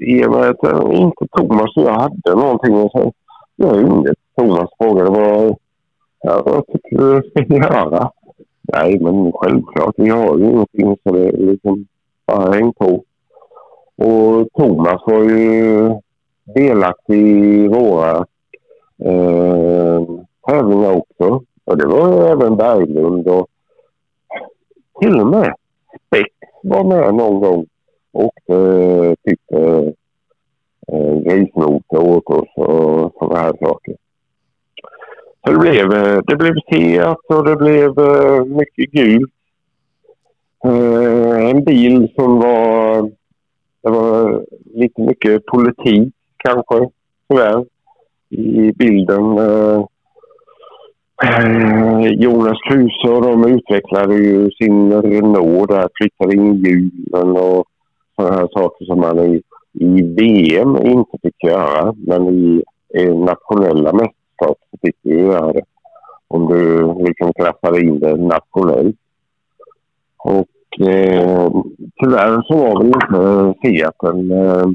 i 0.00 0.24
och 0.26 0.30
med 0.30 0.50
att 0.50 0.64
eh, 0.64 1.00
inte 1.00 1.26
Thomas 1.36 1.76
och 1.76 1.82
jag 1.82 2.00
hade 2.00 2.34
någonting 2.34 2.90
så 2.90 3.12
jag 3.56 3.76
ringde 3.76 4.14
Thomas 4.36 4.68
och 4.70 4.86
frågade 4.86 5.10
vad, 5.10 5.56
ja, 6.20 6.42
vad 6.46 6.66
tycker 6.66 6.96
du 6.96 7.30
ska 7.30 7.54
göra? 7.54 8.10
Nej, 8.62 8.98
men 9.00 9.32
självklart. 9.32 9.94
Vi 9.96 10.10
har 10.10 10.38
ju 10.38 10.44
ingenting 10.44 10.96
så 11.02 11.12
det 11.12 11.28
är 11.28 11.32
liksom 11.32 11.86
bara 12.26 12.52
häng 12.52 12.72
på. 12.72 13.04
Och 13.96 14.48
Thomas 14.52 15.02
var 15.06 15.22
ju 15.22 15.90
delaktig 16.44 17.26
i 17.26 17.68
våra 17.68 18.26
eh, 19.04 20.02
tävlingar 20.48 20.92
också. 20.96 21.44
Och 21.64 21.78
det 21.78 21.86
var 21.86 22.08
ju 22.12 22.26
även 22.26 22.56
Berglund 22.56 23.28
och 23.28 23.46
till 25.00 25.20
och 25.20 25.26
med 25.26 25.54
Spex 26.06 26.30
var 26.62 26.84
med 26.84 27.14
någon 27.14 27.40
gång 27.40 27.66
och 28.12 28.56
eh, 28.56 29.14
tyckte 29.24 29.92
eh, 30.88 31.14
grisnoter 31.14 31.98
åt 31.98 32.30
oss 32.30 32.48
och 32.56 33.12
sådana 33.18 33.38
här 33.38 33.52
saker. 33.60 33.96
Så 35.44 35.52
det 35.52 35.58
blev, 35.58 35.92
eh, 35.92 36.18
det 36.26 36.36
blev 36.36 36.54
Seat 36.72 37.18
och 37.28 37.44
det 37.44 37.56
blev 37.56 37.98
eh, 37.98 38.44
mycket 38.44 38.90
gult. 38.90 39.32
Eh, 40.64 41.50
en 41.50 41.64
bil 41.64 42.12
som 42.14 42.38
var... 42.38 43.10
Det 43.82 43.90
var 43.90 44.44
lite 44.74 45.00
mycket 45.00 45.46
politik 45.46 46.14
kanske, 46.36 46.88
tyvärr, 47.28 47.64
i 48.28 48.72
bilden. 48.72 49.38
Eh, 49.38 49.84
Jonas 52.12 52.58
Kruse 52.68 53.08
och 53.08 53.22
de 53.22 53.44
utvecklade 53.54 54.14
ju 54.14 54.50
sin 54.50 55.02
Renault 55.02 55.68
där, 55.68 55.88
flyttade 55.94 56.34
in 56.36 56.54
hjulen 56.54 57.36
och 57.36 57.64
sådana 58.16 58.36
här 58.36 58.48
saker 58.52 58.84
som 58.84 59.00
man 59.00 59.18
i, 59.18 59.42
i 59.72 60.02
VM 60.02 60.76
inte 60.76 61.18
fick 61.22 61.44
göra. 61.44 61.94
Men 61.96 62.28
i, 62.28 62.62
i 62.94 63.08
nationella 63.08 63.92
mästerskap 63.92 64.58
så 64.70 64.78
fick 64.82 64.96
du 65.02 65.20
göra 65.20 65.52
det. 65.52 65.62
Om 66.28 66.46
du 66.46 66.84
liksom 67.04 67.32
klappade 67.32 67.80
in 67.80 67.98
det 67.98 68.16
nationellt. 68.16 68.96
Och 70.16 70.46
eh, 70.80 71.50
tyvärr 71.96 72.42
så 72.42 72.56
var 72.56 72.78
väl 72.78 72.86
inte 72.86 73.54
Fiaten... 73.62 74.30
Eh, 74.30 74.66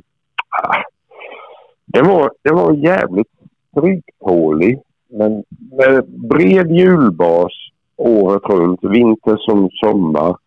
det, 1.85 2.01
var, 2.01 2.31
det 2.41 2.53
var 2.53 2.73
jävligt 2.73 3.31
stryktålig. 3.71 4.81
Men 5.09 5.43
med 5.71 6.05
bred 6.07 6.71
hjulbas 6.71 7.53
året 7.95 8.41
runt, 8.49 8.83
vinter 8.83 9.37
som 9.37 9.69
sommar 9.69 10.37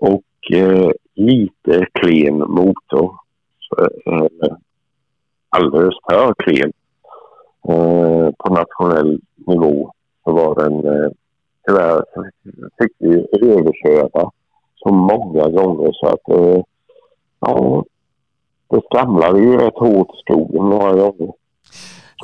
och 0.00 0.52
eh, 0.52 0.90
lite 1.14 1.86
klen 1.92 2.38
motor. 2.38 3.16
Så, 3.58 3.82
eh, 3.82 4.56
alldeles 5.48 5.94
för 6.10 6.34
klen. 6.34 6.72
Eh, 7.68 8.30
på 8.38 8.54
nationell 8.54 9.20
nivå 9.46 9.92
så 10.24 10.32
var 10.32 10.54
den 10.54 10.94
eh, 10.94 11.10
tyvärr 11.66 12.04
fick 12.78 12.92
vi 12.98 13.26
överköra 13.42 14.30
så 14.82 14.92
många 14.92 15.48
gånger 15.48 15.92
så 15.92 16.06
att 16.06 16.28
eh, 16.28 16.62
ja, 17.40 17.84
det 18.70 18.80
skramlade 18.84 19.40
ju 19.40 19.56
rätt 19.56 19.78
hårt 19.78 20.08
i 20.14 20.18
skogen 20.18 20.68
några 20.68 20.92
gånger. 20.92 21.32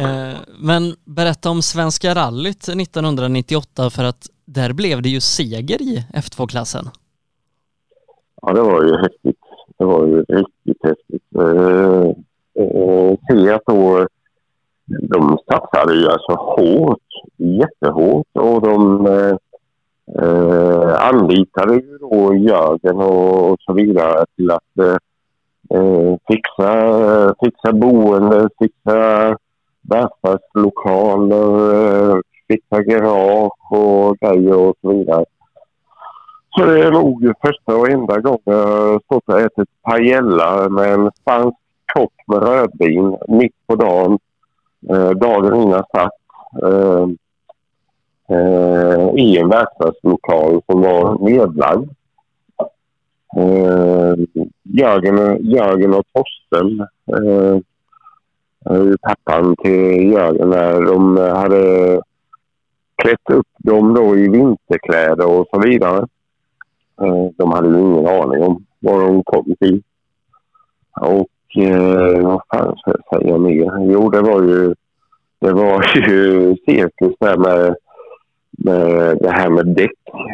Eh, 0.01 0.39
men 0.59 0.95
berätta 1.05 1.51
om 1.51 1.63
Svenska 1.63 2.15
rallyt 2.15 2.69
1998 2.69 3.91
för 3.91 4.05
att 4.05 4.27
där 4.45 4.73
blev 4.73 5.03
det 5.03 5.09
ju 5.09 5.21
seger 5.21 5.83
i 5.83 6.05
F2-klassen. 6.15 6.85
Ja, 8.43 8.53
det 8.53 8.63
var 8.63 8.83
ju 8.85 8.97
häftigt. 8.97 9.41
Det 9.79 9.85
var 9.85 10.07
ju 10.07 10.23
riktigt 10.23 10.85
häftigt. 10.85 11.23
Eh, 11.39 12.13
eh, 12.65 13.17
Seat 13.29 13.63
då 13.67 14.07
de 14.89 15.39
satsade 15.51 15.95
ju 15.95 16.09
alltså 16.09 16.33
hårt, 16.33 17.09
jättehårt 17.37 18.27
och 18.33 18.63
de 18.63 19.07
eh, 19.07 19.37
eh, 20.23 21.09
anlitade 21.09 21.75
ju 21.75 21.99
då 21.99 22.35
Jörgen 22.35 22.97
och, 22.97 23.51
och 23.51 23.57
så 23.61 23.73
vidare 23.73 24.25
till 24.37 24.51
att 24.51 24.79
eh, 24.81 24.97
eh, 25.79 26.17
fixa, 26.29 27.35
fixa 27.45 27.73
boende, 27.73 28.49
fixa 28.59 29.37
välfärdslokaler, 29.83 31.73
eh, 32.11 32.21
fixa 32.49 32.83
garage 32.83 33.73
och 33.73 34.19
grejer 34.19 34.57
och 34.57 34.77
så 34.83 34.93
vidare. 34.93 35.25
Så 36.51 36.65
det 36.65 36.85
är 36.85 36.91
nog 36.91 37.33
första 37.43 37.77
och 37.77 37.89
enda 37.89 38.21
gången 38.21 38.41
jag 38.45 39.03
stått 39.03 39.29
och 39.29 39.41
ätit 39.41 39.69
paella 39.83 40.69
med 40.69 40.93
en 40.93 41.11
spansk 41.21 41.57
kock 41.95 42.13
med 42.27 42.43
rödvin 42.43 43.17
mitt 43.29 43.55
på 43.67 43.75
dagen 43.75 44.19
eh, 44.91 45.11
dagen 45.11 45.63
innan 45.63 45.85
satt 45.95 46.13
eh, 46.63 47.07
eh, 48.29 49.15
i 49.17 49.39
en 49.39 49.49
verkstadslokal 49.49 50.61
som 50.67 50.81
var 50.83 51.19
nedlagd. 51.31 51.91
Eh, 53.37 54.15
Jörgen, 54.63 55.45
Jörgen 55.51 55.95
och 55.95 56.05
Torsten, 56.13 56.81
eh, 57.13 57.57
eh, 58.71 58.93
pappan 59.03 59.57
till 59.57 60.13
Jörgen, 60.13 60.51
där, 60.51 60.83
de 60.83 61.17
hade 61.17 62.01
klätt 63.03 63.31
upp 63.31 63.49
dem 63.59 63.95
då 63.95 64.17
i 64.17 64.29
vinterkläder 64.29 65.27
och 65.27 65.47
så 65.53 65.61
vidare. 65.61 66.07
Eh, 67.03 67.27
de 67.37 67.53
hade 67.53 67.69
ju 67.69 67.81
ingen 67.81 68.07
aning 68.07 68.43
om 68.43 68.65
vad 68.79 69.01
de 69.01 69.23
kom 69.25 69.55
till. 69.61 69.83
Och 71.01 71.63
eh, 71.63 72.27
vad 72.27 72.41
fan 72.53 72.77
ska 72.77 72.91
jag 72.91 73.21
säga 73.21 73.39
mer? 73.39 73.93
Jo, 73.93 74.11
det 74.11 74.21
var 74.21 74.43
ju, 74.43 74.75
det 75.41 75.53
var 75.53 75.85
ju 75.97 76.57
cirkus 76.67 77.15
där 77.21 77.37
med 77.37 77.77
det 79.21 79.31
här 79.31 79.51
med 79.51 79.67
däck. 79.67 79.91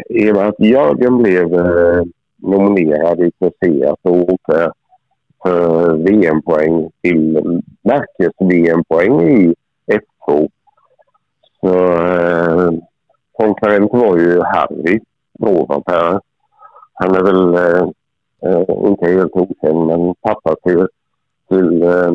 I 0.09 0.31
och 0.31 0.37
med 0.37 0.49
att 0.49 0.61
Jörgen 0.61 1.19
blev 1.19 1.55
eh, 1.55 2.03
nominerad 2.37 3.21
i 3.21 3.31
Seat 3.39 3.99
och 4.03 4.33
åkte 4.33 4.73
för 5.43 5.97
VM-poäng 5.97 6.91
till 7.03 7.63
märkes-VM-poäng 7.83 9.21
i 9.21 9.55
F2. 9.87 10.49
Så 11.61 11.95
eh, 11.95 12.73
konkurrent 13.33 13.93
var 13.93 14.17
ju 14.17 14.43
Harry 14.43 15.01
Rovanperä. 15.41 16.21
Han 16.93 17.15
är 17.15 17.23
väl 17.23 17.55
eh, 17.55 17.89
eh, 18.51 18.89
inte 18.89 19.11
helt 19.11 19.33
okänd, 19.37 19.87
men 19.87 20.15
pappa 20.15 20.57
till 20.63 20.89
till 21.49 21.83
eh, 21.83 22.15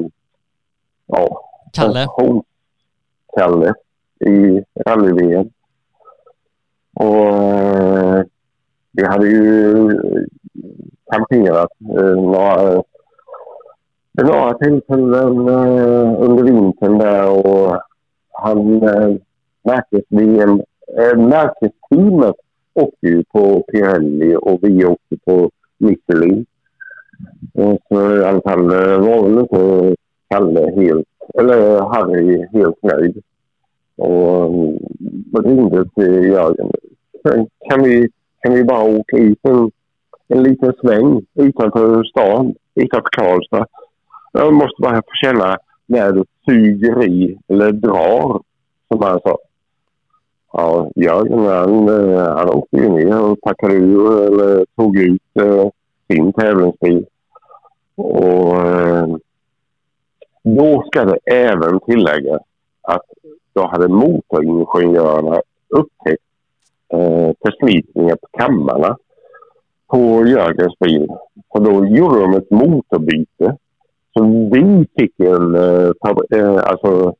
ja, 1.07 1.41
Kalle. 1.73 2.07
Kalle 3.37 3.73
i 4.19 4.63
rally-VM. 4.85 5.49
Och 6.99 7.27
eh, 7.27 8.23
vi 8.91 9.05
hade 9.05 9.27
ju 9.27 9.89
kamperat 11.11 11.69
eh, 11.97 12.15
några, 12.15 12.73
eh, 12.73 12.81
några 14.23 14.53
tillfällen 14.53 15.49
under 16.19 16.43
vintern 16.43 16.97
där 16.97 17.29
och 17.29 17.81
han 18.31 18.79
märktes, 19.63 20.03
märkesteamet 21.17 22.35
åkte 22.73 23.07
ju 23.07 23.23
på 23.23 23.63
Pirelli 23.71 24.35
och 24.35 24.59
vi 24.61 24.85
åkte 24.85 25.17
på 25.25 25.49
Michelin. 25.77 26.45
Så 27.89 28.17
i 28.17 28.23
alla 28.23 28.41
fall 28.41 28.67
var 28.99 29.23
väl 29.23 29.39
inte 29.39 29.95
Kalle 30.29 30.71
helt, 30.75 31.07
eller 31.39 31.81
Harry 31.81 32.47
helt 32.53 32.83
nöjd. 32.83 33.23
Och 33.99 34.73
ringde 35.43 35.85
till 35.89 36.23
Jörgen. 36.23 36.71
Kan 37.69 37.83
vi, 37.83 38.09
kan 38.41 38.53
vi 38.53 38.63
bara 38.63 38.83
åka 38.83 39.17
ut 39.17 39.39
en, 39.43 39.71
en 40.27 40.43
liten 40.43 40.73
sväng 40.81 41.21
utanför 41.35 42.03
stan, 42.03 42.55
utanför 42.75 43.09
Karlstad? 43.11 43.65
Jag 44.31 44.53
måste 44.53 44.81
bara 44.81 44.95
få 44.95 45.11
känna 45.23 45.57
när 45.85 46.11
det 46.11 46.23
suger 46.45 47.05
i 47.05 47.37
eller 47.47 47.71
drar, 47.71 48.41
som 48.87 49.01
han 49.01 49.19
sa. 49.19 49.37
Ja, 50.53 50.91
Jörgen 50.95 51.39
han, 51.39 51.89
eh, 51.89 52.37
han 52.37 52.49
åkte 52.49 52.77
ju 52.77 52.89
ner 52.89 53.21
och 53.21 53.41
packade 53.41 53.73
ur 53.73 54.23
eller 54.23 54.65
tog 54.75 54.97
ut 54.97 55.21
eh, 55.41 55.69
sin 56.07 56.33
tävlingsbil. 56.33 57.05
Och 57.95 58.67
eh, 58.67 59.07
då 60.43 60.83
ska 60.87 61.05
det 61.05 61.17
även 61.25 61.79
tilläggas 61.79 62.41
att 62.81 63.05
då 63.59 63.67
hade 63.67 63.87
motoringenjörerna 63.87 65.41
upptäckt 65.69 66.23
eh, 66.93 67.31
förslitningar 67.45 68.15
på 68.15 68.27
kammarna 68.37 68.97
på 69.87 70.25
Jörgens 70.25 70.79
bil. 70.79 71.07
Så 71.51 71.59
då 71.59 71.85
gjorde 71.85 72.19
de 72.19 72.33
ett 72.33 72.51
motorbyte. 72.51 73.57
Så 74.13 74.49
vi 74.53 74.87
fick 74.97 75.19
en, 75.19 75.55
eh, 75.55 75.91
eh 76.31 76.63
alltså, 76.63 77.13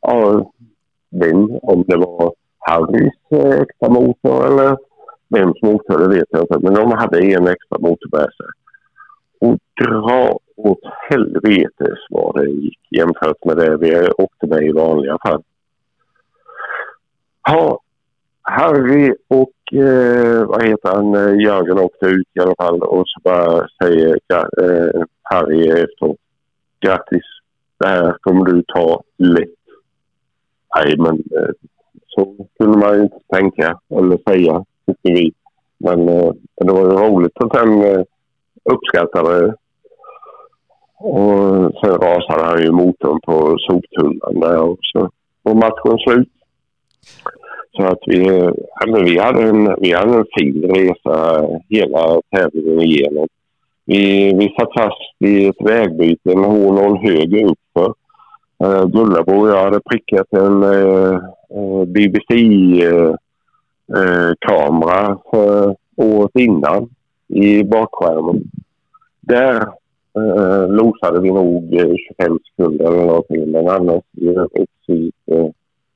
ja, 0.00 0.50
vem, 1.10 1.58
om 1.62 1.84
det 1.86 1.96
var 1.96 2.32
Harrys 2.58 3.14
eh, 3.30 3.60
extra 3.60 3.88
motor 3.88 4.46
eller 4.46 4.76
vems 5.28 5.62
motor 5.62 5.98
det 5.98 6.08
vet 6.08 6.28
jag 6.30 6.42
inte. 6.42 6.58
Men 6.58 6.74
de 6.74 6.90
hade 6.90 7.18
en 7.18 7.46
extra 7.46 7.78
motor 7.78 8.08
med 8.12 8.28
sig. 8.36 8.46
och 9.40 9.58
dra 9.84 10.38
åt 10.56 10.80
helvetes 11.10 11.98
vad 12.10 12.34
det 12.34 12.50
gick 12.50 12.78
jämfört 12.90 13.44
med 13.44 13.56
det 13.56 13.76
vi 13.76 14.10
åkte 14.10 14.46
med 14.46 14.62
i 14.62 14.72
vanliga 14.72 15.18
fall. 15.26 15.42
Ja, 17.44 17.80
Harry 18.42 19.14
och 19.28 19.78
eh, 19.78 20.44
vad 20.46 20.64
heter 20.64 20.88
han, 20.94 21.14
eh, 21.14 21.40
Jörgen 21.44 21.78
åkte 21.78 22.06
ut 22.06 22.28
i 22.34 22.40
alla 22.40 22.54
fall 22.58 22.82
och 22.82 23.04
så 23.06 23.20
bara 23.24 23.66
säger 23.82 24.18
eh, 24.32 25.02
Harry 25.22 25.68
efteråt. 25.68 26.16
Grattis, 26.80 27.24
det 27.78 27.86
här 27.86 28.16
kommer 28.20 28.44
du 28.44 28.62
ta 28.62 29.02
lätt. 29.18 29.48
Nej, 30.76 30.94
men 30.98 31.14
eh, 31.14 31.52
så 32.06 32.36
kunde 32.58 32.78
man 32.78 32.94
ju 32.96 33.02
inte 33.02 33.18
tänka 33.32 33.78
eller 33.90 34.18
säga, 34.28 34.64
tycker 34.86 35.14
vi. 35.14 35.32
Men 35.78 36.08
eh, 36.08 36.32
det 36.56 36.72
var 36.72 36.80
ju 36.80 36.96
roligt 36.96 37.40
att 37.40 37.56
han 37.56 37.82
eh, 37.82 38.02
uppskattade 38.64 39.40
det. 39.40 39.54
Och 40.98 41.72
sen 41.80 41.98
rasade 41.98 42.44
han 42.44 42.62
ju 42.62 42.70
motorn 42.72 43.20
på 43.20 43.56
soptunnan 43.58 44.40
där 44.40 44.58
också. 44.58 45.10
Och 45.42 45.56
matchen 45.56 45.98
slut. 45.98 46.28
Så 47.76 47.82
att 47.82 47.98
vi, 48.06 48.26
ja, 48.80 49.02
vi, 49.04 49.18
hade 49.18 49.42
en, 49.42 49.76
vi 49.80 49.92
hade 49.92 50.14
en 50.14 50.26
fin 50.38 50.62
resa 50.62 51.48
hela 51.68 52.20
tävlingen 52.30 52.80
igenom. 52.80 53.28
Vi, 53.84 54.34
vi 54.34 54.54
satt 54.58 54.72
fast 54.74 55.14
i 55.18 55.46
ett 55.46 55.60
vägbyte 55.60 56.32
en 56.32 56.44
H0 56.44 56.98
höger 56.98 57.44
uppför. 57.44 57.94
Uh, 58.64 58.86
Gullabo 58.86 59.32
och 59.32 59.48
jag 59.48 59.64
hade 59.64 59.80
prickat 59.80 60.32
en 60.32 60.62
eh, 60.62 60.70
eh, 60.70 61.14
uh, 61.14 61.20
uh, 61.56 61.84
BBC-kamera 61.84 63.18
för 65.30 65.76
året 65.96 66.30
innan 66.34 66.88
i 67.28 67.64
bakskärmen. 67.64 68.42
Där 69.20 69.66
uh, 70.18 70.68
losade 70.68 71.20
vi 71.20 71.30
nog 71.30 71.80
25 72.18 72.38
sekunder 72.50 72.84
eller 72.84 73.04
någonting 73.06 73.50
men 73.50 73.68
annars 73.68 74.04
i 74.16 74.28
övrigt 74.28 74.70
så 74.86 74.92
gick 74.92 75.14
det 75.26 75.52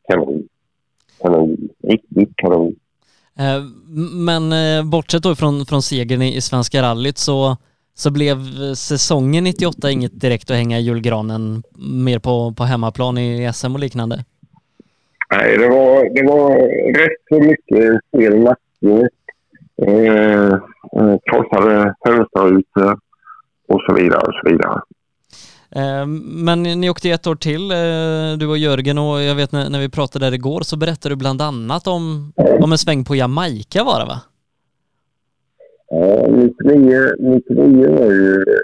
kanon 0.09 0.49
kanon. 1.23 1.57
Riktigt 1.83 2.37
kanon. 2.37 2.75
Eh, 3.39 3.62
men 4.27 4.53
eh, 4.53 4.85
bortsett 4.85 5.23
då 5.23 5.35
från, 5.35 5.67
från 5.67 5.83
segern 5.83 6.23
i 6.23 6.41
Svenska 6.41 6.83
rallyt 6.83 7.19
så, 7.19 7.57
så 7.95 8.11
blev 8.11 8.37
säsongen 8.75 9.45
98 9.45 9.91
inget 9.91 10.21
direkt 10.21 10.51
att 10.51 10.57
hänga 10.57 10.79
i 10.79 10.83
julgranen 10.83 11.62
mer 11.79 12.19
på, 12.19 12.55
på 12.57 12.64
hemmaplan 12.64 13.19
i 13.19 13.51
SM 13.55 13.75
och 13.75 13.81
liknande? 13.81 14.25
Nej, 15.31 15.59
det 15.59 15.69
var, 15.69 16.14
det 16.14 16.23
var 16.23 16.51
rätt 16.99 17.23
så 17.29 17.41
mycket 17.41 18.01
fel 18.12 18.39
nackdel. 18.39 19.09
Eh, 19.83 20.53
eh, 20.97 21.17
krossade 21.31 21.95
fönsterrutor 22.07 22.99
och 23.69 23.81
så 23.89 23.95
vidare 23.95 24.21
och 24.21 24.35
så 24.35 24.51
vidare. 24.51 24.81
Ehm, 25.77 26.45
men 26.45 26.62
ni 26.62 26.91
åkte 26.91 27.11
ett 27.11 27.27
år 27.27 27.35
till, 27.35 27.70
eh, 27.70 28.39
du 28.39 28.47
och 28.47 28.59
Jörgen, 28.59 28.99
och 28.99 29.22
jag 29.22 29.35
vet 29.35 29.53
när, 29.53 29.81
vi 29.81 29.89
pratade 29.89 30.27
där 30.27 30.35
igår 30.35 30.61
så 30.61 30.77
berättade 30.77 31.14
du 31.14 31.18
bland 31.18 31.43
annat 31.43 31.87
om, 31.87 32.33
om 32.61 32.72
en 32.72 32.79
sväng 32.79 33.05
på 33.05 33.16
Jamaica 33.16 33.85
var 33.85 34.01
det 34.01 34.07
va? 34.07 34.20
Ja, 35.91 36.27
99, 36.29 37.01
99 37.18 37.91
var 37.91 38.11
ju 38.12 38.35
eh, 38.35 38.61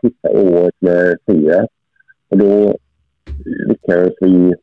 sista 0.00 0.30
året 0.30 0.74
med 0.78 1.16
Fiat. 1.26 1.68
Och 2.28 2.38
då 2.38 2.76
lyckades 3.68 4.12
vi 4.20 4.54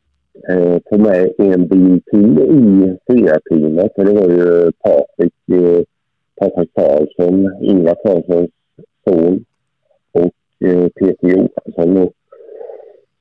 eh, 0.48 0.78
få 0.90 0.98
med 0.98 1.30
en 1.38 1.68
bil 1.68 2.02
till 2.10 2.38
i 2.38 2.96
Fiat-teamet. 3.06 3.92
Och 3.96 4.04
det 4.04 4.12
var 4.12 4.30
ju 4.30 4.72
Patrik, 4.72 5.34
eh, 5.52 5.82
Patrik 6.40 6.70
Karlsson, 6.74 7.62
Ingvar 7.62 7.96
Karlssons 8.04 8.50
son. 9.04 9.44
Eh, 10.64 10.88
Peter 10.88 11.28
Johansson. 11.28 11.96
Och 11.96 12.12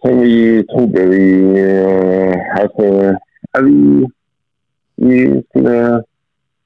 som 0.01 0.21
vi 0.21 0.63
trodde 0.63 1.05
vi... 1.05 1.59
Eh, 1.59 2.61
alltså, 2.61 2.83
ja, 3.51 3.61
vi, 3.61 4.05
vi 4.95 5.43
skulle 5.49 6.03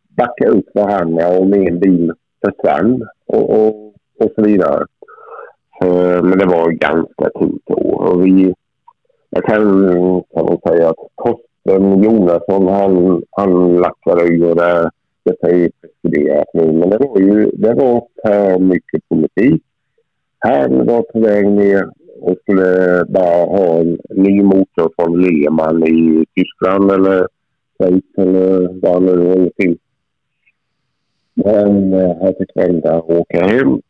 backa 0.09 0.47
upp 0.47 0.75
varandra 0.75 1.39
om 1.39 1.53
en 1.53 1.79
bil 1.79 2.13
försvann 2.45 3.07
och, 3.25 3.49
och, 3.49 3.93
och 4.19 4.31
så 4.35 4.41
vidare. 4.41 4.85
Så, 5.79 5.87
men 6.23 6.37
det 6.37 6.45
var 6.45 6.71
ganska 6.71 7.29
tungt 7.39 7.69
år. 7.69 8.13
Och 8.13 8.25
vi, 8.25 8.53
jag 9.29 9.43
kan, 9.43 9.63
kan 10.33 10.45
man 10.45 10.57
säga 10.67 10.89
att 10.89 10.95
Torsten 11.23 12.03
Jonasson 12.03 12.67
han, 12.67 13.23
han 13.31 13.77
lackade 13.77 14.23
ur 14.23 14.55
det. 14.55 14.89
Detta 15.23 15.49
är 15.49 15.69
preskriberat 15.81 16.47
nu. 16.53 16.71
Men 16.71 16.89
det 16.89 16.97
var 16.97 17.19
ju 17.19 17.51
det 17.53 17.73
var 17.73 18.07
för 18.25 18.59
mycket 18.59 19.09
politik. 19.09 19.63
Han 20.39 20.85
var 20.85 21.01
på 21.01 21.19
väg 21.19 21.47
ner 21.47 21.89
och 22.21 22.37
skulle 22.41 23.05
bara 23.09 23.45
ha 23.45 23.79
en 23.79 23.99
ny 24.09 24.43
motor 24.43 24.91
från 24.95 25.21
Lehmann 25.21 25.83
i 25.83 26.25
Tyskland 26.35 26.91
eller 26.91 27.27
Schweiz 27.77 28.03
eller 28.17 28.79
vad 28.81 28.93
han 28.93 29.05
nu 29.05 29.15
var 29.15 29.49
till. 29.49 29.77
Men 31.33 31.93
eh, 31.93 32.17
han 32.21 32.33
fick 32.37 32.55
vända 32.55 32.99
och 32.99 33.19
åka 33.19 33.47
hem. 33.47 33.81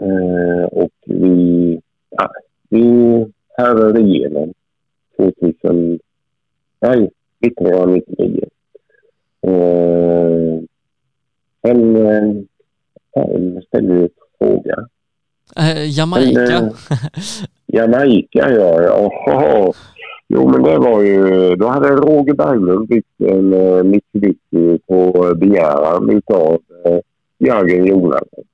Eh, 0.00 0.64
och 0.64 0.92
vi, 1.06 1.80
ja, 2.10 2.30
vi 2.68 3.26
härade 3.56 4.00
igenom 4.00 4.52
2000, 5.16 5.98
nej, 6.80 7.10
1999. 7.40 8.40
Eh, 9.46 10.60
sen 11.62 11.96
eh, 11.96 13.62
ställde 13.68 13.94
vi 13.94 14.02
en 14.02 14.08
fråga 14.38 14.88
Eh, 15.56 15.98
Jamaica. 15.98 16.40
Men, 16.40 16.72
Jamaica, 17.66 18.50
ja. 18.50 18.82
ja. 18.82 19.72
Jo, 20.28 20.48
men 20.48 20.62
det 20.62 20.78
var 20.78 21.02
ju... 21.02 21.54
Då 21.56 21.66
hade 21.66 21.88
Roger 21.88 22.34
Berglund 22.34 22.88
byggt 22.88 23.20
en 23.20 23.52
eh, 23.52 23.82
Mitsubishi 23.82 24.78
på 24.88 25.34
begäran 25.36 26.22
av 26.26 26.58
eh, 26.84 26.98
Jörgen 27.38 27.86
Jonasson. 27.86 28.44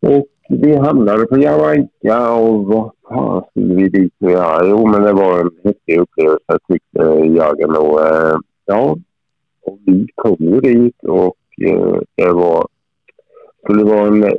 Och 0.00 0.26
vi 0.48 0.76
hamnade 0.76 1.26
på 1.26 1.38
Jamaica 1.38 2.32
och 2.32 2.64
vad 2.64 2.90
fan 3.08 3.42
skulle 3.50 3.74
vi 3.74 3.88
dit 3.88 4.14
och 4.20 4.30
göra? 4.30 4.66
Jo, 4.66 4.86
men 4.86 5.02
det 5.02 5.12
var 5.12 5.40
en 5.40 5.50
häftig 5.64 5.98
upplevelse 5.98 6.58
tyckte 6.68 6.98
Jörgen 7.26 7.76
och 7.76 8.06
eh, 8.06 8.36
ja, 8.64 8.96
och 9.64 9.78
vi 9.86 10.06
kom 10.14 10.36
ju 10.38 10.60
dit 10.60 11.04
och 11.04 11.36
eh, 11.62 11.98
det 12.14 12.32
var 12.32 12.65
skulle 13.76 13.94
vara 13.94 14.06
en 14.06 14.24
eh, 14.24 14.30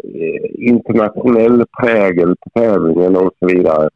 internationell 0.58 1.66
prägel 1.82 2.36
på 2.36 2.60
tävlingen 2.60 3.16
och 3.16 3.32
så 3.40 3.46
vidare. 3.48 3.90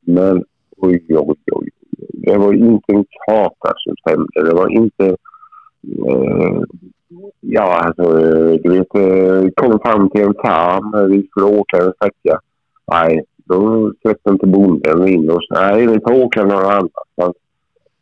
Men 0.00 0.44
oj, 0.76 1.04
oj, 1.08 1.36
oj. 1.52 1.68
Det 2.12 2.38
var 2.38 2.52
inte 2.52 2.92
en 2.92 3.04
kaka 3.26 3.72
som 3.76 3.96
stämde. 3.96 4.50
Det 4.50 4.54
var 4.54 4.68
inte... 4.68 5.06
Eh, 6.08 6.62
ja, 7.40 7.82
alltså, 7.84 8.12
du 8.62 8.70
vet, 8.70 8.94
eh, 8.94 9.50
kom 9.54 9.78
fram 9.80 10.10
till 10.10 10.22
en 10.22 10.34
farm. 10.34 10.94
Eh, 10.94 11.04
vi 11.04 11.26
skulle 11.26 11.46
åka 11.46 11.76
en 11.76 11.92
sträcka. 11.92 12.40
Nej, 12.92 13.24
då 13.44 13.92
släppte 14.02 14.30
inte 14.30 14.46
bonden 14.46 15.08
in 15.08 15.30
oss. 15.30 15.46
Nej, 15.50 15.86
vi 15.86 16.00
får 16.00 16.24
åka 16.24 16.44
någon 16.44 16.64
annanstans. 16.64 17.36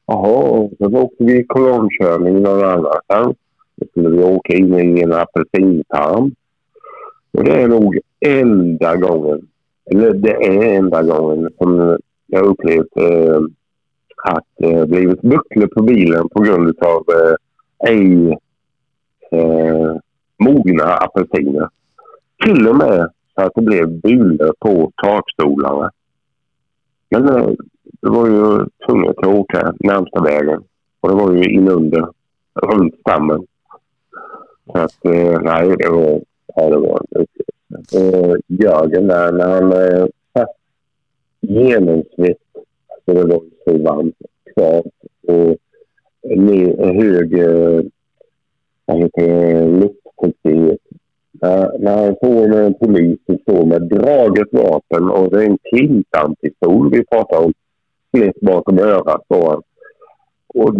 Jaha, 0.07 0.69
så 0.79 0.87
åkte 0.87 1.25
vi 1.25 1.45
kolonnkörning 1.45 2.43
någon 2.43 2.65
annanstans. 2.65 3.37
Då 3.77 3.87
skulle 3.91 4.09
vi 4.09 4.23
åka 4.23 4.55
in 4.55 4.99
i 4.99 5.03
en 5.03 5.13
apelsinfarm. 5.13 6.35
Och 7.33 7.45
det 7.45 7.63
är 7.63 7.69
nog 7.69 7.99
enda 8.21 8.97
gången, 8.97 9.49
eller 9.91 10.13
det 10.13 10.47
är 10.47 10.79
enda 10.79 11.03
gången 11.03 11.51
som 11.59 11.99
jag 12.27 12.47
upplevt 12.47 12.97
eh, 12.97 13.41
att 14.25 14.63
eh, 14.63 14.85
blivit 14.85 15.23
buckle 15.23 15.67
på 15.67 15.83
bilen 15.83 16.29
på 16.29 16.43
grund 16.43 16.79
av 16.79 17.05
eh, 17.09 17.35
ej 17.91 18.39
eh, 19.31 19.97
mogna 20.39 20.85
apelsiner. 20.85 21.69
Till 22.45 22.69
och 22.69 22.77
med 22.77 23.11
så 23.35 23.43
att 23.43 23.53
det 23.55 23.63
blev 23.63 24.01
bulor 24.01 24.53
på 24.59 24.93
takstolarna. 25.03 25.91
Men 27.09 27.29
eh, 27.29 27.51
det 28.03 28.09
var 28.09 28.27
ju 28.27 28.67
tvunget 28.87 29.19
att 29.19 29.27
åka 29.27 29.75
närmsta 29.81 30.23
vägen. 30.23 30.63
Och 31.01 31.09
det 31.09 31.15
var 31.15 31.33
ju 31.33 31.45
inunder, 31.45 32.09
runt 32.55 32.95
stammen. 33.01 33.47
Så 34.73 34.79
att, 34.79 35.05
eh, 35.05 35.41
nej, 35.41 35.77
det 35.79 35.89
var 35.89 36.21
Ja, 36.55 36.71
det 36.71 36.77
var 36.77 37.03
en 37.11 37.23
upplevelse. 37.23 38.19
Och 38.19 38.37
Jörgen 38.47 39.07
där, 39.07 39.33
när 39.33 39.49
han 39.49 39.73
eh, 39.73 40.07
satt 40.33 40.57
genomsnitt, 41.41 42.39
så 43.05 43.15
det 43.15 43.25
var 43.25 43.43
så 43.65 43.79
varmt, 43.79 44.17
kvavt 44.55 44.87
och 45.27 45.57
hög 46.79 47.39
eh, 47.39 47.83
vad 48.85 48.99
heter 48.99 49.23
det, 49.23 49.67
luftfuktighet. 49.67 50.79
När, 51.33 51.79
när 51.79 52.05
han 52.05 52.17
står 52.17 52.49
med 52.49 52.67
en 52.67 52.75
polis 52.75 53.19
som 53.27 53.39
står 53.39 53.65
med 53.65 53.83
draget 53.83 54.49
vapen 54.53 55.11
och 55.11 55.31
det 55.31 55.43
är 55.45 55.47
en 55.47 55.59
klintanpistol 55.59 56.91
vi 56.91 57.05
pratar 57.05 57.45
om, 57.45 57.53
slet 58.11 58.41
bakom 58.41 58.79
örat 58.79 59.29
på 59.29 59.35
honom. 59.35 59.63
Och 60.55 60.75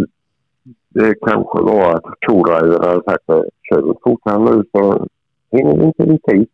det 0.89 1.15
kanske 1.15 1.61
var 1.61 1.95
att 1.95 2.05
co 2.27 2.53
hade 2.53 3.03
sagt 3.05 3.31
att 3.31 3.45
kör 3.63 3.83
du 3.83 3.95
fortare 4.03 4.39
nu 4.39 4.65
så 4.73 5.07
hinner 5.51 5.77
vi 5.77 5.85
inte 5.85 6.35
dit. 6.35 6.51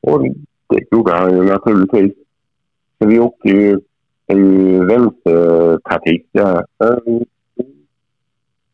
Och 0.00 0.22
det 0.68 0.80
gjorde 0.90 1.12
han 1.12 1.36
ju 1.36 1.44
naturligtvis. 1.44 2.12
Så 2.98 3.08
vi 3.08 3.18
åkte 3.18 3.48
ju 3.48 3.80
i 4.26 4.78
vänstertrafik 4.78 6.28
där. 6.32 6.64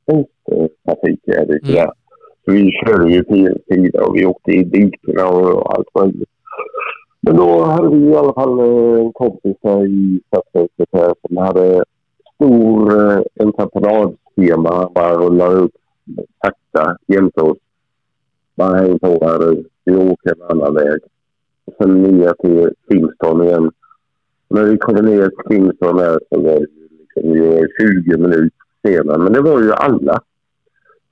Vänstertrafik 0.06 1.20
är 1.26 1.46
det 1.46 1.58
mm. 1.62 1.74
där. 1.74 1.92
Så 2.44 2.52
vi 2.52 2.70
körde 2.70 3.12
ju 3.12 3.24
fel 3.24 3.58
sida 3.68 4.04
och 4.04 4.16
vi 4.16 4.26
åkte 4.26 4.50
i 4.50 4.64
dikena 4.64 5.28
och 5.28 5.74
allt 5.74 5.94
möjligt. 5.94 6.28
Men 7.20 7.36
då 7.36 7.64
hade 7.64 7.96
vi 7.96 8.04
i 8.04 8.16
alla 8.16 8.34
fall 8.34 8.58
eh, 8.58 9.00
en 9.00 9.12
kompis 9.12 9.56
här 9.62 9.86
i 9.86 10.20
stadshuset 10.26 10.88
här 10.92 11.14
som 11.26 11.36
hade 11.36 11.84
stor 12.34 13.00
eh, 13.00 13.22
entreprenadfirma. 13.40 14.90
Bara 14.94 15.16
rullade 15.16 15.54
upp 15.54 15.72
sakta 16.44 16.96
jämte 17.06 17.40
oss. 17.40 17.58
Bara 18.54 18.76
häng 18.76 18.98
på 18.98 19.18
här 19.22 19.64
Vi 19.84 19.96
åker 19.96 20.30
en 20.30 20.42
annan 20.50 20.74
väg. 20.74 21.00
Och 21.64 21.74
sen 21.78 22.02
ner 22.02 22.32
till 22.32 22.70
Kingston 22.88 23.42
igen. 23.42 23.70
När 24.48 24.64
vi 24.64 24.78
kom 24.78 24.94
ner 24.94 25.28
till 25.28 25.50
Kingston 25.50 25.98
här 25.98 26.18
så 26.30 26.40
var 26.40 26.60
det 26.60 26.66
liksom 26.98 27.68
20 27.80 28.18
minuter 28.18 28.50
senare. 28.86 29.18
Men 29.18 29.32
det 29.32 29.40
var 29.40 29.60
ju 29.60 29.72
alla. 29.72 30.20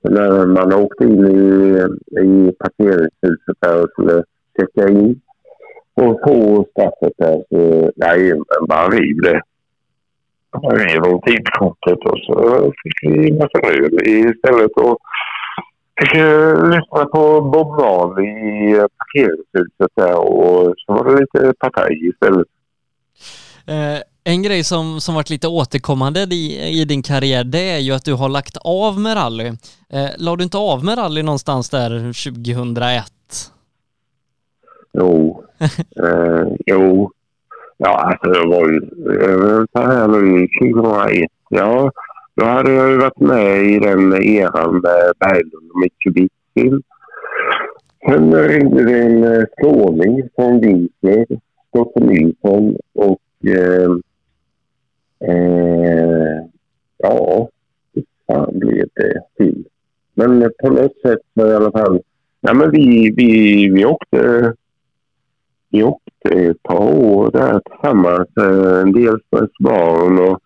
När 0.01 0.45
man 0.45 0.73
åkte 0.73 1.03
in 1.03 1.27
i, 1.27 1.77
i 2.21 2.51
parkeringshuset 2.51 3.57
där 3.59 3.83
och 3.83 3.89
skulle 3.89 4.23
checka 4.59 4.89
in 4.89 5.21
och 5.93 6.19
få 6.25 6.65
straffet 6.71 7.13
där 7.17 7.43
så 7.49 7.91
nej, 7.95 8.33
men 8.33 8.67
bara 8.67 8.89
riv 8.89 9.21
det. 9.21 9.41
Man 10.63 10.71
rev 10.71 11.03
om 11.03 11.21
tidkortet 11.21 11.99
och 12.05 12.19
så 12.25 12.71
fick 12.83 13.11
vi 13.11 13.31
massa 13.31 13.59
öl 13.67 14.07
istället. 14.07 14.71
Och 14.71 14.97
fick 15.99 16.13
lyssna 16.73 17.05
på 17.05 17.41
Bob 17.41 17.67
Marley 17.67 18.27
i 18.27 18.87
parkeringshuset 18.97 19.91
där 19.95 20.15
och 20.15 20.73
så 20.77 20.93
var 20.93 21.05
det 21.05 21.19
lite 21.19 21.53
partaj 21.59 22.09
istället. 22.09 22.47
Eh, 23.67 24.01
en 24.23 24.43
grej 24.43 24.63
som, 24.63 25.01
som 25.01 25.15
varit 25.15 25.29
lite 25.29 25.47
återkommande 25.47 26.19
i, 26.19 26.81
i 26.81 26.85
din 26.85 27.03
karriär, 27.03 27.43
det 27.43 27.71
är 27.71 27.79
ju 27.79 27.91
att 27.91 28.05
du 28.05 28.13
har 28.13 28.29
lagt 28.29 28.57
av 28.57 28.99
med 28.99 29.17
rally. 29.17 29.47
Eh, 29.89 30.09
la 30.17 30.35
du 30.35 30.43
inte 30.43 30.57
av 30.57 30.85
med 30.85 30.97
rally 30.97 31.23
någonstans 31.23 31.69
där 31.69 31.89
2001? 31.99 33.05
Jo, 34.93 35.43
eh, 36.03 36.47
jo. 36.65 37.11
Ja, 37.77 37.89
alltså 37.89 38.41
det 38.41 38.47
var 38.47 38.67
ju 38.69 38.81
så 39.73 39.81
här 39.81 40.07
nu 40.07 40.47
2001. 40.73 41.31
Ja, 41.49 41.91
då 42.35 42.45
hade 42.45 42.71
jag 42.71 42.91
ju 42.91 42.97
varit 42.97 43.19
med 43.19 43.63
i 43.63 43.79
den 43.79 44.23
eran 44.23 44.73
med 44.73 45.13
Berglund 45.19 45.71
och 45.71 45.79
Mitsubishi. 45.81 46.83
Sen 48.05 48.47
ringde 48.47 48.83
det 48.83 49.01
en 49.01 49.23
eh, 49.23 49.43
skåning 49.57 50.29
från 50.35 50.59
Winkler, 50.59 51.25
Stoffe 51.69 51.99
Nilsson 51.99 52.77
och 52.93 53.21
eh, 53.45 53.91
eh, 55.29 56.45
ja, 56.97 57.49
hur 57.93 58.03
fan 58.27 58.59
blev 58.59 58.85
det 58.95 59.21
till? 59.37 59.65
Men 60.13 60.51
på 60.61 60.69
något 60.69 60.97
sätt 61.01 61.19
så 61.33 61.47
i 61.47 61.55
alla 61.55 61.71
fall, 61.71 62.01
Nej, 62.43 62.55
men 62.55 62.71
vi, 62.71 63.13
vi, 63.17 63.69
vi 63.69 63.85
åkte 63.85 64.53
vi 65.69 65.83
åkte 65.83 66.29
ett 66.29 66.63
par 66.63 66.79
år 66.79 67.31
där 67.31 67.59
tillsammans. 67.59 68.29
Eh, 68.37 68.85
dels 68.85 69.21
på 69.29 69.47
barn 69.59 70.19
och 70.19 70.39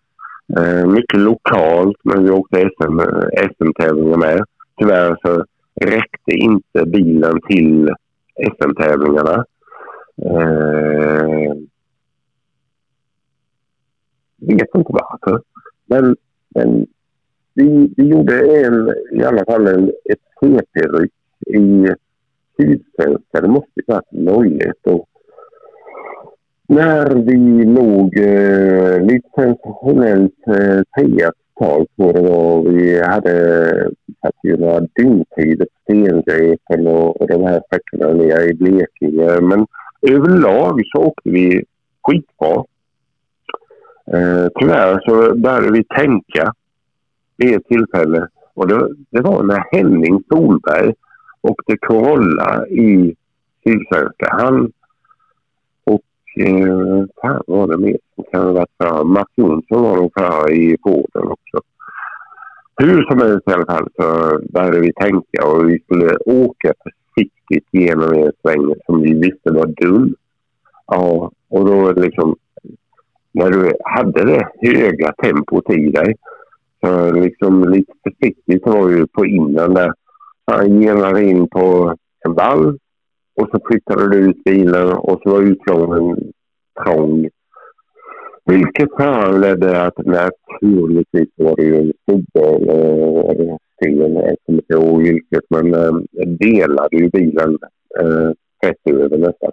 Eh, 0.54 0.86
mycket 0.86 1.20
lokalt, 1.20 1.96
men 2.02 2.24
vi 2.24 2.30
åkte 2.30 2.60
SM, 2.60 3.00
SM-tävlingar 3.40 4.16
med. 4.16 4.44
Tyvärr 4.78 5.16
så 5.22 5.44
räckte 5.80 6.32
inte 6.32 6.86
bilen 6.86 7.40
till 7.48 7.94
SM-tävlingarna. 8.36 9.44
Eh, 10.22 11.54
vet 14.36 14.74
inte 14.74 14.92
varför. 14.92 15.42
Men, 15.86 16.16
men 16.48 16.86
vi, 17.54 17.94
vi 17.96 18.08
gjorde 18.08 18.64
en, 18.64 18.94
i 19.12 19.24
alla 19.24 19.44
fall 19.44 19.66
en, 19.66 19.88
ett 19.88 20.20
CP-ryck 20.40 21.12
i 21.46 21.86
Sydsvenska. 22.56 23.40
Det 23.40 23.48
måste 23.48 23.70
ju 23.74 23.82
varit 23.86 24.62
01. 24.62 24.76
Och 24.82 25.08
när 26.68 27.14
vi 27.14 27.64
låg 27.64 28.18
eh, 28.18 29.06
lite 29.06 29.28
sensationellt 29.34 30.48
eh, 30.48 30.82
trea 30.98 31.32
totalt 31.54 31.96
på 31.96 32.12
det 32.12 32.30
och 32.30 32.76
Vi 32.76 33.02
hade 33.02 33.90
satt 34.22 34.34
ju 34.42 34.56
några 34.56 34.80
dygntider 34.80 35.64
på 35.64 35.70
Stengrepen 35.82 36.86
och, 36.86 37.20
och 37.20 37.28
de 37.28 37.42
här 37.42 37.62
sträckorna 37.66 38.12
nere 38.12 38.44
i 38.44 38.54
Blekinge. 38.54 39.40
Men 39.40 39.66
överlag 40.02 40.80
så 40.84 41.02
åkte 41.02 41.30
vi 41.30 41.64
skitbra. 42.02 42.64
Eh, 44.12 44.46
tyvärr 44.60 45.00
så 45.00 45.34
började 45.34 45.72
vi 45.72 45.84
tänka 45.84 46.52
vid 47.36 47.56
ett 47.56 47.66
tillfälle 47.68 48.28
och 48.54 48.68
det, 48.68 48.88
det 49.10 49.20
var 49.20 49.42
när 49.42 49.64
Henning 49.72 50.22
Solberg 50.28 50.94
åkte 51.40 51.76
Corolla 51.76 52.66
i 52.66 53.14
Sydsvenska. 53.64 54.28
Han 54.30 54.72
eh, 56.36 57.04
fan 57.20 57.42
var 57.46 57.66
det 57.66 57.78
mer 57.78 57.96
som 58.14 58.24
kan 58.32 58.46
ha 58.46 58.52
varit 58.52 58.70
för? 58.82 59.04
Mats 59.04 59.32
Jonsson 59.36 59.82
var 59.82 59.96
nog 59.96 60.12
för 60.18 60.52
i 60.52 60.76
Polen 60.82 61.28
också. 61.28 61.60
Hur 62.76 63.02
som 63.02 63.18
helst 63.18 63.48
i 63.50 63.52
alla 63.52 63.66
fall 63.66 63.88
så 63.96 64.38
började 64.52 64.80
vi 64.80 64.92
tänka 64.92 65.46
och 65.46 65.68
vi 65.68 65.78
skulle 65.78 66.16
åka 66.16 66.72
försiktigt 66.82 67.68
genom 67.72 68.12
en 68.12 68.32
sväng 68.42 68.74
som 68.86 69.00
vi 69.00 69.14
visste 69.14 69.52
var 69.52 69.66
dum. 69.66 70.14
Ja, 70.86 71.30
och 71.48 71.66
då 71.66 71.92
liksom 71.92 72.36
när 73.32 73.50
du 73.50 73.72
hade 73.84 74.24
det 74.24 74.48
höga 74.60 75.12
tempot 75.12 75.70
i 75.70 75.90
dig 75.90 76.14
så 76.80 77.12
liksom 77.12 77.68
lite 77.68 77.92
försiktigt 78.02 78.66
var 78.66 78.88
ju 78.88 79.06
på 79.06 79.26
innan 79.26 79.74
där. 79.74 79.92
Han 80.46 80.80
genade 80.80 81.24
in 81.24 81.48
på 81.48 81.94
en 82.26 82.34
vall 82.34 82.78
och 83.36 83.48
så 83.50 83.60
flyttade 83.66 84.10
du 84.10 84.16
ut 84.16 84.44
bilen 84.44 84.92
och 84.92 85.20
så 85.22 85.30
var 85.30 85.42
utgången 85.42 86.32
trång. 86.84 87.28
Vilket 88.44 88.96
föranledde 88.96 89.82
att 89.82 89.98
naturligtvis 89.98 91.28
var 91.36 91.56
det 91.56 91.62
ju 91.62 91.76
en 91.76 91.92
snubbe 92.04 92.46
eller 93.30 93.58
sten, 93.76 93.98
jag 93.98 94.36
kommer 94.46 94.58
inte 94.58 94.74
ihåg 94.74 95.02
vilket, 95.02 95.44
men 95.50 95.74
eh, 95.74 95.92
delade 96.26 96.96
ju 96.96 97.10
bilen 97.10 97.58
äh, 98.00 98.30
rätt 98.66 98.90
över 98.90 99.18
nästan. 99.18 99.52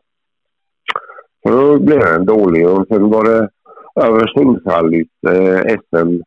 Så 1.43 1.49
då 1.49 1.79
blev 1.79 1.99
den 1.99 2.25
dålig 2.25 2.67
och 2.67 2.87
sen 2.87 3.09
var 3.09 3.23
det 3.23 3.49
Öresundsrallyt, 3.95 5.07
eh, 5.27 5.59
SM, 5.59 6.21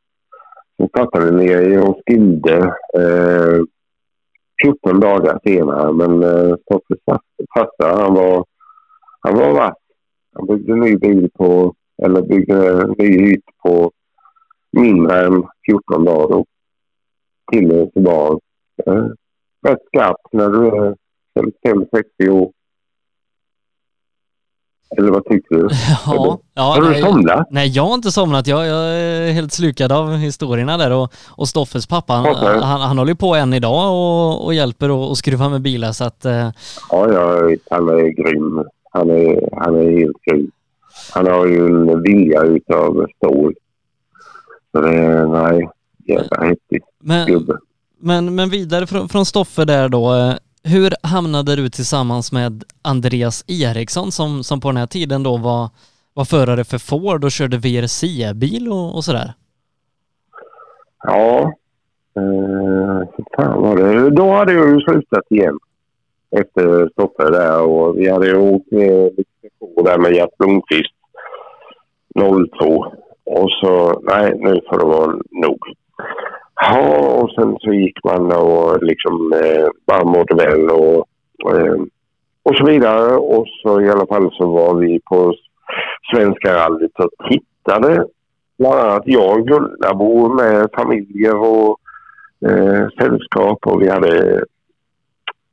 som 0.76 0.88
startade 0.88 1.30
nere 1.30 1.62
i 1.62 1.76
Roskilde 1.76 2.56
eh, 2.98 3.60
14 4.62 5.00
dagar 5.00 5.40
senare. 5.44 5.92
Men 5.92 6.22
eh, 6.22 6.54
Stoffe 6.62 6.94
farsa, 7.54 8.02
han 8.02 8.14
var, 8.14 8.44
han 9.20 9.38
var 9.38 9.52
vass. 9.52 9.78
Han 10.32 10.46
byggde 10.46 10.72
en 10.72 10.80
ny 10.80 10.96
bil 10.96 11.30
på, 11.34 11.74
eller 12.02 12.22
byggde 12.22 12.82
en 12.82 12.94
ny 12.98 13.28
hytt 13.28 13.44
på 13.62 13.90
mindre 14.72 15.26
än 15.26 15.44
14 15.66 16.04
dagar. 16.04 16.36
Och 16.36 16.46
killen 17.52 17.90
var 17.94 18.40
eh, 18.86 19.06
rätt 19.68 19.84
skarp 19.86 20.16
när 20.32 20.48
du 20.48 20.66
är 20.66 20.94
50-60 21.64 22.28
år. 22.28 22.52
Eller 24.90 25.10
vad 25.10 25.24
tycker 25.24 25.56
du? 25.56 25.68
Ja, 26.06 26.38
ja, 26.54 26.62
har 26.62 26.82
du 26.82 27.00
somnat? 27.00 27.46
Nej, 27.50 27.68
jag 27.68 27.86
har 27.86 27.94
inte 27.94 28.10
somnat. 28.10 28.46
Jag, 28.46 28.66
jag 28.66 28.94
är 28.94 29.32
helt 29.32 29.52
slukad 29.52 29.92
av 29.92 30.16
historierna 30.16 30.76
där 30.76 30.92
och, 30.92 31.12
och 31.30 31.48
Stoffes 31.48 31.86
pappa, 31.86 32.12
han, 32.12 32.62
han, 32.62 32.80
han 32.80 32.98
håller 32.98 33.14
på 33.14 33.34
än 33.34 33.54
idag 33.54 33.92
och, 33.92 34.44
och 34.44 34.54
hjälper 34.54 34.90
och, 34.90 35.08
och 35.08 35.18
skruva 35.18 35.48
med 35.48 35.62
bilar 35.62 35.92
så 35.92 36.04
att... 36.04 36.24
Eh... 36.24 36.50
Ja, 36.90 37.12
ja, 37.12 37.50
han 37.70 37.88
är 37.88 38.08
grym. 38.08 38.64
Han 38.90 39.10
är, 39.10 39.48
han 39.56 39.74
är 39.74 39.98
helt 39.98 40.16
grym. 40.22 40.50
Han 41.14 41.26
har 41.26 41.46
ju 41.46 41.66
en 41.66 42.02
vilja 42.02 42.42
utav 42.42 43.06
stål. 43.16 43.54
Så 44.72 44.80
det 44.80 44.94
är, 44.94 45.26
nej, 45.26 45.68
jävla 46.04 46.46
häftigt. 46.46 46.84
Men, 46.98 47.46
men, 47.98 48.34
men 48.34 48.50
vidare 48.50 48.86
från, 48.86 49.08
från 49.08 49.26
Stoffe 49.26 49.64
där 49.64 49.88
då. 49.88 50.34
Hur 50.68 50.90
hamnade 51.02 51.56
du 51.56 51.68
tillsammans 51.68 52.32
med 52.32 52.64
Andreas 52.82 53.44
Eriksson 53.48 54.12
som, 54.12 54.42
som 54.42 54.60
på 54.60 54.68
den 54.68 54.76
här 54.76 54.86
tiden 54.86 55.22
då 55.22 55.36
var, 55.36 55.68
var 56.14 56.24
förare 56.24 56.64
för 56.64 56.78
Ford 56.78 57.24
och 57.24 57.30
körde 57.30 57.56
VRC-bil 57.56 58.68
och, 58.68 58.96
och 58.96 59.04
sådär? 59.04 59.32
Ja, 61.02 61.52
eh, 62.16 63.08
fan 63.36 63.62
var 63.62 63.76
det. 63.76 64.10
Då 64.10 64.32
hade 64.32 64.52
jag 64.52 64.68
ju 64.68 64.80
slutat 64.80 65.24
igen 65.30 65.58
efter 66.30 66.88
stoppet 66.88 67.32
där 67.32 67.62
och 67.62 67.98
vi 67.98 68.10
hade 68.10 68.26
ju 68.26 68.36
åkt 68.36 68.72
lite 68.72 69.48
på 69.58 69.82
där 69.82 69.98
med 69.98 70.12
Gert 70.12 70.36
Blomqvist 70.38 70.94
02 72.58 72.86
och 73.24 73.50
så 73.50 74.00
nej 74.02 74.32
nu 74.38 74.60
får 74.68 74.78
det 74.78 74.84
vara 74.84 75.16
nog. 75.30 75.58
Ja, 76.60 76.98
och 77.22 77.30
sen 77.30 77.56
så 77.60 77.72
gick 77.72 78.04
man 78.04 78.32
och 78.32 78.82
liksom 78.82 79.32
eh, 79.32 79.68
bara 79.86 80.04
mådde 80.04 80.34
väl 80.34 80.70
och 80.70 81.06
eh, 81.52 81.82
och 82.42 82.56
så 82.56 82.64
vidare. 82.66 83.16
Och 83.16 83.46
så 83.62 83.80
i 83.80 83.90
alla 83.90 84.06
fall 84.06 84.30
så 84.32 84.46
var 84.46 84.74
vi 84.74 85.00
på 85.00 85.34
Svenska 86.14 86.54
rallyt 86.54 86.98
och 86.98 87.10
tittade. 87.30 88.06
Bland 88.58 88.80
annat 88.80 89.02
jag 89.06 89.38
och 89.38 89.46
Gullabo 89.46 90.34
med 90.34 90.68
familjer 90.74 91.36
och 91.36 91.78
eh, 92.48 92.88
sällskap 92.98 93.66
och 93.66 93.82
vi 93.82 93.88
hade 93.88 94.44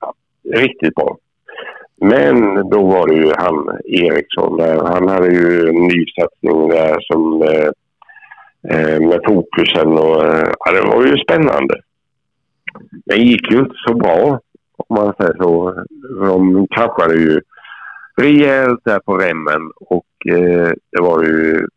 ja, 0.02 0.14
riktigt 0.54 0.96
bra. 0.96 1.18
Men 2.02 2.70
då 2.70 2.86
var 2.86 3.08
det 3.08 3.16
ju 3.16 3.32
han 3.38 3.80
Eriksson 3.86 4.58
där. 4.58 4.84
Han 4.84 5.08
hade 5.08 5.28
ju 5.28 5.70
en 5.70 5.88
ny 5.88 6.06
satsning 6.16 6.70
där 6.70 6.98
som 7.00 7.42
eh 7.42 7.70
Eh, 8.70 9.00
med 9.02 9.20
fokusen 9.28 9.88
och 9.88 10.26
eh, 10.26 10.52
ja, 10.60 10.72
det 10.72 10.82
var 10.82 11.06
ju 11.06 11.18
spännande. 11.18 11.76
Det 13.06 13.16
gick 13.16 13.52
ju 13.52 13.60
inte 13.60 13.76
så 13.88 13.94
bra 13.94 14.40
om 14.78 14.96
man 14.96 15.14
säger 15.18 15.34
så. 15.34 15.84
De 16.26 16.68
kraschade 16.68 17.16
ju 17.16 17.42
rejält 18.18 18.80
där 18.84 19.00
på 19.00 19.18
remmen 19.18 19.72
och 19.76 20.34
eh, 20.34 20.72
det 20.92 21.02
var 21.02 21.24
ju 21.24 21.68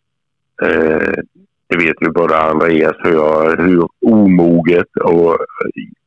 eh, 0.62 1.12
det 1.68 1.76
vet 1.76 1.96
ju 2.00 2.10
både 2.12 2.38
Andreas 2.38 2.96
och 3.04 3.10
jag 3.10 3.56
hur 3.56 3.86
omoget 4.00 4.96
och 5.04 5.38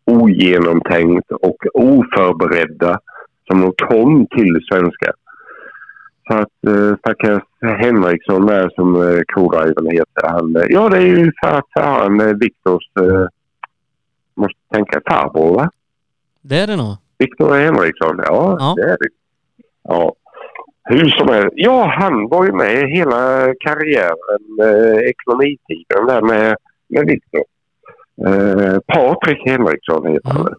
ogenomtänkt 0.06 1.32
och 1.32 1.58
oförberedda 1.74 3.00
som 3.48 3.62
de 3.62 3.74
kom 3.88 4.28
till 4.28 4.60
svenska. 4.72 5.14
Så 6.32 6.38
att 6.38 6.66
eh, 6.68 6.98
stackars 7.00 7.44
Henriksson 7.62 8.46
där 8.46 8.70
som 8.76 8.96
eh, 8.96 9.20
co-drivern 9.36 9.92
heter, 9.92 10.28
han, 10.28 10.56
eh, 10.56 10.64
ja 10.70 10.90
det 10.90 10.98
är 10.98 11.02
ju 11.02 11.32
för 11.44 11.48
att 11.58 11.68
han 11.72 12.22
eh, 12.22 12.34
Viktors, 12.34 12.84
eh, 13.00 13.28
måste 14.36 14.60
tänka 14.74 15.02
farbror 15.10 15.56
va? 15.56 15.70
Det 16.42 16.56
är 16.60 16.68
det 16.68 16.76
nog. 16.76 16.96
Viktor 17.18 17.54
Henriksson, 17.56 18.18
ja, 18.26 18.58
Ja. 18.60 18.74
det 18.78 18.84
är 18.84 18.98
det. 18.98 19.10
Ja. 19.84 20.14
Hur 20.84 21.10
som 21.10 21.28
helst. 21.28 21.54
Ja, 21.56 21.86
han 22.00 22.28
var 22.30 22.46
ju 22.46 22.52
med 22.52 22.90
hela 22.90 23.54
karriären, 23.60 24.44
eh, 24.62 24.98
ekonomitiden 25.10 26.06
där 26.08 26.22
med, 26.22 26.56
med 26.88 27.06
Viktor. 27.06 27.44
Eh, 28.28 28.80
Patrik 28.88 29.42
Henriksson 29.46 30.06
heter 30.08 30.30
han. 30.30 30.42
Mm. 30.42 30.54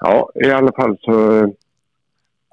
Ja, 0.00 0.30
i 0.34 0.50
alla 0.50 0.72
fall 0.72 0.96
så... 1.00 1.12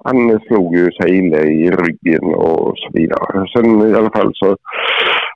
Han 0.04 0.40
slog 0.40 0.76
ju 0.76 0.92
sig 0.92 1.18
illa 1.18 1.38
i 1.38 1.70
ryggen 1.70 2.34
och 2.34 2.72
så 2.76 2.88
vidare. 2.92 3.46
Sen 3.52 3.90
i 3.90 3.94
alla 3.94 4.10
fall 4.10 4.30
så 4.34 4.56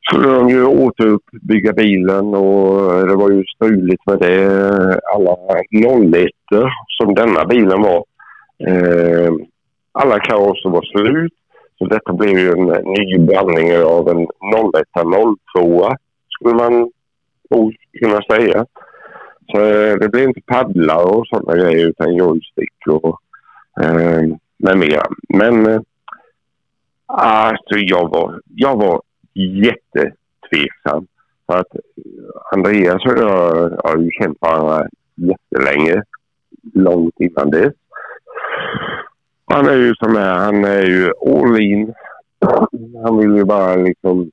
skulle 0.08 0.28
de 0.28 0.48
ju 0.48 0.64
återuppbygga 0.64 1.72
bilen 1.72 2.34
och 2.34 3.06
det 3.08 3.16
var 3.16 3.30
ju 3.30 3.44
struligt 3.44 4.06
med 4.06 4.18
det. 4.18 5.00
Alla 5.14 5.36
01 6.12 6.30
som 6.98 7.14
denna 7.14 7.44
bilen 7.44 7.82
var. 7.82 8.04
Eh, 8.68 9.32
alla 9.92 10.18
karosser 10.18 10.70
var 10.70 10.82
slut. 10.82 11.32
Så 11.78 11.84
detta 11.84 12.12
blev 12.12 12.38
ju 12.38 12.50
en 12.50 12.66
ny 12.84 13.18
blandning 13.18 13.76
av 13.76 14.08
en 14.08 14.22
01 14.22 14.28
02 15.56 15.90
skulle 16.28 16.54
man 16.54 16.90
nog 17.50 17.74
kunna 18.00 18.22
säga. 18.22 18.66
Så 19.52 19.60
eh, 19.60 19.96
det 20.00 20.08
blev 20.08 20.28
inte 20.28 20.40
paddlar 20.46 21.16
och 21.16 21.26
sådana 21.26 21.56
grejer 21.56 21.86
utan 21.86 22.14
joystick 22.14 22.86
och 22.88 23.20
eh, 23.84 24.22
med 24.64 24.78
mera. 24.78 25.02
Men 25.28 25.66
eh, 25.66 25.80
alltså 27.06 27.76
jag 27.76 28.08
var, 28.08 28.40
jag 28.54 28.76
var 28.76 29.02
jättetveksam. 29.34 31.06
För 31.46 31.58
att 31.58 31.74
eh, 31.74 32.52
Andreas 32.52 33.06
och 33.06 33.18
jag 33.18 33.70
har 33.84 33.98
ju 33.98 34.10
känt 34.10 34.38
varandra 34.40 34.88
jättelänge. 35.14 36.02
Långt 36.74 37.14
innan 37.20 37.50
dess. 37.50 37.74
Han 39.44 39.66
är 39.66 39.76
ju 39.76 39.94
som 39.94 40.16
är, 40.16 40.34
han 40.34 40.64
är 40.64 40.82
ju 40.82 41.12
all 41.26 41.60
in. 41.60 41.94
Han 43.04 43.18
vill 43.18 43.36
ju 43.36 43.44
bara 43.44 43.76
liksom... 43.76 44.30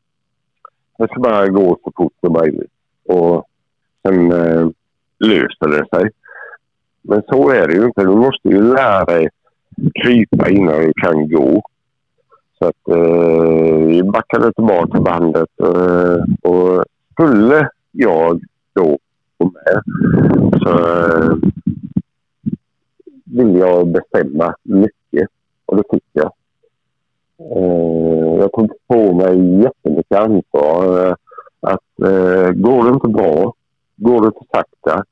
Det 0.97 1.07
ska 1.07 1.19
bara 1.19 1.47
gå 1.47 1.79
så 1.83 1.91
fort 1.95 2.13
som 2.19 2.33
möjligt. 2.33 2.71
Och 3.05 3.45
sen 4.01 4.31
eh, 4.31 4.69
löser 5.19 5.67
det 5.67 5.97
sig. 5.97 6.09
Men 7.01 7.21
så 7.27 7.49
är 7.49 7.67
det 7.67 7.73
ju 7.73 7.85
inte. 7.85 8.01
Du 8.01 8.15
måste 8.15 8.47
ju 8.47 8.73
lära 8.73 9.05
dig 9.05 9.29
krypa 10.03 10.49
innan 10.49 10.81
du 10.81 10.93
kan 10.93 11.29
gå. 11.29 11.61
Så 12.59 12.65
att 12.65 12.87
eh, 12.89 13.85
vi 13.87 14.03
backade 14.03 14.53
tillbaka 14.53 15.01
bandet 15.01 15.49
eh, 15.63 16.51
och 16.51 16.85
skulle 17.11 17.69
jag 17.91 18.41
då 18.73 18.97
gå 19.37 19.51
med 19.51 19.83
så 20.61 20.69
eh, 20.69 21.35
ville 23.25 23.59
jag 23.59 23.87
bestämma 23.87 24.55
mycket 24.63 25.29
och 25.65 25.77
det 25.77 25.83
fick 25.91 26.03
jag. 26.11 26.31
Eh, 27.55 28.39
jag 28.39 28.51
tog 28.51 28.71
på 28.87 29.13
mig 29.13 29.61
jättemycket 29.61 30.17
ansvar. 30.17 31.07
Eh, 31.07 31.15
att 31.59 31.99
eh, 32.09 32.51
går 32.51 32.83
det 32.83 32.93
inte 32.93 33.07
bra, 33.07 33.53
går 33.95 34.25
det 34.25 34.31
för 34.31 34.45
sakta 34.57 35.03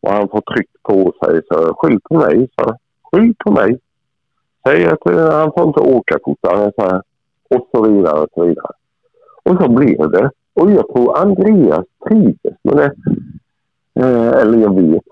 och 0.00 0.10
han 0.10 0.28
får 0.28 0.40
tryck 0.40 0.70
på 0.82 1.12
sig 1.24 1.40
så 1.48 1.74
skyll 1.74 2.00
på 2.00 2.14
mig. 2.14 2.48
Så, 2.56 2.76
skyll 3.02 3.34
på 3.44 3.50
mig. 3.52 3.78
Säg 4.66 4.86
att 4.86 5.06
eh, 5.06 5.32
han 5.32 5.52
får 5.52 5.66
inte 5.66 5.80
åka 5.80 6.18
fortare 6.24 6.72
så 6.76 6.82
här, 6.82 7.02
och 7.50 7.68
så 7.72 7.82
vidare 7.82 8.20
och 8.20 8.28
så 8.34 8.44
vidare. 8.44 8.72
Och 9.42 9.62
så 9.62 9.68
blev 9.68 10.10
det. 10.10 10.30
Och 10.54 10.70
jag 10.70 10.88
tror 10.88 11.18
Andreas 11.18 11.86
trivdes 12.08 12.54
med 12.62 12.76
det. 12.76 12.92
Eh, 14.00 14.28
eller 14.28 14.58
jag 14.58 14.82
vet. 14.82 15.02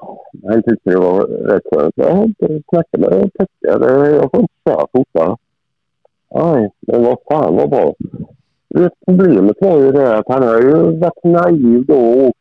Han 0.44 0.62
tyckte 0.62 0.90
det 0.90 0.96
var 0.98 1.26
rätt 1.26 1.62
skönt. 1.72 1.94
Jag 1.96 2.14
har 2.14 2.24
inte 2.24 2.62
snackat 2.68 3.00
med 3.00 3.30
Petter. 3.32 4.14
Jag 4.14 4.30
får 4.30 4.40
inte 4.40 4.54
köra 4.68 4.86
fortare. 4.92 5.36
Nej, 6.34 6.70
men 6.80 7.02
vad 7.02 7.18
fan 7.30 7.56
vad 7.56 7.70
bra. 7.70 7.94
Det 8.68 8.90
problemet 9.06 9.56
var 9.60 9.78
ju 9.78 9.92
det 9.92 10.18
att 10.18 10.28
han 10.28 10.42
har 10.42 10.60
ju 10.60 10.98
varit 10.98 11.24
naiv 11.24 11.84
då 11.86 11.94
och 11.94 12.26
åkt 12.26 12.38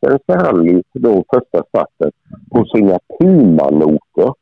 Svenska 0.00 0.52
då 0.92 1.24
första 1.34 1.64
starten 1.68 2.10
på 2.50 2.64
sina 2.64 2.98
Puma-noter. 3.18 4.32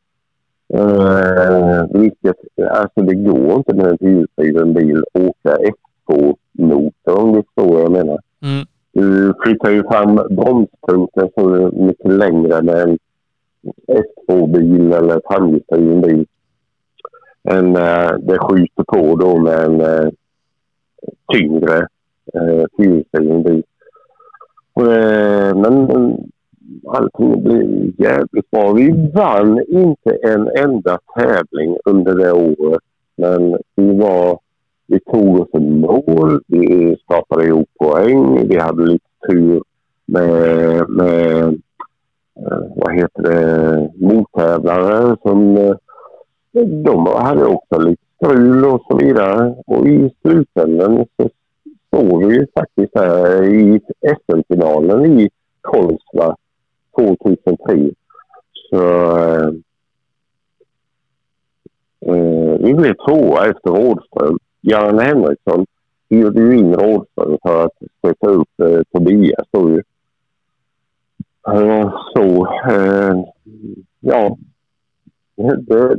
Eh, 0.74 2.00
vilket, 2.00 2.36
alltså 2.70 3.00
det 3.00 3.14
går 3.14 3.54
inte 3.54 3.74
med 3.74 3.86
en 3.86 3.98
fyrhjulsdriven 3.98 4.74
bil 4.74 5.02
att 5.14 5.22
åka 5.22 5.56
F2-noter 5.56 7.14
om 7.18 7.32
du 7.32 7.42
förstår 7.42 7.74
vad 7.74 7.82
jag 7.82 7.92
menar. 7.92 8.18
Mm. 8.42 8.66
Du 8.92 9.34
flyttar 9.44 9.70
ju 9.70 9.82
fram 9.82 10.14
bromspunkten 10.14 11.28
så 11.34 11.70
mycket 11.72 12.12
längre 12.12 12.62
med 12.62 12.74
en 12.74 12.98
S2-bil 13.86 14.92
eller 14.92 15.20
framhjulsdriven 15.30 16.00
bil. 16.00 16.26
Än 17.48 17.76
eh, 17.76 18.12
det 18.18 18.38
skjuter 18.38 18.84
på 18.86 19.16
då 19.16 19.38
med 19.38 19.64
en 19.64 19.80
eh, 19.80 20.08
tyngre 21.32 21.86
eh, 22.34 22.64
fyrhjulsdriven 22.76 23.42
bil. 23.42 23.62
Eh, 24.80 25.56
men 25.56 26.16
allting 26.86 27.42
blev 27.42 27.92
jävligt 27.98 28.50
bra. 28.50 28.72
Vi 28.72 29.10
vann 29.14 29.60
inte 29.68 30.18
en 30.22 30.48
enda 30.48 30.98
tävling 31.18 31.76
under 31.84 32.14
det 32.14 32.32
året. 32.32 32.80
Men 33.16 33.58
vi 33.76 33.98
var 33.98 34.38
vi 34.92 35.00
tog 35.00 35.40
oss 35.40 35.48
en 35.52 35.80
mål, 35.80 36.40
vi 36.46 36.96
skapade 37.04 37.46
ihop 37.46 37.68
poäng, 37.78 38.48
vi 38.48 38.58
hade 38.58 38.86
lite 38.86 39.04
tur 39.28 39.62
med, 40.06 40.88
med 40.88 41.42
eh, 42.36 42.58
vad 42.76 42.94
heter 42.94 43.22
det, 43.22 43.90
mottävlare 43.96 45.16
som 45.22 45.56
eh, 45.56 45.76
de 46.84 47.06
hade 47.06 47.44
också 47.44 47.80
lite 47.80 48.02
strul 48.16 48.64
och 48.64 48.84
så 48.88 48.96
vidare. 48.96 49.54
Och 49.66 49.86
i 49.86 50.10
slutändan 50.22 51.06
så 51.16 51.28
står 51.86 52.28
vi 52.28 52.34
ju 52.34 52.46
faktiskt 52.54 52.92
här 52.94 53.42
i 53.44 53.80
SM-finalen 54.02 55.20
i 55.20 55.30
Kolsva 55.60 56.36
2003. 57.06 57.90
Så 58.70 58.76
eh, 59.18 59.48
eh, 62.06 62.58
vi 62.58 62.74
blev 62.74 62.94
tvåa 62.94 63.46
efter 63.46 63.70
Rådström. 63.70 64.38
Göran 64.60 64.98
Henriksson 64.98 65.66
hyrde 66.10 66.40
ju 66.40 66.58
in 66.58 66.74
Rådström 66.74 67.38
för 67.42 67.64
att 67.64 67.72
stötta 67.98 68.28
upp 68.28 68.60
eh, 68.60 68.80
Tobias 68.92 69.46
då 69.50 69.70
ju. 69.70 69.82
Eh, 71.48 71.94
så, 72.14 72.46
eh, 72.70 73.24
ja. 74.00 74.36
Det, 75.36 75.96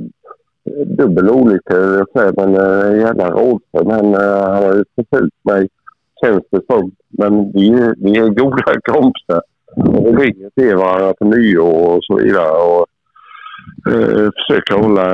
dubbel 0.85 1.29
olycka, 1.29 2.05
men 2.35 2.55
eh, 2.55 2.99
jävla 2.99 3.31
Rådström 3.31 3.89
han, 3.89 4.13
eh, 4.13 4.51
han 4.53 4.63
har 4.63 4.75
ju 4.75 4.83
förföljt 4.95 5.33
mig 5.43 5.67
känns 6.23 6.43
det 6.49 6.61
som. 6.69 6.91
Men 7.09 7.51
vi, 7.51 7.93
vi 7.97 8.17
är 8.17 8.29
goda 8.29 8.73
kompisar. 8.83 9.41
Ringer 10.17 10.49
till 10.55 10.75
varandra 10.75 11.13
på 11.13 11.25
nyår 11.25 11.95
och 11.95 12.03
så 12.03 12.15
vidare. 12.15 12.49
Och, 12.49 12.85
eh, 13.93 14.29
försöker 14.35 14.75
hålla 14.83 15.07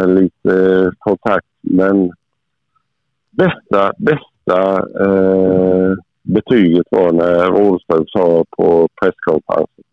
eh, 0.00 0.08
lite 0.08 0.90
kontakt. 0.98 1.46
Men 1.60 2.10
bästa, 3.30 3.92
bästa 3.98 4.72
eh, 5.04 5.94
betyget 6.22 6.86
var 6.90 7.12
när 7.12 7.46
Rådström 7.46 8.04
sa 8.06 8.44
på 8.56 8.88
presskonferensen. 9.00 9.84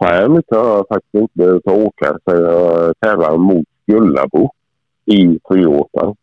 Här 0.00 0.28
mycket 0.28 0.56
har 0.56 0.68
jag 0.68 0.88
faktiskt 0.88 1.14
inte 1.14 1.32
behövt 1.38 1.66
åka 1.66 2.18
så 2.24 2.36
jag 2.36 2.94
tävlar 3.00 3.36
mot 3.36 3.66
Gullabo. 3.86 4.50
i 5.04 5.38
Toyota. 5.44 6.14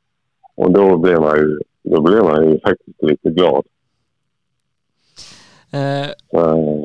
Och 0.56 0.72
då 0.72 0.98
blev 0.98 1.20
man 1.20 1.38
ju, 1.38 1.60
då 1.84 2.02
blev 2.02 2.24
man 2.24 2.50
ju 2.50 2.60
faktiskt 2.60 3.02
lite 3.02 3.30
glad. 3.30 3.64
Eh, 5.74 6.10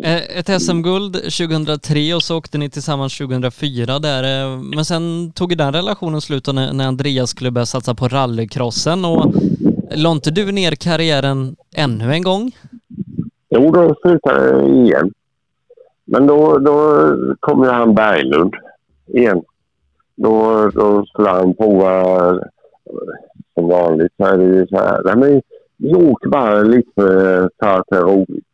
eh, 0.03 0.39
ett 0.39 0.63
SM-guld 0.63 1.15
2003 1.15 2.15
och 2.15 2.23
så 2.23 2.39
åkte 2.39 2.59
ni 2.59 2.71
tillsammans 2.71 3.19
2004 3.19 3.99
där. 3.99 4.23
Eh, 4.23 4.59
men 4.77 4.85
sen 4.85 5.33
tog 5.35 5.57
den 5.57 5.73
relationen 5.73 6.21
slut 6.21 6.47
när, 6.47 6.73
när 6.73 6.89
Andreas 6.89 7.31
skulle 7.31 7.51
börja 7.51 7.67
satsa 7.67 7.95
på 7.95 8.09
rallycrossen 8.09 9.05
och 9.05 9.25
eh, 9.25 10.03
la 10.03 10.13
inte 10.13 10.31
du 10.31 10.53
ner 10.53 10.73
karriären 10.73 11.57
ännu 11.77 12.13
en 12.13 12.23
gång? 12.23 12.51
Jo, 13.51 13.71
då 13.73 13.95
slutade 14.03 14.49
jag 14.49 14.69
igen. 14.69 15.13
Men 16.05 16.27
då, 16.27 16.59
då 16.59 16.77
kom 17.41 17.65
ju 17.65 17.71
han 17.71 17.95
Berglund 17.95 18.55
igen. 19.07 19.43
Då, 20.17 20.69
då 20.75 21.07
skulle 21.07 21.29
han 21.29 21.55
prova 21.55 22.05
som 23.55 23.69
vanligt 23.69 24.13
så 24.17 24.25
är 24.25 24.39
det 24.39 24.45
ju 24.45 24.67
så 24.67 24.77
här. 24.77 25.03
Nej, 25.05 25.17
men 25.17 25.43
vi 25.77 25.95
åker 25.95 26.29
bara 26.29 26.63
lite 26.63 26.93
för 27.61 27.67
att 27.67 27.87
det 27.89 27.97
är 27.97 28.03
roligt. 28.03 28.48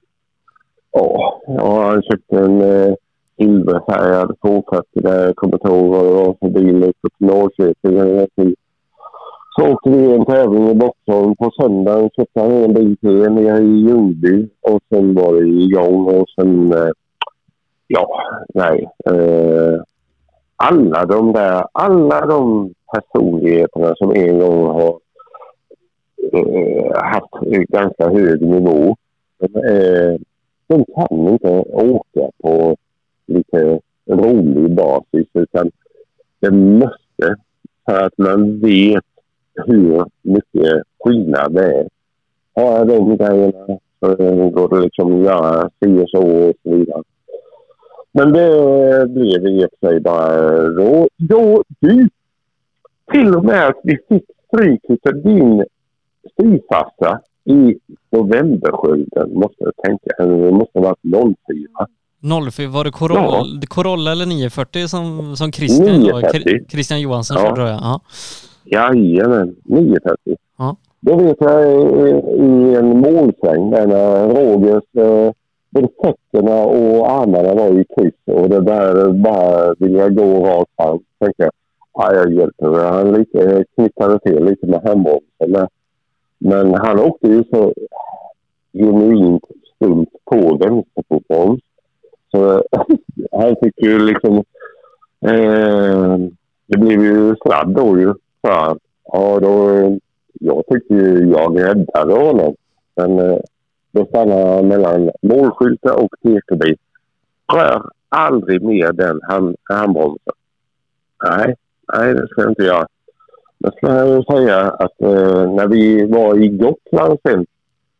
Ja, 0.96 1.40
jag 1.46 1.62
har 1.62 2.02
köpte 2.02 2.38
en 2.38 2.60
eh, 2.60 2.94
silverfärgad 3.38 4.36
240 4.40 4.84
där 4.94 5.24
jag 5.24 5.36
kommer 5.36 5.66
ihåg 5.66 5.90
vad 5.90 6.04
det 6.04 6.12
var 6.12 6.36
för 6.40 6.48
bil 6.48 6.84
uppe 6.84 7.08
till 7.18 7.26
Norrköping. 7.26 8.54
Så 9.56 9.72
åkte 9.72 9.90
vi 9.90 10.14
en 10.14 10.24
tävling 10.24 10.68
i 10.68 10.74
Boxholm. 10.74 11.36
På 11.36 11.50
söndagen 11.60 12.10
köpte 12.16 12.40
han 12.40 12.52
en 12.52 12.74
bil 12.74 12.96
till 12.96 13.32
nere 13.32 13.58
i 13.58 13.86
Ljungby 13.86 14.48
och 14.60 14.80
sen 14.88 15.14
var 15.14 15.34
det 15.34 15.46
igång 15.46 16.20
och 16.20 16.28
sen... 16.36 16.72
Eh, 16.72 16.90
ja, 17.86 18.08
nej. 18.54 18.88
Eh, 19.06 19.82
alla 20.56 21.04
de 21.04 21.32
där, 21.32 21.64
alla 21.72 22.26
de 22.26 22.70
personligheterna 22.92 23.94
som 23.96 24.10
en 24.14 24.38
gång 24.38 24.66
har 24.66 24.98
eh, 26.32 27.02
haft 27.02 27.68
ganska 27.68 28.08
hög 28.08 28.42
nivå. 28.42 28.96
Eh, 29.42 30.20
de 30.66 30.84
kan 30.84 31.28
inte 31.28 31.48
åka 31.72 32.30
på 32.42 32.76
lite 33.26 33.80
rolig 34.06 34.74
basis 34.74 35.26
utan 35.32 35.70
det 36.40 36.50
måste 36.50 37.36
för 37.84 38.06
att 38.06 38.18
man 38.18 38.60
vet 38.60 39.04
hur 39.66 40.04
mycket 40.22 40.82
skillnad 41.04 41.54
det 41.54 41.78
är. 41.78 41.88
Har 42.54 42.78
jag 42.78 42.88
de 42.88 43.16
grejerna 43.16 43.78
så 44.00 44.14
går 44.50 44.68
det 44.68 44.80
liksom 44.80 45.18
att 45.18 45.24
göra 45.24 45.70
si 45.80 46.02
och 46.02 46.10
så 46.10 46.48
och 46.48 46.54
så 46.62 46.70
vidare. 46.76 47.02
Men 48.12 48.32
det 48.32 49.06
blev 49.08 49.46
i 49.46 49.64
och 49.64 49.68
för 49.80 49.88
sig 49.88 50.00
bara 50.00 50.68
då. 50.68 51.08
då 51.16 51.62
du, 51.78 52.08
till 53.12 53.34
och 53.34 53.44
med 53.44 53.68
att 53.68 53.80
vi 53.82 53.98
fick 54.08 54.24
stryk 54.46 55.06
av 55.08 55.22
din 55.22 55.64
styvfarsa 56.32 57.20
i 57.44 57.78
novemberskölden 58.10 59.34
måste 59.34 59.56
jag 59.58 59.72
tänka. 59.84 60.10
Det 60.18 60.52
måste 60.52 60.78
ha 60.78 60.82
varit 60.82 61.36
04. 61.46 62.50
04, 62.50 62.68
var 62.68 62.84
det 62.84 62.90
Corolla, 62.90 63.20
ja. 63.20 63.44
Corolla 63.68 64.12
eller 64.12 64.26
940 64.26 64.88
som, 64.88 65.36
som 65.36 65.52
Christian, 65.52 66.00
940. 66.00 66.64
Christian 66.68 67.00
Johansson 67.00 67.36
ja. 67.36 67.42
körde 67.42 67.60
då? 67.60 67.66
Ja. 67.66 68.00
Jajamän, 68.64 69.56
930. 69.64 70.36
Ja. 70.58 70.76
Då 71.00 71.16
vet 71.16 71.36
jag 71.40 71.62
i 72.38 72.74
en 72.74 72.98
målsväng 72.98 73.70
där 73.70 73.86
när 73.86 74.28
Rogers 74.28 74.84
eh, 74.96 75.32
både 75.70 75.88
fötterna 76.02 76.64
och 76.64 77.10
armarna 77.10 77.54
var 77.54 77.80
i 77.80 77.84
kryss 77.96 78.36
och 78.36 78.48
det 78.48 78.60
där 78.60 79.12
bara 79.12 79.74
vill 79.78 79.94
jag 79.94 80.16
gå 80.16 80.46
rakt 80.46 80.70
fram. 80.76 80.98
Tänkte 81.18 81.42
jag, 81.42 81.52
ja, 81.94 82.14
jag 82.14 82.32
hjälper 82.32 82.92
Han 82.92 83.12
lite, 83.12 83.64
knippade 83.74 84.18
till 84.18 84.44
lite 84.44 84.66
med 84.66 84.80
handbromsen. 84.84 85.68
Men 86.44 86.74
han 86.74 87.00
åkte 87.00 87.28
ju 87.28 87.44
så 87.44 87.72
genuint 88.72 89.44
stumt 89.76 90.10
på 90.24 90.56
vänsterfotbroms. 90.56 91.60
Så 92.30 92.52
eh, 92.52 92.62
han 93.32 93.56
fick 93.62 93.82
ju 93.82 93.98
liksom... 93.98 94.36
Eh, 95.26 96.18
det 96.66 96.78
blev 96.78 97.02
ju 97.02 97.36
sladd 97.36 97.74
då 97.74 98.00
ju. 98.00 98.14
För, 98.42 98.78
ja, 99.04 99.40
då, 99.40 99.98
jag 100.32 100.66
tyckte 100.66 100.94
ju 100.94 101.30
jag 101.30 101.60
räddade 101.60 102.14
honom. 102.14 102.54
Men 102.96 103.18
eh, 103.18 103.38
då 103.92 104.06
stannade 104.06 104.54
han 104.54 104.68
mellan 104.68 105.10
målskyltar 105.22 106.04
och 106.04 106.14
tekobil. 106.22 106.76
Rör 107.52 107.82
aldrig 108.08 108.62
mer 108.62 108.92
den 108.92 109.20
hand, 109.22 109.56
handbromsen. 109.62 110.34
Nej, 111.24 111.54
nej 111.92 112.14
det 112.14 112.28
ska 112.28 112.42
jag 112.42 112.50
inte 112.50 112.62
göra. 112.62 112.86
Jag 113.64 113.74
ska 113.74 114.22
säga 114.32 114.60
att 114.60 115.00
eh, 115.02 115.52
när 115.52 115.66
vi 115.66 116.06
var 116.06 116.42
i 116.42 116.48
Gotland 116.48 117.18
sen 117.22 117.46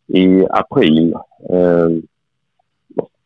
i 0.06 0.46
april. 0.50 1.14
Eh, 1.50 1.88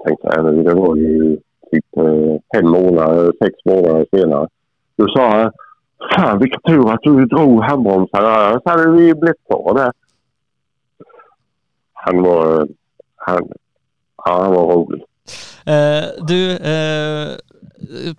tänkte, 0.04 0.28
tänka 0.28 0.42
nu, 0.42 0.62
det 0.62 0.74
var 0.74 0.96
ju 0.96 1.36
typ 1.70 1.96
eh, 1.96 2.36
fem 2.54 2.68
månader, 2.70 3.32
sex 3.42 3.54
månader 3.64 4.06
senare. 4.10 4.48
Då 4.96 5.08
sa 5.08 5.28
han 5.28 5.52
Fan 6.14 6.38
vilken 6.38 6.60
tur 6.60 6.92
att 6.92 7.02
du 7.02 7.26
drog 7.26 7.62
handbromsen, 7.62 8.24
Annars 8.24 8.62
hade 8.64 8.90
vi 8.90 9.14
blivit 9.14 9.46
kvar 9.46 9.74
där. 9.74 9.92
Han 11.92 12.22
var... 12.22 12.68
Han, 13.16 13.48
ja, 14.24 14.42
han 14.42 14.52
var 14.52 14.74
rolig. 14.74 15.04
Eh, 15.68 16.04
du, 16.26 16.50
eh, 16.56 17.36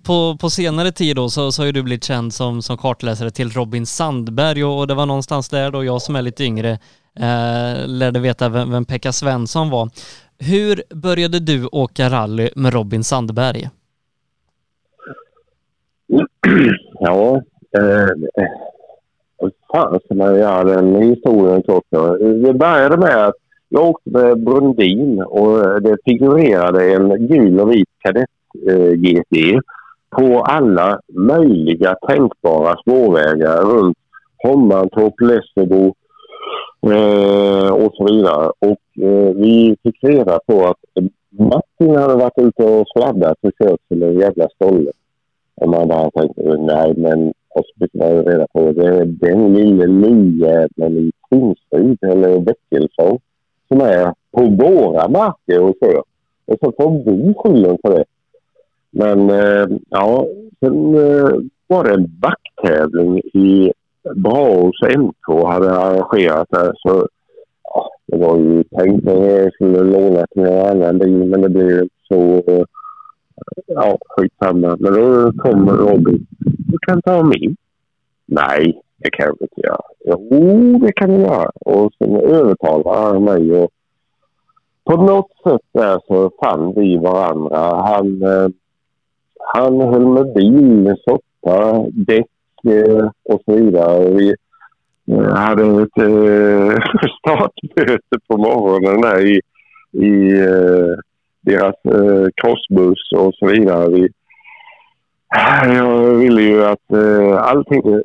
på, 0.06 0.36
på 0.40 0.50
senare 0.50 0.92
tid 0.92 1.16
då 1.16 1.28
så, 1.28 1.52
så 1.52 1.62
har 1.62 1.66
ju 1.66 1.72
du 1.72 1.82
blivit 1.82 2.04
känd 2.04 2.34
som, 2.34 2.62
som 2.62 2.76
kartläsare 2.76 3.30
till 3.30 3.50
Robin 3.50 3.86
Sandberg 3.86 4.64
och, 4.64 4.78
och 4.78 4.86
det 4.86 4.94
var 4.94 5.06
någonstans 5.06 5.48
där 5.48 5.70
då 5.70 5.84
jag 5.84 6.02
som 6.02 6.16
är 6.16 6.22
lite 6.22 6.44
yngre 6.44 6.70
eh, 7.16 7.86
lärde 7.86 8.20
veta 8.20 8.48
vem, 8.48 8.70
vem 8.70 8.84
Pekka 8.84 9.12
Svensson 9.12 9.70
var. 9.70 9.90
Hur 10.38 10.82
började 10.94 11.38
du 11.38 11.66
åka 11.66 12.10
rally 12.10 12.50
med 12.56 12.72
Robin 12.72 13.04
Sandberg? 13.04 13.68
Ja, 17.02 17.42
eh, 17.78 18.08
fasen 19.40 19.52
fan 19.72 20.00
ska 20.04 20.14
man 20.14 20.38
göra 20.38 20.64
den 20.64 21.02
historien? 21.02 21.62
Det 22.44 22.54
började 22.54 22.96
med 22.96 23.26
att 23.26 23.34
jag 23.72 23.88
åkte 23.88 24.10
med 24.10 24.44
Brundin 24.44 25.22
och 25.22 25.58
eh, 25.58 25.76
det 25.76 25.96
figurerade 26.04 26.94
en 26.94 27.26
gul 27.26 27.60
och 27.60 27.72
vit 27.72 27.88
kadett 27.98 28.28
eh, 28.68 28.92
GT 28.92 29.60
på 30.16 30.40
alla 30.40 31.00
möjliga 31.12 31.94
tänkbara 32.08 32.76
småvägar 32.82 33.62
runt 33.62 33.96
Hommantorp, 34.42 35.20
Lessebo 35.20 35.94
eh, 36.86 37.72
och 37.72 37.94
så 37.94 38.04
vidare. 38.04 38.52
Och 38.58 39.04
eh, 39.04 39.34
vi 39.34 39.76
fick 39.82 40.04
reda 40.04 40.38
på 40.46 40.66
att 40.66 41.04
Martin 41.30 41.96
hade 41.96 42.14
varit 42.14 42.38
ute 42.38 42.64
och 42.64 42.86
sladdat 42.88 43.38
och 43.42 43.52
kört 43.58 43.80
till 43.88 44.02
en 44.02 44.18
jävla 44.18 44.48
stolle. 44.48 44.90
Och 45.54 45.68
man 45.68 45.88
bara 45.88 46.10
tänkte, 46.10 46.42
nej 46.42 46.94
men 46.96 47.32
och 47.54 47.64
så 47.66 47.84
fick 47.84 47.94
man 47.94 48.24
reda 48.24 48.46
på 48.52 48.72
det 48.72 48.86
är 48.86 49.04
den 49.04 49.54
lille 49.54 49.86
nyjäveln 49.86 50.96
i 50.96 51.12
Tingsryd 51.30 51.98
eller 52.02 52.40
Väckelsång 52.40 53.18
som 53.72 53.80
är 53.80 54.14
på 54.32 54.44
våra 54.44 55.08
marker 55.08 55.60
och 55.60 55.74
kör. 55.80 56.02
Och 56.46 56.56
så 56.60 56.72
får 56.72 57.04
vi 57.04 57.34
skylden 57.34 57.78
för 57.82 57.90
det. 57.90 58.04
Men 58.90 59.30
eh, 59.30 59.78
ja, 59.88 60.26
sen 60.60 60.94
eh, 60.94 61.30
var 61.66 61.84
det 61.84 61.94
en 61.94 62.10
backtävling 62.20 63.18
i 63.18 63.72
Braås 64.14 64.80
MK 64.98 65.46
hade 65.46 65.72
arrangerat 65.72 66.48
där. 66.50 66.72
Så 66.74 67.08
ja, 67.64 67.90
det 68.06 68.16
var 68.16 68.38
ju 68.38 68.64
tänkt 68.64 69.08
att 69.08 69.24
jag 69.24 69.52
skulle 69.52 69.82
låna 69.82 70.26
till 70.26 70.42
någon 70.42 70.70
annan 70.70 70.98
bil 70.98 71.24
men 71.24 71.40
det 71.40 71.48
blev 71.48 71.88
så. 72.08 72.22
Eh, 72.52 72.64
ja, 73.66 73.98
skitsamma. 74.08 74.76
Men 74.80 74.92
då 74.92 75.32
kom 75.32 75.70
Robin. 75.70 76.26
Du 76.38 76.78
kan 76.78 77.02
ta 77.02 77.22
min. 77.22 77.56
Nej, 78.30 78.80
det 78.96 79.10
kan 79.10 79.26
jag 79.26 79.36
inte 79.40 79.60
göra. 79.60 79.82
Jo, 80.04 80.78
det 80.78 80.92
kan 80.92 81.12
jag 81.12 81.20
göra. 81.20 81.50
Och 81.54 81.92
sen 81.98 82.16
övertalade 82.16 82.98
han 82.98 83.24
mig. 83.24 83.52
Och 83.52 83.70
på 84.84 84.96
något 84.96 85.30
sätt 85.42 85.66
där 85.72 86.00
så 86.06 86.30
fann 86.42 86.72
vi 86.76 86.96
varandra. 86.96 87.58
Han, 87.58 88.22
eh, 88.22 88.48
han 89.54 89.80
höll 89.80 90.06
med 90.06 90.34
bil, 90.34 90.94
soppa, 91.04 91.86
däck 91.92 92.26
eh, 92.64 93.10
och 93.24 93.42
så 93.44 93.52
vidare. 93.54 94.10
Vi 94.10 94.34
eh, 95.12 95.34
hade 95.34 95.82
ett 95.82 95.98
eh, 95.98 96.76
startmöte 97.18 98.16
på 98.28 98.36
morgonen 98.36 99.00
där 99.00 99.26
i, 99.26 99.40
i 99.92 100.40
eh, 100.40 100.96
deras 101.40 101.84
eh, 101.84 102.28
crossbuss 102.34 103.12
och 103.16 103.34
så 103.34 103.46
vidare. 103.46 103.88
Vi, 103.88 104.08
jag 105.74 106.14
ville 106.14 106.42
ju 106.42 106.64
att 106.64 106.92
eh, 106.92 107.42
allting... 107.42 108.02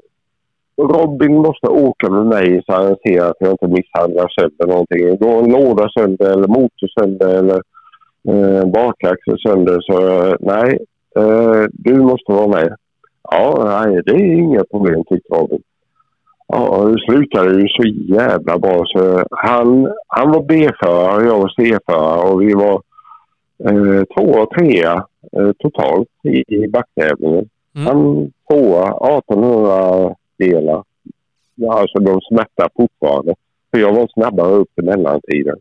Robin 0.77 1.35
måste 1.35 1.67
åka 1.67 2.09
med 2.09 2.25
mig 2.25 2.63
så 2.65 2.73
han 2.73 2.95
ser 3.05 3.21
att 3.21 3.37
jag 3.39 3.51
inte 3.51 3.67
misshandlar 3.67 4.27
sönder 4.39 4.67
någonting. 4.67 5.17
Går 5.17 5.43
en 5.43 5.51
låda 5.51 5.89
sönder 5.89 6.33
eller 6.33 6.47
motor 6.47 6.87
sönder 6.99 7.37
eller 7.39 7.61
eh, 8.27 8.65
bakaxel 8.65 9.39
sönder 9.47 9.81
så 9.81 9.99
nej, 10.39 10.79
eh, 11.15 11.63
du 11.71 12.01
måste 12.01 12.31
vara 12.31 12.47
med. 12.47 12.75
Ja, 13.31 13.63
nej, 13.65 14.01
det 14.05 14.11
är 14.11 14.33
inga 14.33 14.63
problem 14.63 15.03
tyckte 15.03 15.35
Robin. 15.35 15.61
Ja, 16.47 16.85
det 16.85 16.99
slutade 16.99 17.61
ju 17.61 17.67
så 17.67 17.83
jävla 18.13 18.57
bra. 18.57 18.83
Så 18.85 19.23
han, 19.31 19.93
han 20.07 20.31
var 20.31 20.43
B-förare 20.43 21.15
och 21.15 21.25
jag 21.25 21.39
var 21.39 21.53
C-förare 21.57 22.31
och 22.31 22.41
vi 22.41 22.53
var 22.53 22.81
eh, 23.63 24.03
två 24.03 24.39
och 24.39 24.49
trea 24.49 25.05
eh, 25.37 25.51
totalt 25.59 26.07
i, 26.23 26.43
i 26.47 26.67
backtävlingen. 26.67 27.49
Mm. 27.75 27.87
Han 27.87 28.31
tvåa, 28.49 29.17
1800 29.19 30.15
Ja, 30.37 31.79
alltså 31.79 31.99
de 31.99 32.21
smärtar 32.21 32.69
fortfarande. 32.75 33.35
För 33.71 33.79
jag 33.79 33.93
var 33.93 34.07
snabbare 34.13 34.51
upp 34.51 34.79
i 34.81 34.81
mellantiden. 34.81 35.55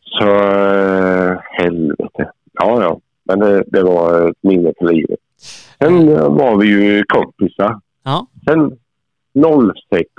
Så 0.00 0.28
eh, 0.28 1.38
helvete. 1.50 2.30
Ja, 2.52 2.82
ja. 2.82 3.00
Men 3.24 3.38
det, 3.38 3.64
det 3.66 3.82
var 3.82 4.30
ett 4.30 4.36
minne 4.40 4.72
för 4.78 4.92
livet. 4.92 5.18
Sen 5.78 6.06
var 6.14 6.56
vi 6.56 6.66
ju 6.66 7.04
kompisar. 7.04 7.80
Ja. 8.04 8.26
Sen 8.46 8.78
06 9.90 10.10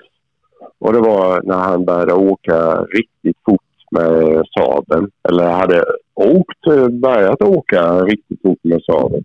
och 0.80 0.94
det 0.94 1.00
var 1.00 1.42
när 1.44 1.58
han 1.58 1.86
började 1.86 2.14
åka 2.14 2.76
riktigt 2.82 3.38
fort 3.46 3.62
med 3.92 4.44
Saaben. 4.58 5.12
Eller 5.30 5.50
hade 5.50 5.84
åkt, 6.14 6.92
börjat 6.92 7.42
åka 7.42 8.00
riktigt 8.00 8.42
fort 8.42 8.60
med 8.64 8.84
Saaben. 8.84 9.24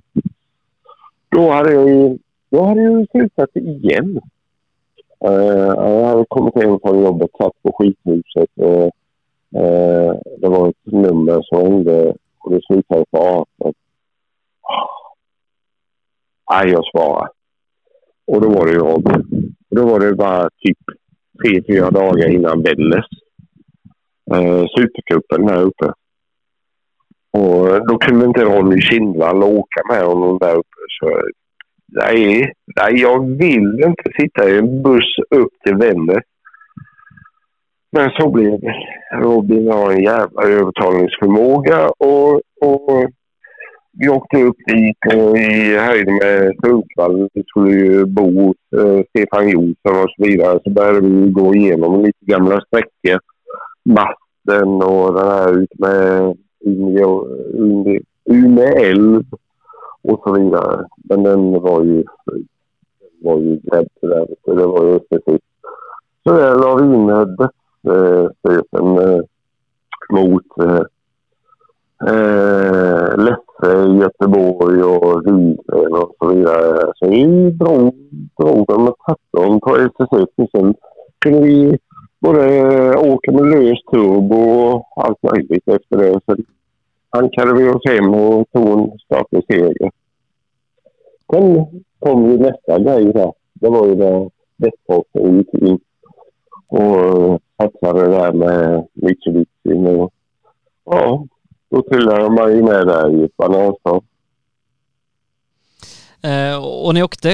Då 1.28 1.50
hade 1.50 1.72
jag 1.72 1.88
ju, 1.88 2.18
då 2.54 2.62
hade 2.62 2.82
jag 2.82 3.10
slutat 3.10 3.56
igen. 3.56 4.20
Uh, 5.28 5.74
jag 5.76 6.04
hade 6.04 6.24
kommit 6.28 6.54
hem 6.54 6.78
från 6.80 7.04
jobbet, 7.04 7.30
satt 7.38 7.62
på 7.62 7.72
skithuset. 7.72 8.50
Och, 8.56 8.84
uh, 9.62 10.14
det 10.38 10.48
var 10.48 10.68
ett 10.68 10.92
nummer 10.92 11.42
som 11.42 11.58
ringde 11.58 12.14
och 12.38 12.50
det 12.50 12.60
slutade 12.66 13.04
på 13.10 13.18
18. 13.18 13.74
Nej, 16.50 16.68
jag 16.68 16.84
svarade. 16.86 17.30
Och 18.26 18.40
då 18.40 18.48
var 18.48 18.66
det 18.66 18.74
Robin. 18.74 19.54
Då 19.70 19.86
var 19.86 20.00
det 20.00 20.14
bara 20.14 20.50
typ 20.58 20.78
tre, 21.42 21.62
fyra 21.68 21.90
dagar 21.90 22.28
innan 22.30 22.62
Vännäs. 22.62 23.06
Eh, 24.30 24.64
Supercupen 24.76 25.46
där 25.46 25.62
uppe. 25.62 25.92
Och 27.30 27.86
då 27.88 27.98
kunde 27.98 28.26
inte 28.26 28.44
Ronny 28.44 28.80
Kindvall 28.80 29.42
åka 29.42 29.80
med 29.88 30.04
honom 30.04 30.38
där 30.38 30.54
uppe. 30.54 30.80
Så 31.00 31.30
nej, 31.94 32.52
nej, 32.76 33.00
jag 33.00 33.36
vill 33.38 33.82
inte 33.84 34.10
sitta 34.20 34.50
i 34.50 34.58
en 34.58 34.82
buss 34.82 35.16
upp 35.30 35.52
till 35.64 35.76
Vännäs. 35.76 36.24
Men 37.92 38.10
så 38.10 38.30
blev 38.30 38.60
det. 38.60 38.74
Robin 39.22 39.70
har 39.70 39.92
en 39.92 40.02
jävla 40.02 40.42
övertalningsförmåga 40.42 41.88
och, 41.88 42.34
och 42.60 43.10
vi 43.98 44.08
åkte 44.08 44.42
upp 44.42 44.56
dit 44.66 45.14
och 45.14 45.38
i 45.38 45.76
höjd 45.76 46.08
med 46.08 46.52
Sundsvall. 46.64 47.28
Vi 47.34 47.42
skulle 47.46 47.72
ju 47.72 48.04
bo 48.04 48.46
hos 48.46 48.56
eh, 48.80 49.02
Stefan 49.08 49.48
Jonsson 49.48 50.02
och 50.02 50.10
så 50.16 50.24
vidare. 50.24 50.60
Så 50.64 50.70
började 50.70 51.00
vi 51.00 51.30
gå 51.30 51.54
igenom 51.54 52.04
lite 52.04 52.24
gamla 52.24 52.60
sträckor. 52.60 53.20
Masten 53.84 54.82
och 54.82 55.14
den 55.14 55.28
här 55.28 55.62
ut 55.62 55.78
med 55.78 56.36
Ume 58.30 58.62
älv 58.62 59.24
och 60.04 60.20
så 60.24 60.32
vidare. 60.32 60.86
Men 60.96 61.22
den 61.22 61.60
var 61.60 61.84
ju 61.84 62.04
var 63.24 63.38
ju 63.38 63.60
grädd 63.62 63.88
där. 64.00 64.26
Så 64.44 64.54
det 64.54 64.66
var 64.66 64.84
ju 64.84 64.98
precis. 64.98 65.40
Så 66.24 66.32
där 66.32 66.54
la 66.54 66.74
vi 66.74 66.84
in 66.84 67.10
eh, 67.10 67.26
dödsstöten 67.26 68.98
eh, 68.98 69.20
mot 70.10 70.44
eh, 70.60 70.82
eh, 72.08 72.94
i 73.62 73.98
Göteborg 73.98 74.82
och 74.82 75.26
Viken 75.26 75.92
och 75.92 76.16
så 76.18 76.28
vidare. 76.28 76.92
Så 76.94 77.08
vi 77.10 77.50
drog, 77.50 77.94
drog 78.38 78.66
dem 78.66 78.84
med 78.84 78.94
13 79.32 79.60
på 79.60 79.76
SS1 79.76 80.26
och 80.36 80.50
sen 80.50 80.74
kunde 81.18 81.40
vi 81.40 81.78
både 82.20 82.96
åka 82.96 83.32
med 83.32 83.46
lös 83.46 83.78
turbo 83.92 84.36
och 84.36 85.04
allt 85.04 85.22
möjligt 85.22 85.68
efter 85.68 85.96
det. 85.96 86.20
Så 86.26 86.36
hankade 87.14 87.54
vi 87.54 87.68
oss 87.68 87.82
hem 87.88 88.14
och 88.14 88.50
tog 88.52 88.78
en 88.78 88.98
statlig 88.98 89.44
seger. 89.48 89.90
Sen 91.32 91.66
kom 91.98 92.30
ju 92.30 92.38
nästa 92.38 92.78
grej 92.78 93.04
där. 93.04 93.32
Det 93.54 93.68
var 93.68 93.86
ju 93.86 93.94
när 93.94 94.30
Västfossen 94.56 95.38
gick 95.38 95.54
in 95.54 95.78
och 96.68 96.80
eh, 96.80 97.38
satsade 97.60 98.08
där 98.08 98.32
med 98.32 98.86
Mitsubishi. 98.92 99.98
Och, 99.98 100.12
ja, 100.84 101.26
då 101.68 101.82
trillade 101.82 102.30
man 102.30 102.52
ju 102.52 102.62
med 102.62 102.86
där 102.86 103.20
i 103.20 103.24
ett 103.24 103.36
bananskap. 103.36 104.04
Eh, 106.24 106.64
och 106.64 106.94
ni 106.94 107.02
åkte 107.02 107.30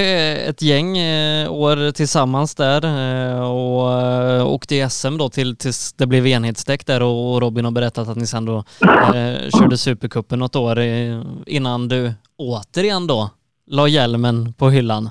ett 0.47 0.61
gäng 0.61 0.97
eh, 0.97 1.51
år 1.51 1.91
tillsammans 1.91 2.55
där 2.55 2.85
eh, 2.85 3.51
och 3.51 4.53
åkte 4.53 4.75
i 4.75 4.89
SM 4.89 5.17
då 5.17 5.29
till, 5.29 5.55
tills 5.55 5.93
det 5.93 6.07
blev 6.07 6.27
enhetsdäck 6.27 6.85
där 6.85 7.03
och 7.03 7.41
Robin 7.41 7.65
har 7.65 7.71
berättat 7.71 8.09
att 8.09 8.17
ni 8.17 8.25
sen 8.27 8.45
då 8.45 8.63
körde 9.59 9.77
Supercupen 9.77 10.39
något 10.39 10.55
år 10.55 10.79
innan 11.45 11.87
du 11.87 12.13
återigen 12.37 13.07
då 13.07 13.29
la 13.65 13.87
hjälmen 13.87 14.53
på 14.53 14.69
hyllan. 14.69 15.09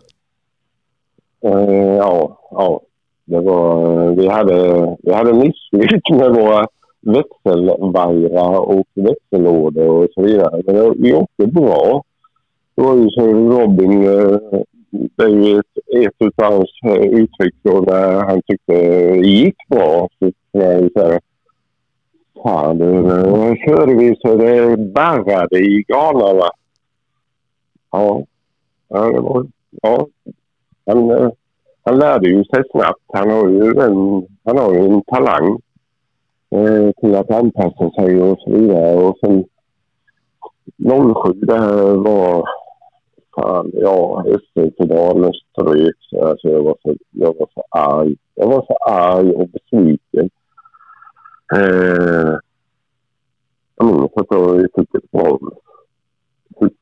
Ja, 1.98 2.38
ja. 2.50 2.80
Det 3.24 3.40
var, 3.40 4.08
vi 4.14 4.28
hade, 4.28 4.96
vi 5.02 5.12
hade 5.12 5.32
misslyckats 5.32 6.10
med 6.10 6.34
våra 6.34 6.66
växelvajrar 7.00 8.58
och 8.58 8.86
växellådor 8.94 9.88
och 9.88 10.08
så 10.14 10.22
vidare. 10.22 10.62
Men 10.66 11.02
vi 11.02 11.14
åkte 11.14 11.46
bra. 11.46 12.02
Det 12.80 12.86
var 12.86 12.96
ju 12.96 13.10
som 13.10 13.50
Robin, 13.50 14.02
eh, 14.02 14.38
det 14.90 15.22
är 15.22 15.28
ju 15.28 15.58
ett, 15.58 16.06
ett 16.06 16.42
av 16.42 16.52
hans 16.52 16.70
eh, 16.84 17.02
uttryck 17.02 17.54
då 17.62 17.80
när 17.80 18.24
han 18.24 18.42
tyckte 18.42 18.72
det 18.72 19.16
gick 19.16 19.56
bra. 19.68 20.08
Så 20.18 20.30
jag 20.52 20.92
säga, 20.92 21.20
Fan 22.42 22.78
du, 22.78 22.84
nu 22.84 23.56
körde 23.56 23.94
vi 23.94 24.16
så 24.20 24.36
det 24.36 24.76
barrade 24.76 25.58
i 25.58 25.84
granarna. 25.88 26.50
Ja, 27.90 28.22
ja 28.88 29.10
det 29.10 29.20
var... 29.20 29.46
Ja. 29.82 30.06
Han, 30.86 31.10
eh, 31.10 31.30
han 31.84 31.98
lärde 31.98 32.28
ju 32.28 32.44
sig 32.44 32.62
snabbt. 32.70 33.04
Han 33.12 33.30
har 33.30 33.48
ju 33.48 33.80
en, 33.80 34.26
han 34.44 34.58
har 34.58 34.74
ju 34.74 34.80
en 34.80 35.02
talang 35.02 35.58
eh, 36.50 36.90
till 37.00 37.14
att 37.14 37.30
anpassa 37.30 37.90
sig 37.90 38.22
och 38.22 38.38
så 38.38 38.50
vidare. 38.50 38.96
Och 38.96 39.18
sen 39.20 39.44
07 40.76 41.32
det 41.32 41.94
var 41.94 42.59
fan, 43.34 43.70
ja, 43.74 44.24
SM-finalen 44.24 45.32
ströks. 45.32 46.12
Alltså 46.22 46.48
jag 46.48 46.62
var, 46.62 46.76
så, 46.82 46.96
jag 47.10 47.34
var 47.38 47.48
så 47.54 47.64
arg. 47.70 48.16
Jag 48.34 48.46
var 48.46 48.64
så 48.66 48.76
arg 48.76 49.32
och 49.32 49.48
besviken. 49.48 50.30
Eh, 51.54 52.38
jag 53.76 53.86
minns 53.86 54.12
att 54.14 54.26
jag 54.30 54.66
fick 54.74 54.94
ett 54.94 55.10
brons. 55.10 55.54
Fick 56.60 56.72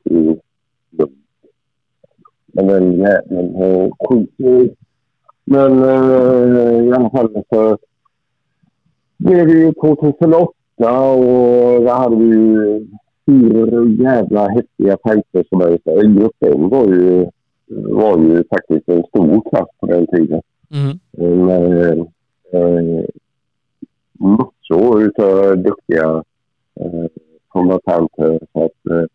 Men 2.53 2.67
den 2.67 2.93
jäveln 2.93 3.55
har 3.55 4.07
skjutit. 4.07 4.77
Men 5.43 5.83
eh, 5.83 6.85
i 6.85 6.91
alla 6.91 7.09
fall 7.09 7.43
så 7.49 7.77
blev 9.17 9.47
det 9.47 9.53
ju 9.53 9.73
2008 9.73 10.53
och 11.11 11.81
där 11.81 11.95
hade 11.95 12.15
vi 12.15 12.25
ju 12.25 12.87
hur 13.29 14.03
jävla 14.03 14.47
häftiga 14.47 14.97
fighter 15.03 15.45
som 15.49 15.61
helst. 15.61 15.85
Gruppen 15.85 16.69
var 16.69 16.85
ju, 16.85 17.27
var 17.67 18.17
ju 18.19 18.43
faktiskt 18.43 18.89
en 18.89 19.03
stor 19.03 19.49
klass 19.49 19.69
på 19.79 19.85
den 19.85 20.07
tiden. 20.07 20.41
Mm. 20.71 21.45
Med 21.45 21.99
eh, 22.51 23.05
massor 24.19 25.03
utav 25.03 25.57
duktiga 25.57 26.23
eh, 26.79 27.05
kombatanter. 27.47 28.39
Så 28.53 28.65
att, 28.65 28.91
eh, 28.91 29.05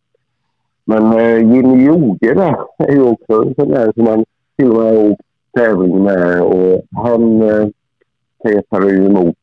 men 0.84 1.18
eh, 1.18 1.54
Jimmy 1.54 1.84
Joge 1.84 2.34
där 2.34 2.56
är 2.78 2.92
ju 2.92 3.02
också 3.02 3.42
en 3.42 3.54
sån 3.54 3.68
där 3.68 3.92
som 3.92 4.04
man 4.04 4.24
till 4.56 4.70
och 4.70 4.82
med 4.82 5.10
åkt 5.10 5.20
tävling 5.56 6.04
med 6.04 6.42
och 6.42 6.82
han 6.90 7.42
eh, 7.42 7.68
petade 8.42 8.90
ju 8.90 9.06
emot 9.06 9.36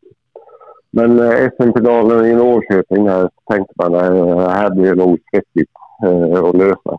men 0.92 1.20
eh, 1.20 1.50
SM-finalen 1.58 2.26
i 2.26 2.36
Norrköping 2.36 3.08
här 3.08 3.30
tänkte 3.50 3.74
man 3.76 3.96
att 3.96 4.14
det 4.14 4.50
här 4.50 4.70
blir 4.70 4.96
nog 4.96 5.20
svettigt 5.32 5.72
eh, 6.04 6.44
att 6.44 6.56
lösa. 6.56 6.98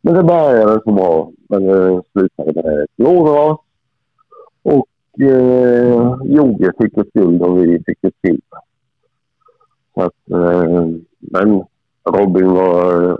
Men 0.00 0.14
det 0.14 0.22
började 0.22 0.80
så 0.84 0.92
bra. 0.92 1.30
Men 1.48 1.66
det 1.66 2.02
slutade 2.12 2.62
med 2.62 2.80
ett 2.82 2.96
blåras. 2.96 3.58
Och 4.62 5.20
eh, 5.20 6.16
Joge 6.24 6.72
fick 6.78 6.96
ett 6.96 7.12
guld 7.12 7.42
och 7.42 7.58
vi 7.58 7.82
fick 7.86 8.04
ett 8.04 8.14
silver. 8.22 8.60
Så 9.94 10.02
att, 10.02 10.30
eh, 10.30 10.86
men 11.18 11.64
Robin 12.04 12.52
var, 12.52 13.18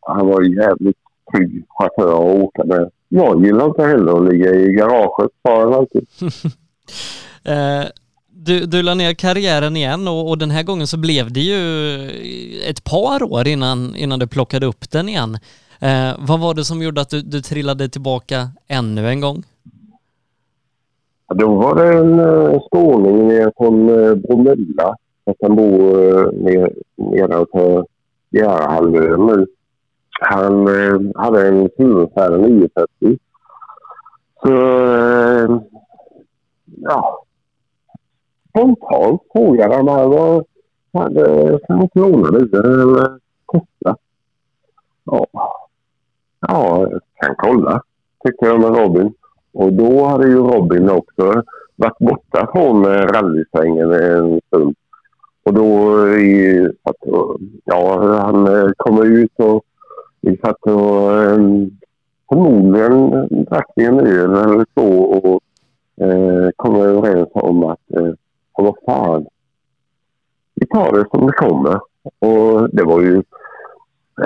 han 0.00 0.26
var 0.26 0.42
jävligt 0.42 0.98
trygg 1.34 1.64
chaufför 1.68 2.12
att 2.14 2.42
åka 2.42 2.64
med. 2.64 2.90
Jag 3.08 3.44
gillar 3.44 3.66
inte 3.66 3.82
heller 3.82 4.16
att 4.16 4.32
ligga 4.32 4.54
i 4.54 4.72
garaget, 4.72 5.30
sa 5.42 5.60
han 5.60 5.74
alltid. 5.74 6.06
du, 8.30 8.66
du 8.66 8.82
la 8.82 8.94
ner 8.94 9.14
karriären 9.14 9.76
igen 9.76 10.08
och, 10.08 10.28
och, 10.28 10.38
den 10.38 10.50
här 10.50 10.62
gången 10.62 10.86
så 10.86 10.96
blev 10.96 11.32
det 11.32 11.40
ju 11.40 12.60
ett 12.60 12.84
par 12.84 13.22
år 13.22 13.48
innan, 13.48 13.96
innan 13.96 14.18
du 14.18 14.26
plockade 14.26 14.66
upp 14.66 14.90
den 14.90 15.08
igen. 15.08 15.38
Eh, 15.80 16.16
vad 16.18 16.40
var 16.40 16.54
det 16.54 16.64
som 16.64 16.82
gjorde 16.82 17.00
att 17.00 17.10
du, 17.10 17.22
du 17.22 17.40
trillade 17.40 17.88
tillbaka 17.88 18.48
ännu 18.68 19.08
en 19.08 19.20
gång? 19.20 19.44
Då 21.34 21.54
var 21.54 21.74
det 21.74 21.98
en 21.98 22.20
eh, 22.20 22.54
en 22.54 22.60
skåning 22.60 23.50
från 23.56 23.88
eh, 23.88 24.14
Bromölla. 24.14 24.96
Han 25.42 25.56
bor 25.56 26.02
eh, 26.02 26.32
nere, 26.32 26.60
ner, 26.60 26.72
nedanför 26.96 27.86
Bjärehalvön 28.30 29.26
nu. 29.26 29.46
Han 30.20 30.66
eh, 30.66 31.22
hade 31.22 31.48
en 31.48 31.68
Silverfärd 31.76 32.40
940. 32.40 33.18
Så 34.42 34.52
eh, 34.94 35.60
ja, 36.80 37.24
spontant 38.58 39.20
frågade 39.32 39.74
han 39.74 39.84
mig 39.84 40.06
vad 40.06 40.44
hade 40.92 41.58
kan 41.66 41.82
inte 41.82 41.98
låna 41.98 42.28
eller 42.28 42.98
eh, 42.98 43.10
testa. 43.52 43.96
Ja, 45.04 45.26
ja, 46.40 46.88
jag 46.90 47.00
kan 47.14 47.34
kolla 47.38 47.82
tyckte 48.24 48.46
jag 48.46 48.60
med 48.60 48.76
Robin. 48.76 49.14
Och 49.52 49.72
då 49.72 50.04
hade 50.04 50.28
ju 50.28 50.36
Robin 50.36 50.90
också 50.90 51.42
varit 51.76 51.98
borta 51.98 52.48
från 52.52 52.84
eh, 52.84 53.06
rallysvängen 53.06 53.92
en 53.92 54.40
stund. 54.46 54.74
Och 55.42 55.54
då 55.54 56.06
eh, 56.06 56.18
i, 56.18 56.70
ja, 57.64 58.18
han 58.22 58.44
kommer 58.44 58.72
kom 58.76 59.02
ut 59.02 59.32
och 59.36 59.64
vi 60.20 60.36
satt 60.36 60.62
och 60.62 61.10
um, 61.10 61.70
förmodligen 62.28 63.26
drack 63.44 63.72
vi 63.76 63.84
en 63.84 64.00
öl 64.00 64.30
eller 64.30 64.66
så 64.74 65.02
och 65.02 65.40
eh, 66.06 66.50
kom 66.56 66.76
överens 66.76 67.28
om 67.32 67.64
att 67.64 67.90
eh, 67.96 68.12
och 68.58 68.64
vad 68.64 68.74
fan, 68.86 69.26
vi 70.54 70.66
tar 70.66 70.92
det 70.92 71.06
som 71.10 71.26
det 71.26 71.32
kommer. 71.32 71.80
Och 72.18 72.68
det 72.72 72.84
var 72.84 73.00
ju 73.00 73.22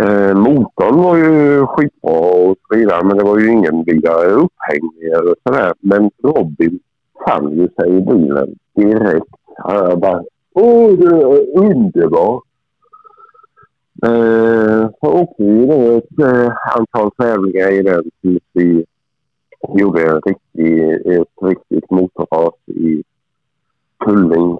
Eh, 0.00 0.34
motorn 0.34 1.02
var 1.02 1.16
ju 1.16 1.66
skitbra 1.66 2.12
och 2.12 2.56
så 2.68 2.76
vidare 2.76 3.04
men 3.04 3.16
det 3.16 3.24
var 3.24 3.38
ju 3.38 3.50
ingen 3.50 3.84
vidare 3.84 4.26
upphängning 4.26 5.02
eller 5.16 5.34
sådär. 5.42 5.72
Men 5.80 6.10
Robin 6.22 6.78
fann 7.26 7.50
ju 7.50 7.68
sig 7.68 7.96
i 7.96 8.00
bilen 8.00 8.54
direkt. 8.74 9.26
Han 9.56 10.00
bara 10.00 10.22
Åh, 10.54 10.90
det 10.90 11.06
är 11.06 11.58
underbart! 11.58 12.42
Eh, 14.04 14.90
så 15.00 15.12
åkte 15.22 15.42
vi 15.42 15.66
då 15.66 15.96
ett 15.96 16.18
eh, 16.20 16.52
antal 16.78 17.10
tävlingar 17.10 17.70
i 17.70 17.82
den 17.82 18.02
tills 18.22 18.42
vi 18.52 18.84
gjorde 19.78 20.02
en 20.02 20.20
riktig, 20.20 20.94
ett 20.94 21.28
riktigt 21.42 21.90
motorras 21.90 22.54
i 22.66 23.02
Kulling. 24.04 24.58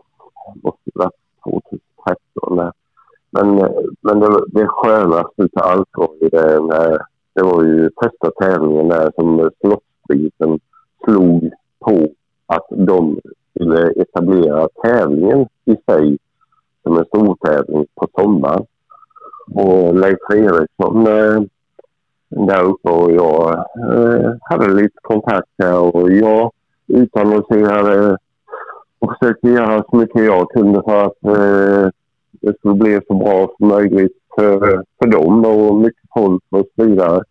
Måste 0.62 0.90
det 0.94 1.10
2013. 1.44 2.73
Men, 3.31 3.59
eh, 3.59 3.70
men 4.01 4.20
det, 4.20 4.44
det 4.47 4.66
skönaste 4.69 5.43
utav 5.43 5.62
allt 5.62 5.89
var 5.93 6.10
ju 6.20 6.28
det, 6.28 6.60
när, 6.60 6.98
det 7.35 7.43
var 7.43 7.64
ju 7.64 7.90
första 8.02 8.31
tävlingen 8.31 8.89
där 8.89 9.10
som 9.14 9.51
Slottsbiten 9.60 10.60
slog 11.05 11.51
på 11.81 12.09
att 12.47 12.66
de 12.70 13.20
skulle 13.51 13.90
etablera 13.90 14.69
tävlingen 14.82 15.47
i 15.64 15.77
sig 15.86 16.19
som 16.82 16.98
en 16.98 17.05
stortävling 17.05 17.86
på 17.94 18.09
sommaren. 18.14 18.66
Och 19.55 19.94
Leif 19.94 20.19
Eriksson 20.35 21.06
eh, 21.06 21.43
där 22.28 22.64
uppe 22.64 22.90
och 22.90 23.12
jag 23.12 23.52
eh, 23.90 24.31
hade 24.40 24.74
lite 24.74 24.98
kontakt 25.02 25.48
här 25.59 25.97
och 25.97 26.12
jag 26.12 26.51
utannonserade 26.86 28.19
och 29.03 29.12
försökte 29.19 29.49
göra 29.49 29.85
så 29.91 29.97
mycket 29.97 30.24
jag 30.24 30.51
kunde 30.51 30.83
för 30.83 31.05
att 31.05 31.24
eh, 31.24 31.91
det 32.31 32.59
skulle 32.59 32.74
bli 32.74 33.01
så 33.07 33.15
bra 33.15 33.51
som 33.59 33.69
möjligt 33.69 34.16
för, 34.37 34.85
för 34.99 35.07
dem 35.07 35.45
och 35.45 35.77
mycket 35.77 36.11
folk 36.15 36.43
och 36.51 36.66
så 36.77 36.85
vidare. 36.85 37.23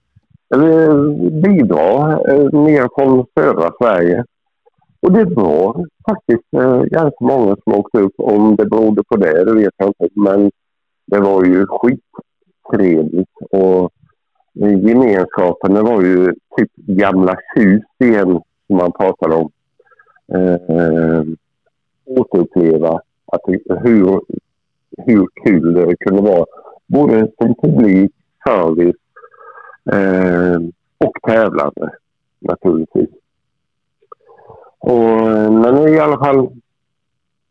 Bidra 1.31 2.19
eh, 2.29 2.53
ner 2.53 2.87
från 2.95 3.25
södra 3.35 3.71
Sverige. 3.81 4.25
Och 5.01 5.11
det 5.11 5.25
var 5.25 5.85
faktiskt 6.09 6.53
eh, 6.53 6.81
ganska 6.81 7.25
många 7.25 7.55
som 7.63 7.73
åkte 7.73 7.99
upp. 7.99 8.13
Om 8.17 8.55
det 8.55 8.65
berodde 8.65 9.03
på 9.03 9.17
det, 9.17 9.45
det 9.45 9.53
vet 9.53 9.73
jag 9.77 9.87
inte. 9.87 10.09
Men 10.15 10.51
det 11.05 11.19
var 11.19 11.45
ju 11.45 11.65
skittrevligt 11.67 13.37
och 13.51 13.91
gemenskapen, 14.53 15.73
det 15.73 15.81
var 15.81 16.01
ju 16.01 16.33
typ 16.57 16.71
gamla 16.75 17.35
hus 17.55 17.83
igen 17.99 18.41
som 18.67 18.77
man 18.77 18.91
pratade 18.91 19.35
om. 19.35 19.49
Eh, 20.33 21.23
återuppleva 22.19 23.01
att 23.25 23.41
hur 23.83 24.21
hur 24.97 25.27
kul 25.45 25.73
det 25.73 25.95
kunde 25.95 26.21
vara. 26.21 26.45
Både 26.87 27.27
som 27.37 27.55
publik, 27.55 28.11
service 28.47 28.95
eh, 29.91 30.59
och 30.97 31.13
tävlande 31.27 31.91
naturligtvis. 32.39 33.09
Och, 34.79 35.29
eh, 35.29 35.51
men 35.51 35.87
i 35.87 35.99
alla 35.99 36.17
fall, 36.17 36.49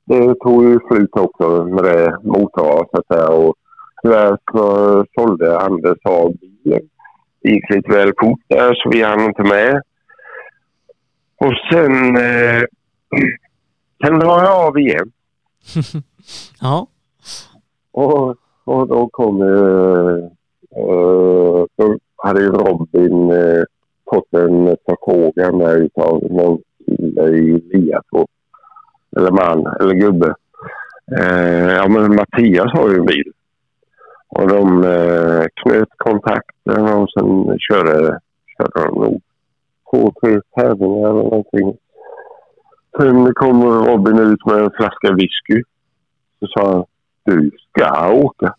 det 0.05 0.35
tog 0.35 0.65
ju 0.65 0.79
slut 0.89 1.17
också 1.17 1.65
med 1.65 1.85
det 1.85 2.19
motorraset 2.23 3.05
där 3.09 3.31
och 3.31 3.55
tyvärr 4.03 4.39
så 4.53 5.05
sålde 5.15 5.59
Anders 5.59 5.99
av 6.05 6.33
bilen. 6.37 6.89
Det 7.43 7.51
gick 7.51 7.71
lite 7.71 7.93
väl 7.93 8.13
fort 8.21 8.41
där 8.49 8.75
så 8.75 8.91
vi 8.91 9.03
hann 9.03 9.21
inte 9.21 9.43
med. 9.43 9.83
Och 11.37 11.55
sen, 11.73 12.17
eh, 12.17 12.63
sen 14.05 14.19
drar 14.19 14.43
jag 14.43 14.67
av 14.67 14.79
igen. 14.79 15.13
ja. 16.61 16.87
Och, 17.93 18.37
och 18.65 18.89
då 18.89 19.09
kom 19.13 19.43
uh, 19.43 20.25
uh, 20.77 21.65
då 21.77 21.99
hade 22.17 22.41
ju 22.41 22.49
Robin 22.49 23.31
uh, 23.31 23.65
fått 24.11 24.35
en 24.35 24.77
förfrågan 24.87 25.59
där 25.59 25.77
utav 25.77 26.23
någon 26.31 26.59
kille 26.87 27.29
i 27.29 27.61
Liatorp. 27.73 28.31
Eller 29.17 29.31
man, 29.31 29.67
eller 29.81 29.95
gubbe. 29.95 30.35
Uh, 31.21 31.73
ja 31.73 31.89
men 31.89 32.15
Mattias 32.15 32.73
har 32.73 32.89
ju 32.91 32.97
en 32.97 33.07
bil. 33.07 33.33
Och 34.29 34.49
de 34.49 34.85
uh, 34.85 35.45
knöt 35.55 35.89
kontakten 35.97 36.85
och 36.85 37.11
sen 37.11 37.59
körde, 37.59 38.19
körde 38.57 38.87
de 38.87 38.95
nog 38.95 39.23
två, 39.91 40.13
tre 40.23 40.41
tävlingar 40.57 41.11
eller 41.11 41.23
någonting. 41.23 41.77
Sen 42.97 43.35
kom 43.35 43.63
Robin 43.63 44.19
ut 44.19 44.47
med 44.47 44.59
en 44.59 44.71
flaska 44.71 45.13
whisky. 45.13 45.63
Så 46.39 46.47
sa 46.47 46.73
han, 46.73 46.85
du 47.25 47.51
ska 47.71 48.13
åka. 48.13 48.55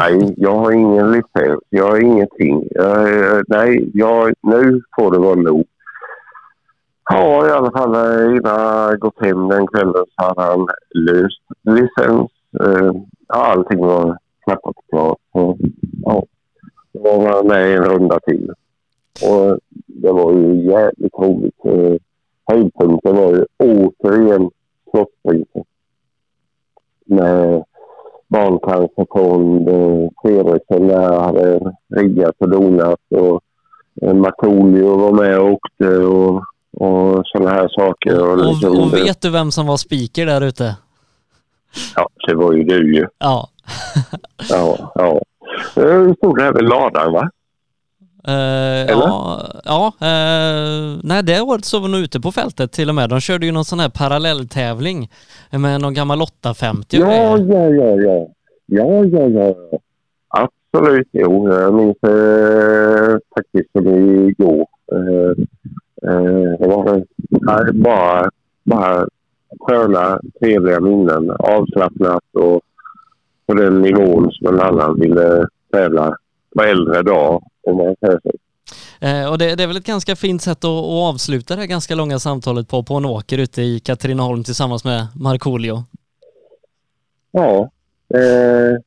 Nej, 0.00 0.34
jag 0.36 0.56
har 0.56 0.72
ingen 0.72 1.12
licens. 1.12 1.60
Jag 1.68 1.90
har 1.90 2.02
ingenting. 2.02 2.68
Jag, 2.70 3.36
eh, 3.36 3.42
nej, 3.48 3.90
jag, 3.94 4.32
nu 4.42 4.82
får 4.96 5.10
det 5.12 5.18
vara 5.18 5.34
nog. 5.34 5.66
Ja, 7.10 7.46
i 7.46 7.50
alla 7.50 7.70
fall 7.70 7.94
eh, 7.94 8.36
innan 8.36 8.60
jag 8.60 8.98
gått 8.98 9.20
hem 9.20 9.48
den 9.48 9.66
kvällen 9.66 10.04
så 10.16 10.24
hade 10.24 10.42
han 10.42 10.66
löst 10.94 11.42
licens. 11.62 12.30
Eh, 12.60 12.92
allting 13.26 13.78
var 13.78 14.18
knappt 14.44 14.62
klart. 14.90 15.18
klart. 15.32 15.58
ja, 16.04 16.24
då 16.92 17.00
var 17.00 17.22
man 17.22 17.46
med 17.46 17.76
en 17.76 17.84
runda 17.84 18.20
till. 18.20 18.52
Och 19.22 19.58
det 19.86 20.12
var 20.12 20.32
ju 20.32 20.70
jävligt 20.70 21.14
roligt. 21.18 21.54
Höjdpunkten 22.48 23.16
var 23.16 23.32
ju 23.32 23.44
återigen 23.58 24.50
Slottspriset. 24.90 25.66
Med 27.06 27.64
Barncancerfond, 28.28 29.68
Fredriksson 30.22 30.88
där 30.88 31.20
hade 31.20 31.74
riggat 31.96 32.34
och 32.38 32.48
donat 32.48 33.00
och 33.10 33.40
eh, 34.02 34.14
Markoolio 34.14 34.96
var 34.96 35.12
med 35.12 35.38
och 35.38 35.50
åkte 35.50 35.96
och, 35.98 36.42
och 36.72 37.22
sådana 37.24 37.50
här 37.50 37.68
saker. 37.68 38.22
Och, 38.22 38.32
och, 38.32 38.46
liksom 38.46 38.78
och 38.78 38.94
vet 38.94 39.20
du 39.20 39.30
vem 39.30 39.50
som 39.50 39.66
var 39.66 39.76
speaker 39.76 40.26
där 40.26 40.40
ute? 40.40 40.76
Ja, 41.96 42.08
det 42.26 42.34
var 42.34 42.52
ju 42.52 42.64
du 42.64 42.94
ju. 42.94 43.06
Ja. 43.18 43.48
ja, 44.50 44.92
ja. 44.94 45.20
Du 45.74 46.14
stod 46.18 46.38
där 46.38 46.52
vid 46.52 46.68
ladan 46.68 47.12
va? 47.12 47.30
Uh, 48.28 48.34
ja, 48.88 49.40
ja 49.64 49.92
uh, 50.02 51.00
nej 51.02 51.22
det 51.22 51.40
året 51.40 51.64
så 51.64 51.80
var 51.80 51.88
nog 51.88 52.00
ute 52.00 52.20
på 52.20 52.32
fältet 52.32 52.72
till 52.72 52.88
och 52.88 52.94
med. 52.94 53.10
De 53.10 53.20
körde 53.20 53.46
ju 53.46 53.52
någon 53.52 53.64
sån 53.64 53.80
här 53.80 53.88
parallelltävling 53.88 55.10
med 55.50 55.80
någon 55.80 55.94
gammal 55.94 56.22
850 56.22 56.96
ja, 56.96 57.38
ja, 57.38 57.68
ja, 57.68 58.00
ja. 58.00 58.28
Ja, 58.70 59.04
ja, 59.04 59.28
ja. 59.28 59.54
Absolut, 60.28 61.08
jo. 61.12 61.48
Jag 61.48 61.74
minns 61.74 61.96
eh, 62.02 63.18
faktiskt 63.36 63.72
som 63.72 63.86
igår. 64.28 64.66
Eh, 64.92 65.30
eh, 66.10 66.58
det 66.58 66.66
var 66.66 66.96
eh, 66.96 67.72
bara, 67.72 68.30
bara 68.64 69.06
sköna, 69.60 70.20
trevliga 70.40 70.80
minnen. 70.80 71.30
Avslappnat 71.30 72.24
och 72.32 72.60
på 73.46 73.54
den 73.54 73.82
nivån 73.82 74.32
som 74.32 74.54
en 74.54 74.60
annan 74.60 75.00
ville 75.00 75.46
tävla 75.72 76.16
på 76.56 76.62
äldre 76.62 77.02
dag 77.02 77.42
om 77.70 77.76
man 77.76 77.96
säger 78.00 78.20
så. 78.22 78.32
Eh, 79.00 79.30
och 79.30 79.38
det, 79.38 79.54
det, 79.54 79.62
är 79.62 79.66
väl 79.66 79.76
ett 79.76 79.86
ganska 79.86 80.16
fint 80.16 80.42
sätt 80.42 80.58
att, 80.58 80.64
att, 80.64 80.84
avsluta 80.84 81.54
det 81.54 81.60
här 81.60 81.66
ganska 81.66 81.94
långa 81.94 82.18
samtalet 82.18 82.68
på, 82.68 82.82
på 82.82 82.94
en 82.94 83.04
åker 83.04 83.38
ute 83.38 83.62
i 83.62 83.80
Katrineholm 83.80 84.44
tillsammans 84.44 84.84
med 84.84 85.06
Markoolio. 85.14 85.84
Ja, 87.30 87.70
eh, 88.14 88.80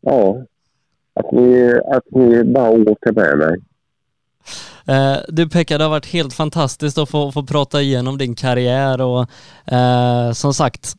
ja. 0.00 0.42
Att 1.14 1.32
ni, 1.32 1.72
att 1.86 2.04
ni 2.10 2.44
bara 2.44 2.70
åker 2.70 3.12
med 3.12 3.38
mig. 3.38 3.60
Eh, 4.86 5.16
du 5.28 5.48
Pekka, 5.48 5.78
det 5.78 5.84
har 5.84 5.90
varit 5.90 6.06
helt 6.06 6.34
fantastiskt 6.34 6.98
att 6.98 7.10
få, 7.10 7.32
få 7.32 7.42
prata 7.42 7.82
igenom 7.82 8.18
din 8.18 8.34
karriär 8.34 9.00
och 9.00 9.26
eh, 9.72 10.32
som 10.32 10.54
sagt, 10.54 10.94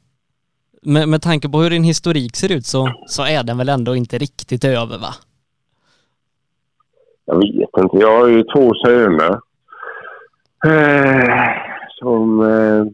med, 0.81 1.09
med 1.09 1.21
tanke 1.21 1.49
på 1.49 1.61
hur 1.61 1.69
din 1.69 1.83
historik 1.83 2.35
ser 2.35 2.51
ut 2.51 2.65
så, 2.65 2.89
så 3.07 3.23
är 3.23 3.43
den 3.43 3.57
väl 3.57 3.69
ändå 3.69 3.95
inte 3.95 4.17
riktigt 4.17 4.63
över 4.63 4.97
va? 4.97 5.15
Jag 7.25 7.35
vet 7.35 7.69
inte. 7.77 7.97
Jag 7.97 8.19
har 8.19 8.27
ju 8.27 8.43
två 8.43 8.73
söner. 8.85 9.39
Eh, 10.65 11.55
som 11.99 12.39
eh, 12.41 12.85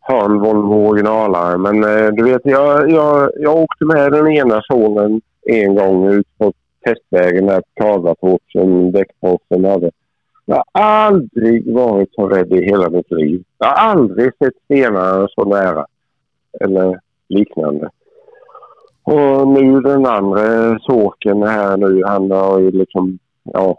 har 0.00 0.24
en 0.24 0.38
Volvo 0.38 0.88
originalare. 0.88 1.58
Men 1.58 1.84
eh, 1.84 2.12
du 2.12 2.24
vet, 2.24 2.40
jag, 2.44 2.90
jag, 2.90 3.30
jag 3.36 3.56
åkte 3.56 3.84
med 3.84 4.12
den 4.12 4.28
ena 4.28 4.62
sonen 4.62 5.20
en 5.42 5.74
gång 5.74 6.12
ut 6.12 6.38
på 6.38 6.52
testvägen 6.84 7.46
där 7.46 7.60
på 7.60 7.82
Karlatorp 7.82 8.42
som 8.52 8.92
däckproffsen 8.92 9.64
hade. 9.64 9.90
Jag 10.44 10.56
har 10.56 10.64
aldrig 10.82 11.74
varit 11.74 12.14
så 12.14 12.28
rädd 12.28 12.52
i 12.52 12.64
hela 12.64 12.90
mitt 12.90 13.10
liv. 13.10 13.44
Jag 13.58 13.66
har 13.66 13.90
aldrig 13.90 14.32
sett 14.38 14.54
stenar 14.64 15.28
så 15.34 15.44
nära. 15.44 15.86
Eller 16.60 17.00
liknande. 17.28 17.90
Och 19.08 19.48
nu 19.48 19.80
den 19.80 20.06
andra 20.06 20.78
såken 20.78 21.42
här 21.42 21.76
nu, 21.76 22.02
han 22.06 22.30
har 22.30 22.60
ju 22.60 22.70
liksom, 22.70 23.18
ja. 23.44 23.78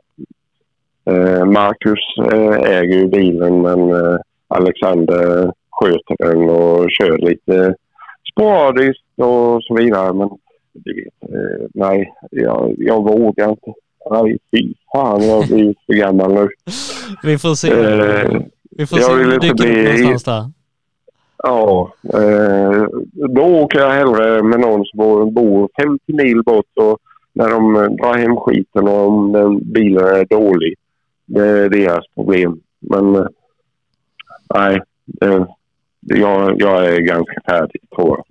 Eh, 1.05 1.45
Marcus 1.45 1.99
eh, 2.31 2.71
äger 2.77 2.97
ju 2.97 3.07
bilen 3.07 3.61
men 3.61 3.91
eh, 3.91 4.17
Alexander 4.47 5.51
sköter 5.71 6.15
den 6.25 6.49
och 6.49 6.87
kör 6.91 7.17
lite 7.17 7.75
sporadiskt 8.31 9.03
och 9.17 9.63
så 9.63 9.75
vidare. 9.75 10.13
Men 10.13 10.29
du 10.73 10.93
vet, 10.93 11.29
nej, 11.73 12.13
jag, 12.31 12.75
jag 12.77 13.03
vågar 13.03 13.49
inte. 13.49 13.73
Nej, 14.11 14.37
fy 14.51 14.73
fan, 14.93 15.23
jag 15.23 15.47
blir 15.47 15.75
för 15.85 15.93
gammal 15.93 16.33
nu. 16.33 16.47
Vi 17.23 17.37
får 17.37 17.55
se. 17.55 17.71
Eh, 17.71 18.41
Vi 18.71 18.87
får 18.87 18.97
se 18.97 19.13
hur 19.13 19.25
du 19.25 19.37
dyker 19.37 19.89
upp 19.89 19.99
någonstans 19.99 20.23
där. 20.23 20.58
Ja, 21.43 21.93
eh, 22.13 22.87
då 23.13 23.43
åker 23.43 23.79
jag 23.79 23.89
hellre 23.89 24.43
med 24.43 24.59
någon 24.59 24.85
som 24.85 25.33
bor 25.33 25.69
50 25.81 26.13
mil 26.13 26.43
bort 26.43 26.77
och 26.77 26.99
när 27.33 27.49
de 27.49 27.75
eh, 27.75 27.81
drar 27.81 28.17
hem 28.17 28.37
skiten 28.37 28.87
och 28.87 29.07
om 29.07 29.31
den 29.31 29.71
bilen 29.71 30.05
är 30.05 30.25
dålig. 30.25 30.75
Det 31.25 31.47
är 31.47 31.69
deras 31.69 32.05
problem. 32.15 32.59
Men 32.79 33.15
eh, 33.15 33.27
nej, 34.55 34.81
eh, 35.21 35.45
jag, 35.99 36.61
jag 36.61 36.85
är 36.85 36.99
ganska 36.99 37.41
färdig 37.45 37.81
tror 37.95 38.17
jag. 38.17 38.25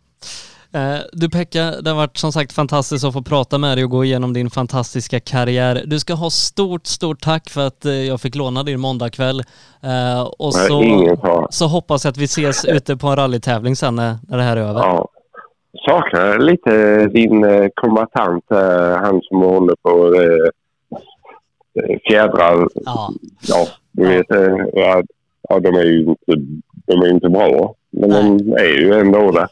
Eh, 0.74 1.00
du 1.12 1.30
Pekka, 1.30 1.70
det 1.82 1.90
har 1.90 1.96
varit 1.96 2.16
som 2.16 2.32
sagt 2.32 2.52
fantastiskt 2.52 3.04
att 3.04 3.12
få 3.12 3.22
prata 3.22 3.58
med 3.58 3.76
dig 3.76 3.84
och 3.84 3.90
gå 3.90 4.04
igenom 4.04 4.32
din 4.32 4.50
fantastiska 4.50 5.20
karriär. 5.20 5.82
Du 5.86 5.98
ska 5.98 6.14
ha 6.14 6.30
stort, 6.30 6.86
stort 6.86 7.20
tack 7.20 7.48
för 7.48 7.66
att 7.66 7.84
eh, 7.84 7.92
jag 7.92 8.20
fick 8.20 8.34
låna 8.34 8.62
din 8.62 8.80
måndagkväll. 8.80 9.40
Eh, 9.82 10.22
och 10.38 10.54
så, 10.54 11.16
så 11.50 11.66
hoppas 11.66 12.04
jag 12.04 12.10
att 12.10 12.16
vi 12.16 12.24
ses 12.24 12.64
ute 12.68 12.96
på 12.96 13.08
en 13.08 13.16
rallytävling 13.16 13.76
sen 13.76 13.96
när, 13.96 14.14
när 14.28 14.36
det 14.36 14.42
här 14.42 14.56
är 14.56 14.60
över. 14.60 14.80
Ja. 14.80 15.08
Saknar 15.88 16.38
lite 16.38 17.06
din 17.06 17.70
kombatant, 17.74 18.44
han 18.96 19.20
som 19.22 19.40
håller 19.42 19.74
på 19.82 20.14
fjädrar. 22.08 22.68
Ja. 22.74 23.10
ja, 23.48 23.66
du 23.92 24.08
vet, 24.08 24.26
ja, 25.48 25.60
de 25.60 25.74
är 25.74 25.84
ju 25.84 26.00
inte, 26.00 26.32
de 26.86 27.02
är 27.02 27.10
inte 27.10 27.28
bra. 27.28 27.74
Men 27.90 28.10
Nej. 28.10 28.38
de 28.38 28.52
är 28.52 28.80
ju 28.80 29.00
ändå 29.00 29.30
där. 29.30 29.48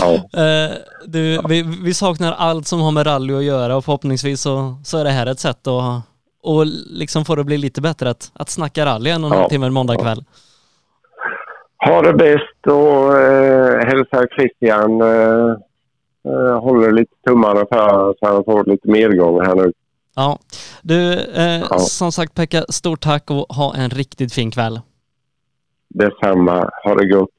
Ja. 0.00 0.12
Uh, 0.14 0.76
du, 1.06 1.40
vi, 1.48 1.62
vi, 1.84 1.94
saknar 1.94 2.32
allt 2.32 2.66
som 2.66 2.80
har 2.80 2.90
med 2.90 3.06
rally 3.06 3.34
att 3.34 3.44
göra 3.44 3.76
och 3.76 3.84
förhoppningsvis 3.84 4.40
så, 4.40 4.76
så 4.84 4.98
är 4.98 5.04
det 5.04 5.10
här 5.10 5.26
ett 5.26 5.40
sätt 5.40 5.66
att 5.66 6.02
och 6.42 6.66
liksom 6.86 7.24
få 7.24 7.34
det 7.34 7.40
att 7.40 7.46
bli 7.46 7.58
lite 7.58 7.80
bättre 7.80 8.10
att, 8.10 8.30
att 8.34 8.50
snacka 8.50 8.86
rally 8.86 9.10
en 9.10 9.24
och 9.24 9.30
en 9.30 9.38
halv 9.38 9.48
timme 9.48 9.66
en 9.66 9.72
måndagkväll. 9.72 10.24
Ha 11.86 12.02
det 12.02 12.12
bäst 12.12 12.66
och 12.66 13.18
eh, 13.18 13.86
hälsa 13.86 14.26
Christian. 14.36 15.00
Eh, 15.00 15.56
eh, 16.28 16.60
håller 16.60 16.92
lite 16.92 17.12
tummarna 17.26 17.60
för 17.72 18.14
så 18.18 18.26
han 18.26 18.44
får 18.44 18.64
lite 18.64 18.90
medgång 18.90 19.40
här 19.40 19.54
nu. 19.54 19.72
Ja, 20.16 20.38
du 20.82 21.12
eh, 21.12 21.64
ja. 21.70 21.78
som 21.78 22.12
sagt 22.12 22.34
Pekka, 22.34 22.64
stort 22.68 23.00
tack 23.00 23.30
och 23.30 23.54
ha 23.56 23.74
en 23.76 23.90
riktigt 23.90 24.32
fin 24.32 24.50
kväll. 24.50 24.80
Detsamma. 25.88 26.70
Ha 26.84 26.94
det 26.94 27.08
gott. 27.08 27.30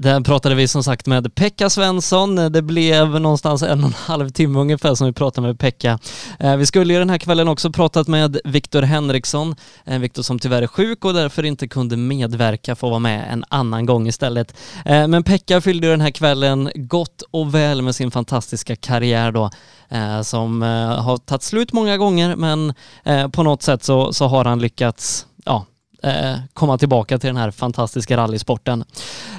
Där 0.00 0.20
pratade 0.20 0.54
vi 0.54 0.68
som 0.68 0.84
sagt 0.84 1.06
med 1.06 1.34
Pekka 1.34 1.70
Svensson. 1.70 2.36
Det 2.36 2.62
blev 2.62 3.20
någonstans 3.20 3.62
en 3.62 3.80
och 3.80 3.86
en 3.86 3.94
halv 3.94 4.28
timme 4.28 4.58
ungefär 4.58 4.94
som 4.94 5.06
vi 5.06 5.12
pratade 5.12 5.46
med 5.46 5.58
Pekka. 5.58 5.98
Eh, 6.38 6.56
vi 6.56 6.66
skulle 6.66 6.92
ju 6.92 6.98
den 6.98 7.10
här 7.10 7.18
kvällen 7.18 7.48
också 7.48 7.72
pratat 7.72 8.08
med 8.08 8.40
Viktor 8.44 8.82
Henriksson, 8.82 9.54
eh, 9.84 9.98
Viktor 9.98 10.22
som 10.22 10.38
tyvärr 10.38 10.62
är 10.62 10.66
sjuk 10.66 11.04
och 11.04 11.14
därför 11.14 11.44
inte 11.44 11.68
kunde 11.68 11.96
medverka 11.96 12.76
för 12.76 12.86
att 12.86 12.90
vara 12.90 12.98
med 12.98 13.32
en 13.32 13.44
annan 13.48 13.86
gång 13.86 14.08
istället. 14.08 14.56
Eh, 14.84 15.08
men 15.08 15.22
Pekka 15.22 15.60
fyllde 15.60 15.86
ju 15.86 15.90
den 15.90 16.00
här 16.00 16.10
kvällen 16.10 16.70
gott 16.74 17.22
och 17.30 17.54
väl 17.54 17.82
med 17.82 17.94
sin 17.94 18.10
fantastiska 18.10 18.76
karriär 18.76 19.32
då 19.32 19.50
som 20.22 20.62
har 20.98 21.16
tagit 21.16 21.42
slut 21.42 21.72
många 21.72 21.96
gånger 21.96 22.36
men 22.36 22.74
på 23.32 23.42
något 23.42 23.62
sätt 23.62 23.84
så, 23.84 24.12
så 24.12 24.26
har 24.26 24.44
han 24.44 24.58
lyckats 24.58 25.26
ja, 25.44 25.66
Eh, 26.02 26.36
komma 26.54 26.78
tillbaka 26.78 27.18
till 27.18 27.26
den 27.26 27.36
här 27.36 27.50
fantastiska 27.50 28.16
rallysporten. 28.16 28.84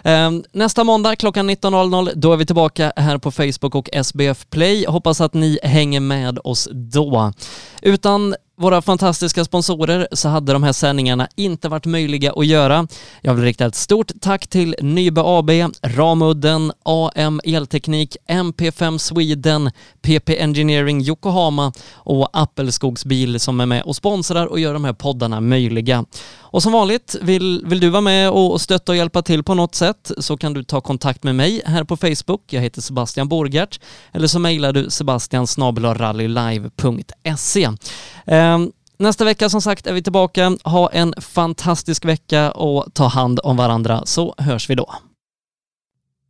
Ehm, 0.04 0.44
nästa 0.52 0.84
måndag 0.84 1.16
klockan 1.16 1.50
19.00 1.50 2.12
då 2.16 2.34
är 2.34 2.38
vi 2.38 2.46
tillbaka 2.46 2.94
här 2.96 3.18
på 3.18 3.32
Facebook 3.32 3.76
och 3.76 3.90
SBF 3.94 4.46
Play. 4.50 4.86
Hoppas 4.88 5.22
att 5.22 5.34
ni 5.34 5.60
hänger 5.64 6.00
med 6.00 6.40
oss 6.44 6.70
då. 6.72 7.34
Utan 7.82 8.36
våra 8.60 8.82
fantastiska 8.82 9.46
sponsorer 9.46 10.08
så 10.12 10.30
hade 10.30 10.54
de 10.54 10.64
här 10.64 10.74
sändningarna 10.74 11.28
inte 11.36 11.70
varit 11.70 11.86
möjliga 11.86 12.34
att 12.36 12.46
göra. 12.46 12.88
Jag 13.22 13.34
vill 13.34 13.44
rikta 13.44 13.66
ett 13.66 13.76
stort 13.76 14.12
tack 14.22 14.48
till 14.48 14.76
Nybe 14.82 15.22
AB, 15.26 15.50
Ramudden, 15.82 16.72
AM 16.84 17.42
Elteknik, 17.44 18.18
MP5 18.28 18.98
Sweden, 18.98 19.72
PP 20.02 20.30
Engineering 20.40 21.02
Yokohama 21.02 21.72
och 21.94 22.30
Appelskogsbil 22.34 23.40
som 23.40 23.60
är 23.60 23.66
med 23.66 23.84
och 23.84 23.96
sponsrar 23.96 24.46
och 24.46 24.60
gör 24.60 24.74
de 24.74 24.86
här 24.86 24.94
poddarna 24.94 25.42
möjliga. 25.42 26.06
Och 26.52 26.64
som 26.64 26.72
vanligt, 26.72 27.16
vill, 27.22 27.64
vill 27.66 27.80
du 27.80 27.90
vara 27.90 28.02
med 28.02 28.30
och 28.30 28.62
stötta 28.62 28.92
och 28.92 28.96
hjälpa 28.96 29.22
till 29.22 29.44
på 29.44 29.54
något 29.54 29.76
sätt 29.76 30.12
så 30.18 30.38
kan 30.38 30.54
du 30.54 30.64
ta 30.64 30.82
kontakt 30.82 31.24
med 31.24 31.36
mig 31.36 31.62
här 31.66 31.84
på 31.84 31.98
Facebook. 31.98 32.54
Jag 32.54 32.62
heter 32.62 32.82
Sebastian 32.82 33.28
Borgert 33.28 33.80
eller 34.12 34.28
så 34.28 34.40
mejlar 34.40 34.74
du 34.74 34.90
sebastian.rallylive.se. 34.90 37.70
Ehm, 38.50 38.72
nästa 38.98 39.26
vecka 39.26 39.50
som 39.50 39.62
sagt 39.62 39.88
är 39.88 39.94
vi 39.94 40.04
tillbaka. 40.04 40.58
Ha 40.64 40.90
en 40.90 41.14
fantastisk 41.18 42.06
vecka 42.06 42.52
och 42.52 42.94
ta 42.94 43.08
hand 43.08 43.40
om 43.44 43.58
varandra 43.58 44.06
så 44.06 44.36
hörs 44.38 44.70
vi 44.70 44.76
då. 44.76 44.94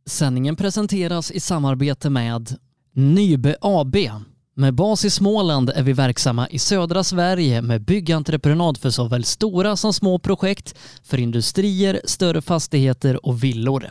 Sändningen 0.06 0.56
presenteras 0.56 1.30
i 1.30 1.40
samarbete 1.40 2.10
med 2.10 2.56
Nybe 2.94 3.56
AB 3.60 3.96
med 4.60 4.74
bas 4.74 5.04
i 5.04 5.10
Småland 5.10 5.70
är 5.70 5.82
vi 5.82 5.92
verksamma 5.92 6.48
i 6.48 6.58
södra 6.58 7.04
Sverige 7.04 7.62
med 7.62 7.82
byggentreprenad 7.82 8.78
för 8.78 8.90
såväl 8.90 9.24
stora 9.24 9.76
som 9.76 9.92
små 9.92 10.18
projekt, 10.18 10.74
för 11.02 11.18
industrier, 11.20 12.00
större 12.04 12.42
fastigheter 12.42 13.26
och 13.26 13.44
villor. 13.44 13.90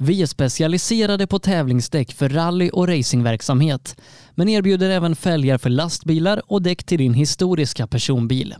Vi 0.00 0.22
är 0.22 0.26
specialiserade 0.26 1.26
på 1.26 1.38
tävlingsdäck 1.38 2.12
för 2.12 2.28
rally 2.28 2.70
och 2.70 2.88
racingverksamhet, 2.88 4.00
men 4.34 4.48
erbjuder 4.48 4.90
även 4.90 5.16
fälgar 5.16 5.58
för 5.58 5.70
lastbilar 5.70 6.42
och 6.46 6.62
däck 6.62 6.84
till 6.84 6.98
din 6.98 7.14
historiska 7.14 7.86
personbil. 7.86 8.54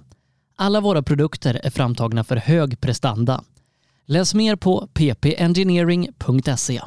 Alla 0.56 0.80
våra 0.80 1.02
produkter 1.02 1.60
är 1.64 1.70
framtagna 1.70 2.24
för 2.24 2.36
hög 2.36 2.80
prestanda. 2.80 3.44
Läs 4.06 4.34
mer 4.34 4.56
på 4.56 4.88
ppengineering.se. 4.94 6.80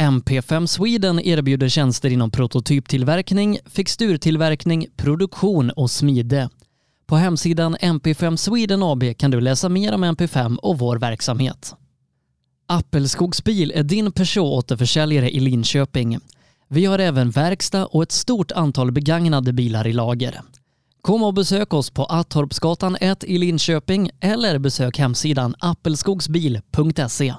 MP5 0.00 0.66
Sweden 0.66 1.20
erbjuder 1.20 1.68
tjänster 1.68 2.10
inom 2.10 2.30
prototyptillverkning, 2.30 3.58
fixturtillverkning, 3.66 4.86
produktion 4.96 5.70
och 5.70 5.90
smide. 5.90 6.48
På 7.06 7.16
hemsidan 7.16 7.76
MP5 7.76 8.36
Sweden 8.36 8.82
AB 8.82 9.04
kan 9.18 9.30
du 9.30 9.40
läsa 9.40 9.68
mer 9.68 9.92
om 9.94 10.04
MP5 10.04 10.56
och 10.56 10.78
vår 10.78 10.96
verksamhet. 10.96 11.74
Appelskogsbil 12.66 13.72
är 13.74 13.82
din 13.82 14.12
Peugeot-återförsäljare 14.12 15.30
i 15.30 15.40
Linköping. 15.40 16.18
Vi 16.68 16.84
har 16.84 16.98
även 16.98 17.30
verkstad 17.30 17.86
och 17.86 18.02
ett 18.02 18.12
stort 18.12 18.52
antal 18.52 18.92
begagnade 18.92 19.52
bilar 19.52 19.86
i 19.86 19.92
lager. 19.92 20.40
Kom 21.00 21.22
och 21.22 21.34
besök 21.34 21.74
oss 21.74 21.90
på 21.90 22.04
Attorpsgatan 22.04 22.96
1 23.00 23.24
i 23.24 23.38
Linköping 23.38 24.10
eller 24.20 24.58
besök 24.58 24.98
hemsidan 24.98 25.54
appelskogsbil.se. 25.58 27.34